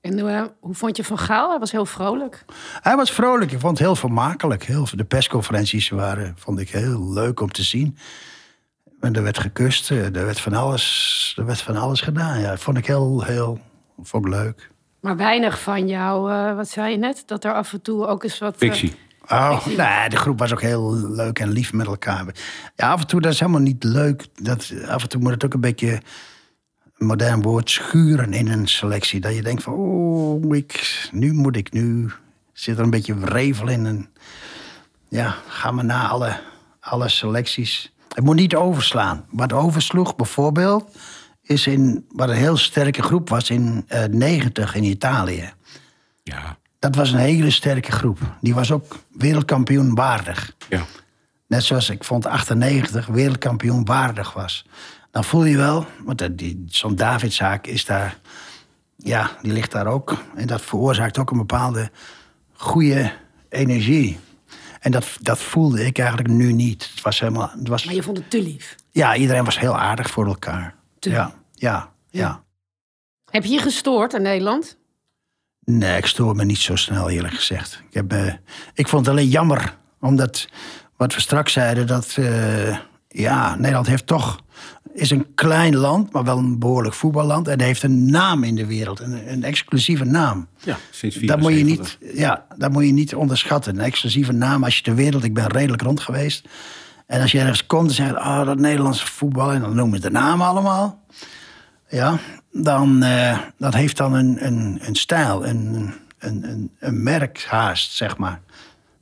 En 0.00 0.28
eh, 0.28 0.44
hoe 0.60 0.74
vond 0.74 0.96
je 0.96 1.04
Van 1.04 1.18
Gaal? 1.18 1.50
Hij 1.50 1.58
was 1.58 1.72
heel 1.72 1.86
vrolijk. 1.86 2.44
Hij 2.80 2.96
was 2.96 3.12
vrolijk, 3.12 3.52
ik 3.52 3.60
vond 3.60 3.78
het 3.78 3.86
heel 3.86 3.96
vermakelijk. 3.96 4.64
Heel, 4.64 4.86
de 4.94 5.04
persconferenties 5.04 5.88
waren, 5.88 6.34
vond 6.38 6.58
ik 6.60 6.70
heel 6.70 7.12
leuk 7.12 7.40
om 7.40 7.50
te 7.50 7.62
zien. 7.62 7.96
En 9.00 9.14
er 9.14 9.22
werd 9.22 9.38
gekust, 9.38 9.90
eh, 9.90 10.04
er 10.04 10.24
werd 10.24 10.40
van 10.40 10.52
alles, 10.52 11.34
er 11.38 11.44
werd 11.46 11.60
van 11.60 11.76
alles 11.76 12.00
gedaan. 12.00 12.40
Ja, 12.40 12.56
vond 12.56 12.78
ik 12.78 12.86
heel, 12.86 13.22
heel 13.22 13.58
vond 14.02 14.26
ik 14.26 14.32
leuk. 14.32 14.70
Maar 15.00 15.16
weinig 15.16 15.60
van 15.60 15.88
jou, 15.88 16.32
eh, 16.32 16.56
wat 16.56 16.68
zei 16.68 16.90
je 16.90 16.96
net? 16.96 17.22
Dat 17.26 17.44
er 17.44 17.54
af 17.54 17.72
en 17.72 17.82
toe 17.82 18.06
ook 18.06 18.22
eens 18.24 18.38
wat... 18.38 18.52
eh, 18.54 18.58
Fictie. 18.58 18.94
Oh, 19.28 19.66
nee, 19.66 20.08
de 20.08 20.16
groep 20.16 20.38
was 20.38 20.52
ook 20.52 20.60
heel 20.60 20.94
leuk 20.94 21.38
en 21.38 21.50
lief 21.50 21.72
met 21.72 21.86
elkaar. 21.86 22.24
Ja, 22.76 22.90
af 22.90 23.00
en 23.00 23.06
toe, 23.06 23.20
dat 23.20 23.32
is 23.32 23.40
helemaal 23.40 23.60
niet 23.60 23.84
leuk. 23.84 24.26
Dat, 24.34 24.72
af 24.86 25.02
en 25.02 25.08
toe 25.08 25.20
moet 25.20 25.30
het 25.30 25.44
ook 25.44 25.54
een 25.54 25.60
beetje, 25.60 26.00
een 26.98 27.06
modern 27.06 27.42
woord, 27.42 27.70
schuren 27.70 28.32
in 28.32 28.48
een 28.48 28.68
selectie. 28.68 29.20
Dat 29.20 29.34
je 29.34 29.42
denkt 29.42 29.62
van, 29.62 29.72
oh, 29.72 30.56
ik, 30.56 31.08
nu 31.12 31.32
moet 31.32 31.56
ik, 31.56 31.72
nu 31.72 32.10
zit 32.52 32.78
er 32.78 32.84
een 32.84 32.90
beetje 32.90 33.18
wrevel 33.18 33.68
in. 33.68 33.86
En, 33.86 34.08
ja, 35.08 35.34
gaan 35.48 35.76
we 35.76 35.82
na 35.82 36.08
alle, 36.08 36.40
alle 36.80 37.08
selecties. 37.08 37.92
Het 38.14 38.24
moet 38.24 38.36
niet 38.36 38.54
overslaan. 38.54 39.24
Wat 39.30 39.52
oversloeg 39.52 40.16
bijvoorbeeld, 40.16 40.96
is 41.42 41.66
in, 41.66 42.04
wat 42.08 42.28
een 42.28 42.34
heel 42.34 42.56
sterke 42.56 43.02
groep 43.02 43.28
was 43.28 43.50
in 43.50 43.84
eh 43.86 44.04
90 44.04 44.74
in 44.74 44.84
Italië. 44.84 45.52
Ja. 46.22 46.58
Dat 46.84 46.94
was 46.94 47.12
een 47.12 47.18
hele 47.18 47.50
sterke 47.50 47.92
groep. 47.92 48.18
Die 48.40 48.54
was 48.54 48.72
ook 48.72 48.96
wereldkampioen 49.12 49.94
waardig. 49.94 50.56
Ja. 50.68 50.84
Net 51.46 51.64
zoals 51.64 51.90
ik 51.90 52.04
vond 52.04 52.26
98 52.26 53.06
wereldkampioen 53.06 53.84
waardig 53.84 54.32
was. 54.32 54.66
Dan 55.10 55.24
voel 55.24 55.44
je 55.44 55.56
wel, 55.56 55.86
want 56.02 56.18
dat- 56.18 56.38
die- 56.38 56.64
zo'n 56.66 56.94
Davidzaak 56.94 57.66
is 57.66 57.84
daar, 57.84 58.18
ja, 58.96 59.30
die 59.42 59.52
ligt 59.52 59.70
daar 59.72 59.86
ook. 59.86 60.16
En 60.34 60.46
dat 60.46 60.60
veroorzaakt 60.62 61.18
ook 61.18 61.30
een 61.30 61.38
bepaalde 61.38 61.90
goede 62.52 63.12
energie. 63.48 64.18
En 64.80 64.90
dat, 64.90 65.06
dat 65.20 65.38
voelde 65.38 65.86
ik 65.86 65.98
eigenlijk 65.98 66.28
nu 66.28 66.52
niet. 66.52 66.90
Het 66.94 67.02
was 67.02 67.20
helemaal, 67.20 67.50
het 67.58 67.68
was, 67.68 67.84
Maar 67.84 67.94
je 67.94 68.02
vond 68.02 68.16
het 68.16 68.30
te 68.30 68.42
lief. 68.42 68.74
ja, 68.90 69.16
iedereen 69.16 69.44
was 69.44 69.58
heel 69.58 69.78
aardig 69.78 70.10
voor 70.10 70.26
elkaar. 70.26 70.74
Te- 70.98 71.10
Ja, 71.10 71.34
ja, 71.54 71.92
ja. 72.10 72.42
Heb 73.30 73.44
je 73.44 73.52
je 73.52 73.58
gestoord 73.58 74.14
aan 74.14 74.22
Nederland? 74.22 74.76
Nee, 75.64 75.96
ik 75.96 76.06
stoor 76.06 76.36
me 76.36 76.44
niet 76.44 76.58
zo 76.58 76.76
snel, 76.76 77.10
eerlijk 77.10 77.34
gezegd. 77.34 77.82
Ik, 77.88 77.94
heb, 77.94 78.12
eh, 78.12 78.32
ik 78.74 78.88
vond 78.88 79.06
het 79.06 79.14
alleen 79.14 79.28
jammer, 79.28 79.76
omdat 80.00 80.48
wat 80.96 81.14
we 81.14 81.20
straks 81.20 81.52
zeiden, 81.52 81.86
dat 81.86 82.14
eh, 82.18 82.78
ja, 83.08 83.54
Nederland 83.54 83.86
heeft 83.86 84.06
toch 84.06 84.42
is 84.94 85.10
een 85.10 85.26
klein 85.34 85.76
land, 85.76 86.12
maar 86.12 86.24
wel 86.24 86.38
een 86.38 86.58
behoorlijk 86.58 86.94
voetballand. 86.94 87.48
En 87.48 87.60
heeft 87.60 87.82
een 87.82 88.10
naam 88.10 88.44
in 88.44 88.54
de 88.54 88.66
wereld, 88.66 89.00
een, 89.00 89.32
een 89.32 89.44
exclusieve 89.44 90.04
naam. 90.04 90.48
Ja, 90.64 90.76
sinds 90.90 91.16
Dat 91.16 91.40
moet, 91.40 91.52
je 91.52 91.56
74. 91.56 91.98
niet, 92.00 92.18
ja, 92.18 92.46
dat 92.56 92.72
moet 92.72 92.84
je 92.84 92.92
niet 92.92 93.14
onderschatten. 93.14 93.74
Een 93.74 93.84
exclusieve 93.84 94.32
naam 94.32 94.64
als 94.64 94.76
je 94.76 94.82
de 94.82 94.94
wereld... 94.94 95.24
Ik 95.24 95.34
ben 95.34 95.46
redelijk 95.46 95.82
rond 95.82 96.00
geweest. 96.00 96.48
En 97.06 97.20
als 97.20 97.32
je 97.32 97.38
ergens 97.38 97.66
komt 97.66 97.88
en 97.88 97.94
zegt... 97.94 98.14
Oh, 98.14 98.44
dat 98.44 98.58
Nederlandse 98.58 99.06
voetbal... 99.06 99.52
En 99.52 99.60
dan 99.60 99.74
noemen 99.74 100.00
ze 100.00 100.04
de 100.04 100.10
namen 100.10 100.46
allemaal. 100.46 101.02
Ja, 101.94 102.18
dan... 102.52 103.02
eh, 103.02 103.38
dat 103.58 103.74
heeft 103.74 103.96
dan 103.96 104.14
een, 104.14 104.46
een, 104.46 104.78
een 104.82 104.94
stijl. 104.94 105.46
Een, 105.46 105.94
een, 106.18 106.50
een, 106.50 106.70
een 106.78 107.02
merk 107.02 107.44
haast, 107.44 107.92
zeg 107.92 108.16
maar. 108.16 108.40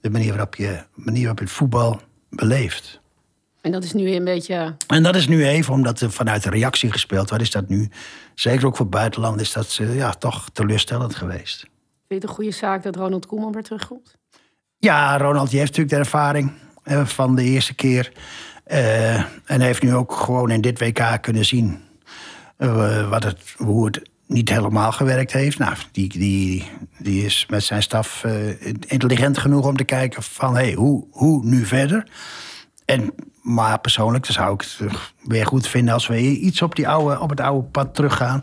De 0.00 0.10
manier 0.10 0.28
waarop 0.28 0.54
je, 0.54 0.82
manier 0.94 1.20
waarop 1.20 1.38
je 1.38 1.44
het 1.44 1.54
voetbal 1.54 2.00
beleeft. 2.30 3.00
En 3.60 3.72
dat 3.72 3.84
is 3.84 3.92
nu 3.92 4.14
een 4.14 4.24
beetje... 4.24 4.76
En 4.86 5.02
dat 5.02 5.16
is 5.16 5.26
nu 5.26 5.46
even, 5.46 5.72
omdat 5.72 6.00
er 6.00 6.10
vanuit 6.10 6.42
de 6.42 6.50
reactie 6.50 6.92
gespeeld 6.92 7.28
wordt... 7.28 7.44
is 7.44 7.50
dat 7.50 7.68
nu, 7.68 7.90
zeker 8.34 8.66
ook 8.66 8.76
voor 8.76 8.88
buitenland... 8.88 9.40
is 9.40 9.52
dat 9.52 9.78
eh, 9.80 9.96
ja, 9.96 10.10
toch 10.10 10.48
teleurstellend 10.52 11.14
geweest. 11.14 11.60
Vind 11.60 11.70
je 12.08 12.14
het 12.14 12.24
een 12.24 12.28
goede 12.28 12.50
zaak 12.50 12.82
dat 12.82 12.96
Ronald 12.96 13.26
Koeman 13.26 13.52
weer 13.52 13.62
terugkomt? 13.62 14.16
Ja, 14.78 15.18
Ronald 15.18 15.50
die 15.50 15.58
heeft 15.58 15.70
natuurlijk 15.70 15.96
de 15.96 16.10
ervaring 16.10 16.52
eh, 16.82 17.06
van 17.06 17.34
de 17.34 17.42
eerste 17.42 17.74
keer. 17.74 18.12
En 19.44 19.60
heeft 19.60 19.82
nu 19.82 19.94
ook 19.94 20.12
gewoon 20.12 20.50
in 20.50 20.60
dit 20.60 20.78
WK 20.78 21.18
kunnen 21.20 21.44
zien 21.44 21.80
eh, 22.62 23.08
wat 23.08 23.24
het, 23.24 23.54
hoe 23.56 23.84
het 23.84 24.02
niet 24.26 24.48
helemaal 24.48 24.92
gewerkt 24.92 25.32
heeft. 25.32 25.58
Nou, 25.58 25.74
die, 25.92 26.08
die, 26.08 26.70
die 26.98 27.24
is 27.24 27.46
met 27.48 27.62
zijn 27.64 27.82
staf 27.82 28.24
eh, 28.24 28.66
intelligent 28.86 29.38
genoeg 29.38 29.66
om 29.66 29.76
te 29.76 29.84
kijken 29.84 30.22
van 30.22 30.54
hey, 30.54 30.72
hoe, 30.72 31.04
hoe 31.10 31.44
nu 31.44 31.64
verder. 31.66 32.10
En, 32.84 33.14
maar 33.42 33.80
persoonlijk 33.80 34.24
dan 34.24 34.34
zou 34.34 34.54
ik 34.54 34.60
het 34.60 34.76
eh, 34.80 34.94
weer 35.22 35.46
goed 35.46 35.66
vinden 35.66 35.94
als 35.94 36.06
we 36.06 36.20
iets 36.20 36.62
op, 36.62 36.74
die 36.76 36.88
oude, 36.88 37.20
op 37.20 37.30
het 37.30 37.40
oude 37.40 37.68
pad 37.68 37.94
teruggaan. 37.94 38.42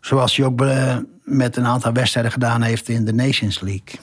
Zoals 0.00 0.36
hij 0.36 0.46
ook 0.46 0.64
met 1.22 1.56
een 1.56 1.66
aantal 1.66 1.92
wedstrijden 1.92 2.32
gedaan 2.32 2.62
heeft 2.62 2.88
in 2.88 3.04
de 3.04 3.14
Nations 3.14 3.60
League. 3.60 4.00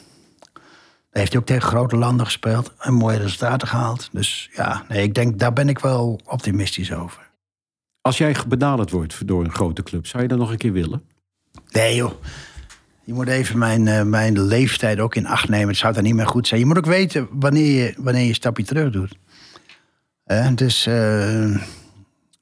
Daar 0.53 1.21
heeft 1.21 1.31
hij 1.31 1.41
ook 1.41 1.47
tegen 1.47 1.69
grote 1.69 1.97
landen 1.97 2.25
gespeeld 2.25 2.73
en 2.79 2.93
mooie 2.93 3.17
resultaten 3.17 3.67
gehaald. 3.67 4.09
Dus 4.11 4.49
ja, 4.53 4.83
nee, 4.87 5.03
ik 5.03 5.13
denk, 5.13 5.39
daar 5.39 5.53
ben 5.53 5.69
ik 5.69 5.79
wel 5.79 6.19
optimistisch 6.25 6.93
over. 6.93 7.28
Als 8.01 8.17
jij 8.17 8.35
benaderd 8.47 8.91
wordt 8.91 9.27
door 9.27 9.43
een 9.43 9.51
grote 9.53 9.83
club, 9.83 10.07
zou 10.07 10.23
je 10.23 10.29
dat 10.29 10.37
nog 10.37 10.51
een 10.51 10.57
keer 10.57 10.71
willen? 10.71 11.01
Nee 11.71 11.95
joh, 11.95 12.11
je 13.03 13.13
moet 13.13 13.27
even 13.27 13.57
mijn, 13.57 13.87
eh, 13.87 14.03
mijn 14.03 14.41
leeftijd 14.41 14.99
ook 14.99 15.15
in 15.15 15.25
acht 15.25 15.49
nemen. 15.49 15.67
Het 15.67 15.77
zou 15.77 15.93
dan 15.93 16.03
niet 16.03 16.13
meer 16.15 16.27
goed 16.27 16.47
zijn. 16.47 16.59
Je 16.59 16.65
moet 16.65 16.77
ook 16.77 16.85
weten 16.85 17.27
wanneer 17.31 17.83
je, 17.83 17.93
wanneer 17.97 18.21
je 18.23 18.27
een 18.29 18.35
stapje 18.35 18.63
terug 18.63 18.91
doet. 18.91 19.15
Eh, 20.23 20.47
dus 20.55 20.85
eh, 20.85 21.55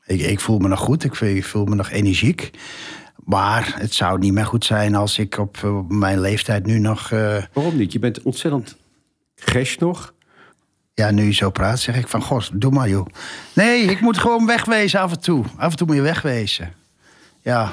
ik, 0.06 0.22
ik 0.22 0.40
voel 0.40 0.60
me 0.60 0.68
nog 0.68 0.80
goed, 0.80 1.04
ik, 1.04 1.16
voel- 1.16 1.28
ik 1.30 1.46
voel 1.46 1.66
me 1.66 1.76
nog 1.76 1.90
energiek. 1.90 2.52
Maar 3.24 3.76
het 3.80 3.94
zou 3.94 4.20
niet 4.20 4.34
meer 4.34 4.46
goed 4.46 4.66
zijn 4.66 4.96
als 4.96 5.18
ik 5.20 5.38
op, 5.38 5.86
mijn 5.88 6.20
leeftijd 6.20 6.66
nu 6.66 6.80
nog... 6.80 7.12
eh, 7.12 7.44
Waarom 7.54 7.78
niet? 7.78 7.92
Je 7.92 8.00
bent 8.00 8.22
ontzettend 8.22 8.78
gesh 9.36 9.78
nog. 9.78 10.14
Ja, 10.98 11.12
nu 11.12 11.24
je 11.24 11.34
zo 11.34 11.50
praat, 11.50 11.80
zeg 11.80 11.96
ik 11.96 12.08
van... 12.08 12.22
God, 12.22 12.50
doe 12.54 12.72
maar, 12.72 12.90
joh. 12.90 13.08
Nee, 13.54 13.82
ik 13.82 14.02
moet 14.02 14.18
gewoon 14.18 14.46
wegwezen 14.46 15.00
af 15.00 15.12
en 15.12 15.20
toe. 15.20 15.46
Af 15.58 15.72
en 15.72 15.78
toe 15.78 15.88
moet 15.88 15.96
je 15.96 16.02
wegwezen. 16.02 16.74
Ja. 17.42 17.72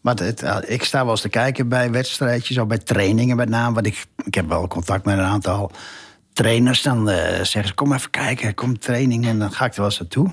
Maar 0.00 0.16
eh, 0.16 0.56
ik 0.66 0.84
sta 0.84 1.02
wel 1.02 1.10
eens 1.10 1.20
te 1.20 1.28
kijken 1.28 1.68
bij 1.68 1.90
wedstrijdjes... 1.90 2.58
of 2.58 2.66
bij 2.66 2.78
trainingen 2.78 3.36
met 3.36 3.48
name. 3.48 3.74
Want 3.74 3.86
ik, 3.86 4.06
ik 4.24 4.34
heb 4.34 4.48
wel 4.48 4.66
contact 4.66 5.04
met 5.04 5.18
een 5.18 5.24
aantal 5.24 5.70
trainers. 6.32 6.82
Dan 6.82 7.08
eh, 7.08 7.34
zeggen 7.34 7.66
ze, 7.66 7.74
kom 7.74 7.92
even 7.92 8.10
kijken, 8.10 8.54
kom 8.54 8.78
training. 8.78 9.26
En 9.26 9.38
dan 9.38 9.52
ga 9.52 9.64
ik 9.64 9.72
er 9.72 9.80
wel 9.80 9.86
eens 9.86 9.98
naartoe. 9.98 10.30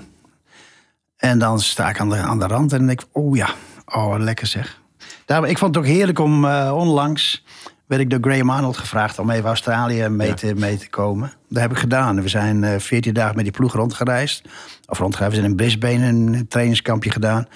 En 1.16 1.38
dan 1.38 1.60
sta 1.60 1.88
ik 1.88 2.00
aan 2.00 2.08
de, 2.08 2.16
aan 2.16 2.38
de 2.38 2.46
rand 2.46 2.72
en 2.72 2.86
denk 2.86 3.00
ik... 3.00 3.08
oh 3.12 3.36
ja, 3.36 3.54
oh, 3.84 4.14
lekker 4.18 4.46
zeg. 4.46 4.80
Daarom, 5.24 5.46
ik 5.46 5.58
vond 5.58 5.74
het 5.74 5.84
ook 5.84 5.90
heerlijk 5.90 6.18
om 6.18 6.44
eh, 6.44 6.72
onlangs... 6.76 7.44
werd 7.90 8.02
ik 8.02 8.10
door 8.10 8.18
Graham 8.20 8.50
Arnold 8.50 8.76
gevraagd 8.76 9.18
om 9.18 9.30
even 9.30 9.46
Australië 9.46 10.08
mee, 10.08 10.34
te, 10.34 10.54
mee 10.54 10.76
te 10.76 10.88
komen. 10.88 11.32
Dat 11.48 11.62
heb 11.62 11.70
ik 11.70 11.78
gedaan. 11.78 12.22
We 12.22 12.28
zijn 12.28 12.64
eh 12.64 12.78
14 12.78 13.14
dagen 13.14 13.34
met 13.34 13.44
die 13.44 13.52
ploeg 13.52 13.72
rondgereisd. 13.72 14.48
Of 14.88 14.98
rondgereisd. 14.98 15.34
We 15.34 15.40
zijn 15.40 15.50
in 15.50 15.56
Brisbane 15.56 16.06
een 16.06 16.48
trainingskampje 16.48 17.10
gedaan. 17.10 17.46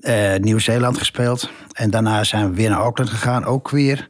Eh, 0.00 0.34
Nieuw-Zeeland 0.36 0.98
gespeeld. 0.98 1.50
En 1.72 1.90
daarna 1.90 2.24
zijn 2.24 2.50
we 2.50 2.56
weer 2.56 2.70
naar 2.70 2.78
Auckland 2.78 3.10
gegaan, 3.10 3.44
ook 3.44 3.70
weer. 3.70 4.08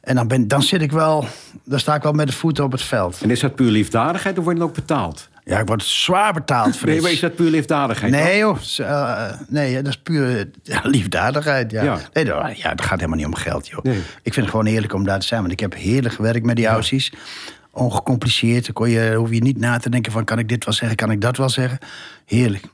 En 0.00 0.14
dan, 0.14 0.28
ben, 0.28 0.48
dan 0.48 0.62
zit 0.62 0.82
ik 0.82 0.92
wel, 0.92 1.26
dan 1.64 1.78
sta 1.78 1.94
ik 1.94 2.02
wel 2.02 2.12
met 2.12 2.26
de 2.26 2.32
voeten 2.32 2.64
op 2.64 2.72
het 2.72 2.82
veld. 2.82 3.20
En 3.22 3.30
is 3.30 3.40
dat 3.40 3.54
puur 3.54 3.70
liefdadigheid 3.70 4.38
of 4.38 4.44
word 4.44 4.56
je 4.56 4.62
dan 4.62 4.70
ook 4.70 4.76
betaald? 4.76 5.28
Ja, 5.44 5.58
ik 5.58 5.66
word 5.66 5.82
zwaar 5.82 6.32
betaald, 6.32 6.76
Frits. 6.76 6.92
Nee, 6.92 7.00
maar 7.00 7.10
is 7.10 7.20
dat 7.20 7.34
puur 7.34 7.50
liefdadigheid? 7.50 8.12
Nee, 8.12 8.38
joh. 8.38 8.58
Eh, 8.76 9.32
nee, 9.48 9.74
dat 9.74 9.86
is 9.86 9.98
puur 9.98 10.50
ja, 10.62 10.80
liefdadigheid. 10.82 11.70
Ja. 11.70 11.82
Ja. 11.82 11.98
Nee, 12.12 12.24
dat, 12.24 12.58
ja, 12.58 12.70
het 12.70 12.82
gaat 12.82 12.98
helemaal 12.98 13.16
niet 13.18 13.26
om 13.26 13.34
geld, 13.34 13.68
joh. 13.68 13.82
Nee. 13.82 13.98
Ik 14.22 14.32
vind 14.32 14.36
het 14.36 14.50
gewoon 14.50 14.66
heerlijk 14.66 14.92
om 14.92 15.04
daar 15.04 15.20
te 15.20 15.26
zijn. 15.26 15.40
Want 15.40 15.52
ik 15.52 15.60
heb 15.60 15.74
heerlijk 15.74 16.14
gewerkt 16.14 16.46
met 16.46 16.56
die 16.56 16.66
Aussies. 16.66 17.12
Ongecompliceerd. 17.70 18.64
Dan 18.64 18.74
kon 18.74 18.90
je, 18.90 19.14
hoef 19.14 19.30
je 19.30 19.42
niet 19.42 19.58
na 19.58 19.78
te 19.78 19.90
denken 19.90 20.12
van... 20.12 20.24
kan 20.24 20.38
ik 20.38 20.48
dit 20.48 20.64
wel 20.64 20.74
zeggen, 20.74 20.96
kan 20.96 21.10
ik 21.10 21.20
dat 21.20 21.36
wel 21.36 21.48
zeggen? 21.48 21.78
Heerlijk. 22.24 22.64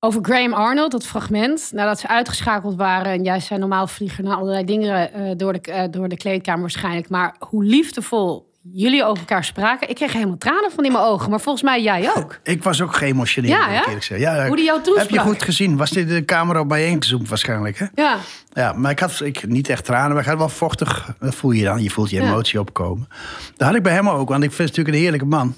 Over 0.00 0.24
Graham 0.24 0.52
Arnold, 0.52 0.90
dat 0.90 1.06
fragment, 1.06 1.70
nadat 1.72 2.00
ze 2.00 2.08
uitgeschakeld 2.08 2.76
waren... 2.76 3.12
en 3.12 3.22
jij 3.22 3.40
zei 3.40 3.60
normaal 3.60 3.86
vliegen 3.86 4.24
naar 4.24 4.36
allerlei 4.36 4.64
dingen 4.64 5.12
eh, 5.12 5.30
door, 5.36 5.52
de, 5.52 5.60
eh, 5.60 5.84
door 5.90 6.08
de 6.08 6.16
kleedkamer 6.16 6.60
waarschijnlijk... 6.60 7.08
maar 7.08 7.34
hoe 7.38 7.64
liefdevol 7.64 8.47
jullie 8.72 9.04
over 9.04 9.18
elkaar 9.18 9.44
spraken... 9.44 9.88
ik 9.88 9.94
kreeg 9.94 10.12
helemaal 10.12 10.38
tranen 10.38 10.70
van 10.70 10.84
in 10.84 10.92
mijn 10.92 11.04
ogen, 11.04 11.30
maar 11.30 11.40
volgens 11.40 11.64
mij 11.64 11.82
jij 11.82 12.10
ook. 12.16 12.38
Ik 12.54 12.62
was 12.62 12.80
ook 12.82 12.94
geëmotioneerd, 12.96 13.52
Ja, 13.54 13.60
moet 13.66 13.68
ik 13.74 13.78
hè? 13.80 13.84
eerlijk 13.86 14.04
zeggen. 14.04 14.32
Ja, 14.34 14.46
Hoe 14.46 14.56
die 14.56 14.64
jou 14.64 14.82
toesprak. 14.82 15.08
Heb 15.08 15.10
je 15.10 15.18
goed 15.30 15.42
gezien? 15.42 15.76
Was 15.76 15.90
dit 15.90 16.08
de 16.08 16.24
camera 16.24 16.60
op 16.60 16.68
bijeengezoomd 16.68 17.28
waarschijnlijk, 17.28 17.78
hè? 17.78 17.86
Ja, 17.94 18.16
Ja, 18.52 18.72
maar 18.72 18.90
ik 18.90 18.98
had 18.98 19.20
ik, 19.20 19.46
niet 19.46 19.68
echt 19.68 19.84
tranen, 19.84 20.12
maar 20.12 20.22
ik 20.22 20.28
had 20.28 20.38
wel 20.38 20.48
vochtig. 20.48 21.14
Dat 21.20 21.34
voel 21.34 21.50
je 21.50 21.64
dan. 21.64 21.82
Je 21.82 21.90
voelt 21.90 22.10
je 22.10 22.16
Ja. 22.20 22.28
emotie 22.28 22.60
opkomen. 22.60 23.08
Dat 23.56 23.66
had 23.66 23.76
ik 23.76 23.82
bij 23.82 23.92
hem 23.92 24.08
ook, 24.08 24.28
want 24.28 24.42
ik 24.42 24.52
vind 24.52 24.68
het 24.68 24.76
natuurlijk 24.76 24.96
een 24.96 25.02
heerlijke 25.02 25.26
man. 25.26 25.54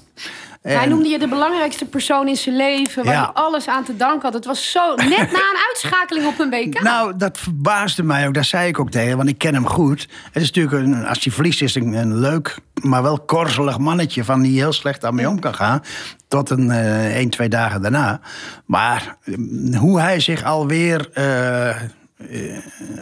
Hij 0.61 0.85
noemde 0.85 1.09
je 1.09 1.19
de 1.19 1.27
belangrijkste 1.27 1.85
persoon 1.85 2.27
in 2.27 2.35
zijn 2.35 2.55
leven... 2.55 3.03
waar 3.05 3.13
Ja. 3.13 3.21
hij 3.21 3.43
alles 3.43 3.67
aan 3.67 3.83
te 3.83 3.95
danken 3.95 4.21
had. 4.21 4.33
Het 4.33 4.45
was 4.45 4.71
zo 4.71 4.95
net 4.95 5.09
na 5.31 5.39
een 5.39 5.61
uitschakeling 5.67 6.27
op 6.27 6.39
een 6.39 6.49
WK. 6.49 6.81
Nou, 6.91 7.17
dat 7.17 7.37
verbaasde 7.37 8.03
mij 8.03 8.27
ook. 8.27 8.33
Dat 8.33 8.45
zei 8.45 8.67
ik 8.67 8.79
ook 8.79 8.91
tegen, 8.91 9.17
want 9.17 9.29
ik 9.29 9.37
ken 9.37 9.53
hem 9.53 9.67
goed. 9.67 10.07
Het 10.31 10.41
is 10.41 10.51
natuurlijk, 10.51 10.85
een, 10.85 11.05
als 11.05 11.23
hij 11.23 11.33
verliest, 11.33 11.61
is 11.61 11.75
een, 11.75 11.93
een 11.93 12.19
leuk, 12.19 12.57
maar 12.81 13.03
wel 13.03 13.19
korzelig 13.19 13.77
mannetje... 13.77 14.23
van 14.23 14.41
die 14.41 14.59
heel 14.59 14.73
slecht 14.73 15.05
aan 15.05 15.15
mee 15.15 15.29
om 15.29 15.39
kan 15.39 15.55
gaan. 15.55 15.81
Tot 16.27 16.49
een 16.49 16.71
eh 16.71 17.15
één, 17.15 17.29
twee 17.29 17.49
dagen 17.49 17.81
daarna. 17.81 18.19
Maar 18.65 19.17
mm, 19.25 19.73
hoe 19.75 19.99
hij 19.99 20.19
zich 20.19 20.43
alweer 20.43 21.09
eh, 21.13 21.69
eh, 21.69 21.77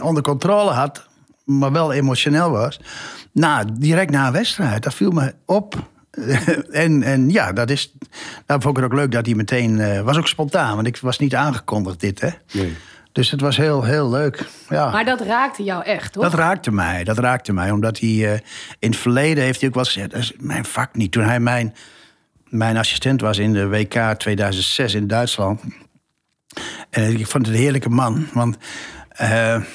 onder 0.01 0.23
controle 0.23 0.71
had... 0.71 1.07
maar 1.45 1.71
wel 1.71 1.93
emotioneel 1.93 2.49
was... 2.51 2.79
Nou, 3.31 3.65
direct 3.73 4.11
na 4.11 4.27
een 4.27 4.33
wedstrijd, 4.33 4.83
dat 4.83 4.93
viel 4.93 5.11
me 5.11 5.33
op... 5.45 5.75
en, 6.71 7.03
en 7.03 7.29
ja, 7.29 7.53
dat 7.53 7.69
is. 7.69 7.93
Nou, 8.47 8.61
vond 8.61 8.77
ik 8.77 8.83
het 8.83 8.91
ook 8.91 8.97
leuk 8.99 9.11
dat 9.11 9.25
hij 9.25 9.35
meteen. 9.35 9.79
eh, 9.79 10.01
was 10.01 10.17
ook 10.17 10.27
spontaan, 10.27 10.75
want 10.75 10.87
ik 10.87 10.97
was 10.97 11.19
niet 11.19 11.35
aangekondigd, 11.35 11.99
dit, 11.99 12.21
hè? 12.21 12.29
Nee. 12.51 12.75
Dus 13.11 13.31
het 13.31 13.41
was 13.41 13.57
heel, 13.57 13.83
heel 13.83 14.09
leuk. 14.09 14.45
Ja. 14.69 14.89
Maar 14.89 15.05
dat 15.05 15.21
raakte 15.21 15.63
jou 15.63 15.83
echt, 15.83 16.13
toch? 16.13 16.23
Dat 16.23 16.33
raakte 16.33 16.71
mij, 16.71 17.03
dat 17.03 17.17
raakte 17.17 17.53
mij. 17.53 17.71
Omdat 17.71 17.99
hij 17.99 18.09
eh, 18.09 18.39
in 18.79 18.89
het 18.89 18.99
verleden 18.99 19.43
heeft 19.43 19.59
hij 19.59 19.69
ook 19.69 19.75
wel 19.75 19.83
gezegd... 19.83 20.11
dat 20.11 20.19
is 20.19 20.33
mijn 20.37 20.65
vak 20.65 20.95
niet. 20.95 21.11
Toen 21.11 21.23
hij 21.23 21.39
mijn, 21.39 21.75
mijn 22.43 22.77
assistent 22.77 23.21
was 23.21 23.37
in 23.37 23.53
de 23.53 23.67
WK 23.67 24.13
2006 24.17 24.93
in 24.93 25.07
Duitsland... 25.07 25.61
en 26.89 27.19
ik 27.19 27.27
vond 27.27 27.45
het 27.45 27.55
een 27.55 27.61
heerlijke 27.61 27.89
man, 27.89 28.27
want... 28.33 28.57
eh, 29.09 29.27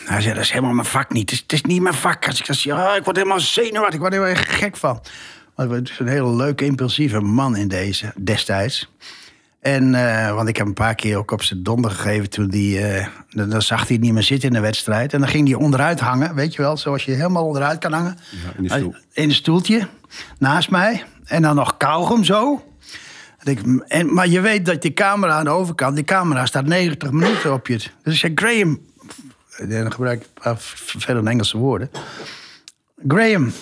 hij 0.05 0.21
zei, 0.21 0.35
dat 0.35 0.43
is 0.43 0.51
helemaal 0.51 0.75
mijn 0.75 0.87
vak 0.87 1.13
niet. 1.13 1.31
Het 1.31 1.33
is, 1.33 1.39
het 1.43 1.53
is 1.53 1.63
niet 1.63 1.83
mijn 1.83 1.95
vak. 1.95 2.27
Als 2.27 2.41
ik 2.41 2.47
dat 2.47 2.57
zie, 2.57 2.73
ah, 2.75 2.97
ik 2.97 3.05
word 3.05 3.17
helemaal 3.17 3.41
zenuwachtig. 3.41 3.95
Ik 3.95 4.01
word 4.01 4.13
er 4.13 4.19
heel 4.19 4.29
erg 4.29 4.59
gek 4.59 4.77
van. 4.77 5.01
Maar 5.57 5.69
het 5.69 5.91
is 5.91 5.99
een 5.99 6.07
hele 6.07 6.37
leuke, 6.37 6.65
impulsieve 6.65 7.21
man 7.21 7.57
in 7.57 7.69
deze, 7.69 8.13
destijds. 8.17 8.91
En, 9.61 9.95
eh, 9.95 10.35
want 10.35 10.49
ik 10.49 10.57
heb 10.57 10.67
een 10.67 10.75
paar 10.75 10.95
keer 10.95 11.17
ook 11.17 11.31
op 11.31 11.43
zijn 11.43 11.63
donder 11.63 11.91
gegeven 11.91 12.31
toen 12.31 12.49
die, 12.49 12.81
eh, 12.81 13.07
dan, 13.31 13.51
dan 13.51 13.63
zag 13.63 13.89
hij 13.89 13.97
niet 13.97 14.13
meer 14.13 14.23
zitten 14.23 14.49
in 14.49 14.55
de 14.55 14.61
wedstrijd. 14.61 15.13
En 15.13 15.21
dan 15.21 15.29
ging 15.29 15.49
hij 15.49 15.57
onderuit 15.57 16.01
hangen, 16.01 16.35
weet 16.35 16.55
je 16.55 16.63
wel, 16.63 16.77
zoals 16.77 17.05
je 17.05 17.13
helemaal 17.13 17.47
onderuit 17.47 17.79
kan 17.79 17.93
hangen. 17.93 18.19
Ja, 18.31 18.63
in 18.63 18.71
stoel. 18.71 18.95
In 19.13 19.29
een 19.29 19.35
stoeltje, 19.35 19.89
naast 20.39 20.71
mij. 20.71 21.05
En 21.25 21.43
dan 21.43 21.55
nog 21.55 21.77
kauwgom 21.77 22.25
zo. 22.25 22.65
En 23.89 24.15
maar 24.15 24.29
je 24.29 24.41
weet 24.41 24.67
dat 24.67 24.83
die 24.83 24.93
camera 24.93 25.33
aan 25.33 25.45
de 25.45 25.51
overkant, 25.51 25.95
die 25.95 26.05
camera 26.05 26.47
staat 26.47 26.67
90 26.67 27.11
minuten 27.11 27.53
op 27.53 27.67
je. 27.67 27.77
Dus 28.03 28.13
ik 28.13 28.19
zei, 28.19 28.33
Graham, 28.35 28.81
en 29.57 29.69
dan 29.69 29.93
gebruik 29.93 30.21
ik 30.21 30.27
een 30.27 30.43
paar 30.43 30.57
vervelende 30.59 31.31
Engelse 31.31 31.59
woorden. 31.59 31.91
Graham, 33.09 33.53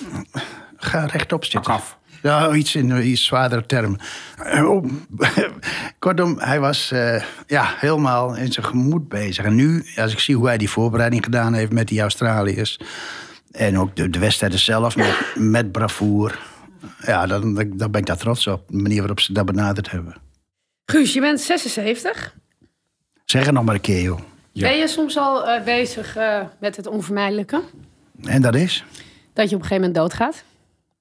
ga 0.84 1.04
rechtop 1.04 1.44
zitten. 1.44 1.60
Pak 1.60 1.70
af. 1.70 1.98
Ja, 2.22 2.54
iets 2.54 2.74
in 2.74 3.06
iets 3.06 3.24
zwaardere 3.24 3.66
termen. 3.66 4.00
Eh, 4.36 4.70
oh, 4.70 4.84
Kortom, 5.98 6.38
hij 6.38 6.60
was 6.60 6.90
eh, 6.90 7.22
ja, 7.46 7.74
helemaal 7.76 8.36
in 8.36 8.52
zijn 8.52 8.66
gemoed 8.66 9.08
bezig. 9.08 9.44
En 9.44 9.54
nu, 9.54 9.86
als 9.96 10.12
ik 10.12 10.18
zie 10.18 10.36
hoe 10.36 10.46
hij 10.46 10.58
die 10.58 10.70
voorbereiding 10.70 11.24
gedaan 11.24 11.54
heeft 11.54 11.72
met 11.72 11.88
die 11.88 12.00
Australiërs... 12.00 12.80
en 13.50 13.78
ook 13.78 13.96
de, 13.96 14.10
de 14.10 14.18
wedstrijden 14.18 14.58
zelf 14.58 14.96
met, 14.96 15.16
met 15.34 15.72
bravoer... 15.72 16.38
ja, 17.06 17.26
dan, 17.26 17.54
dan 17.54 17.90
ben 17.90 18.00
ik 18.00 18.06
daar 18.06 18.16
trots 18.16 18.46
op. 18.46 18.64
De 18.68 18.76
manier 18.76 18.98
waarop 18.98 19.20
ze 19.20 19.32
dat 19.32 19.46
benaderd 19.46 19.90
hebben. 19.90 20.14
Guus, 20.84 21.12
je 21.12 21.20
bent 21.20 21.40
76. 21.40 22.34
Zeg 23.24 23.44
het 23.44 23.54
nog 23.54 23.64
maar 23.64 23.74
een 23.74 23.80
keer, 23.80 24.02
joh. 24.02 24.20
Ja. 24.52 24.68
Ben 24.68 24.78
je 24.78 24.88
soms 24.88 25.16
al 25.16 25.48
eh, 25.48 25.64
bezig 25.64 26.16
met 26.60 26.76
het 26.76 26.86
onvermijdelijke? 26.86 27.62
En 28.24 28.42
dat 28.42 28.54
is? 28.54 28.84
Dat 29.32 29.48
je 29.50 29.56
op 29.56 29.62
een 29.62 29.68
gegeven 29.68 29.88
moment 29.88 29.94
doodgaat? 29.94 30.44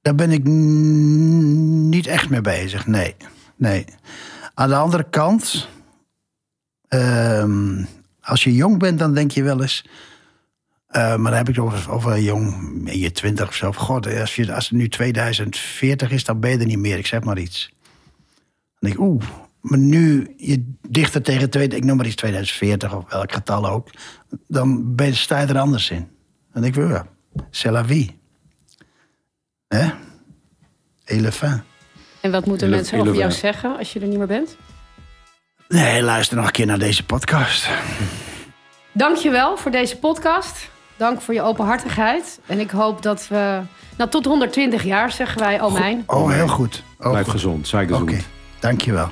Daar 0.02 0.16
ben 0.16 0.32
ik 0.32 0.44
niet 0.44 2.08
echt 2.08 2.30
mee 2.30 2.42
bezig, 2.42 2.88
nee. 2.88 3.16
nee. 3.56 3.86
Aan 4.54 4.70
de 4.70 4.76
andere 4.76 5.10
kant, 5.10 5.68
ehm, 6.88 7.84
als 8.22 8.44
je 8.44 8.56
jong 8.56 8.80
bent, 8.80 9.00
dan 9.00 9.14
denk 9.14 9.32
je 9.32 9.44
wel 9.44 9.62
eens... 9.62 9.86
eh, 10.88 11.02
maar 11.02 11.32
dan 11.32 11.34
heb 11.34 11.50
ik 11.50 11.56
het 11.56 11.88
over, 11.88 12.20
jong, 12.20 12.90
in 12.90 13.00
je 13.00 13.12
twintig 13.12 13.48
of 13.48 13.56
zo. 13.56 13.72
God, 13.72 14.20
als, 14.20 14.36
je, 14.36 14.54
als 14.54 14.70
het 14.70 14.78
nu 14.78 14.90
2040 14.90 16.12
is, 16.12 16.24
dan 16.24 16.40
ben 16.40 16.52
je 16.52 16.58
er 16.58 16.66
niet 16.66 16.78
meer. 16.78 16.98
Ik 16.98 17.08
zeg 17.08 17.24
maar 17.24 17.38
iets. 17.38 17.74
Dan 18.80 18.90
denk 18.90 18.94
ik, 18.94 19.00
oeh, 19.00 19.24
maar 19.62 19.80
nu 19.80 20.34
je 20.38 20.74
dichter 20.90 21.22
tegen, 21.22 21.50
twee, 21.50 21.68
ik 21.68 21.84
noem 21.84 21.98
maar 21.98 22.06
iets 22.06 22.16
2040 22.16 22.96
of 22.96 23.12
welk 23.12 23.32
getal 23.32 23.70
ook... 23.70 23.90
dan 24.48 24.96
ben 24.96 25.06
je, 25.06 25.14
sta 25.14 25.40
je 25.40 25.48
er 25.48 25.60
anders 25.60 25.90
in. 25.90 26.08
Dan 26.54 26.62
denk 26.62 26.76
ik, 26.76 26.90
ja, 26.90 27.08
c'est 27.50 27.74
la 27.74 27.86
vie. 27.86 28.21
Hè? 29.76 29.90
Elefant. 31.06 31.62
En 32.22 32.32
wat 32.32 32.46
moeten 32.46 32.70
mensen 32.70 33.00
over 33.00 33.16
jou 33.16 33.32
zeggen 33.32 33.78
als 33.78 33.94
je 33.94 34.00
er 34.00 34.08
niet 34.08 34.18
meer 34.18 34.28
bent? 34.28 34.56
Nee, 35.68 36.04
luister 36.04 36.38
nog 36.38 36.46
een 36.46 36.52
keer 36.52 36.66
naar 36.66 36.80
deze 36.80 37.06
podcast. 37.06 37.70
Dank 38.92 39.16
je 39.18 39.30
wel 39.30 39.58
voor 39.58 39.72
deze 39.72 39.98
podcast. 39.98 40.70
Dank 40.98 41.22
voor 41.22 41.34
je 41.34 41.42
openhartigheid. 41.42 42.40
En 42.46 42.60
ik 42.60 42.72
hoop 42.72 43.02
dat 43.02 43.28
we... 43.28 43.62
Nou, 43.98 44.10
tot 44.10 44.26
120 44.26 44.84
jaar 44.84 45.12
zeggen 45.12 45.40
wij, 45.40 45.62
oh 45.62 45.74
mijn. 45.74 46.04
Oh, 46.06 46.32
heel 46.32 46.48
goed. 46.48 46.84
Oh, 47.00 47.10
Blijf 47.10 47.24
goed. 47.24 47.34
gezond, 47.34 47.68
zij 47.68 47.88
gezond. 47.88 48.02
Oké, 48.10 48.20
dankjewel. 48.60 49.10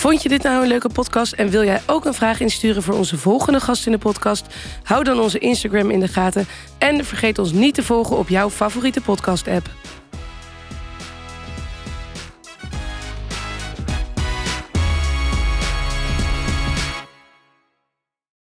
Vond 0.00 0.22
je 0.22 0.28
dit 0.28 0.42
nou 0.42 0.62
een 0.62 0.68
leuke 0.68 0.88
podcast 0.88 1.32
en 1.32 1.48
wil 1.48 1.64
jij 1.64 1.80
ook 1.86 2.04
een 2.04 2.14
vraag 2.14 2.40
insturen 2.40 2.82
voor 2.82 2.94
onze 2.94 3.18
volgende 3.18 3.60
gast 3.60 3.86
in 3.86 3.92
de 3.92 3.98
podcast? 3.98 4.46
Hou 4.82 5.04
dan 5.04 5.20
onze 5.20 5.38
Instagram 5.38 5.90
in 5.90 6.00
de 6.00 6.08
gaten 6.08 6.46
en 6.78 7.04
vergeet 7.04 7.38
ons 7.38 7.52
niet 7.52 7.74
te 7.74 7.82
volgen 7.82 8.18
op 8.18 8.28
jouw 8.28 8.50
favoriete 8.50 9.00
podcast-app. 9.00 9.70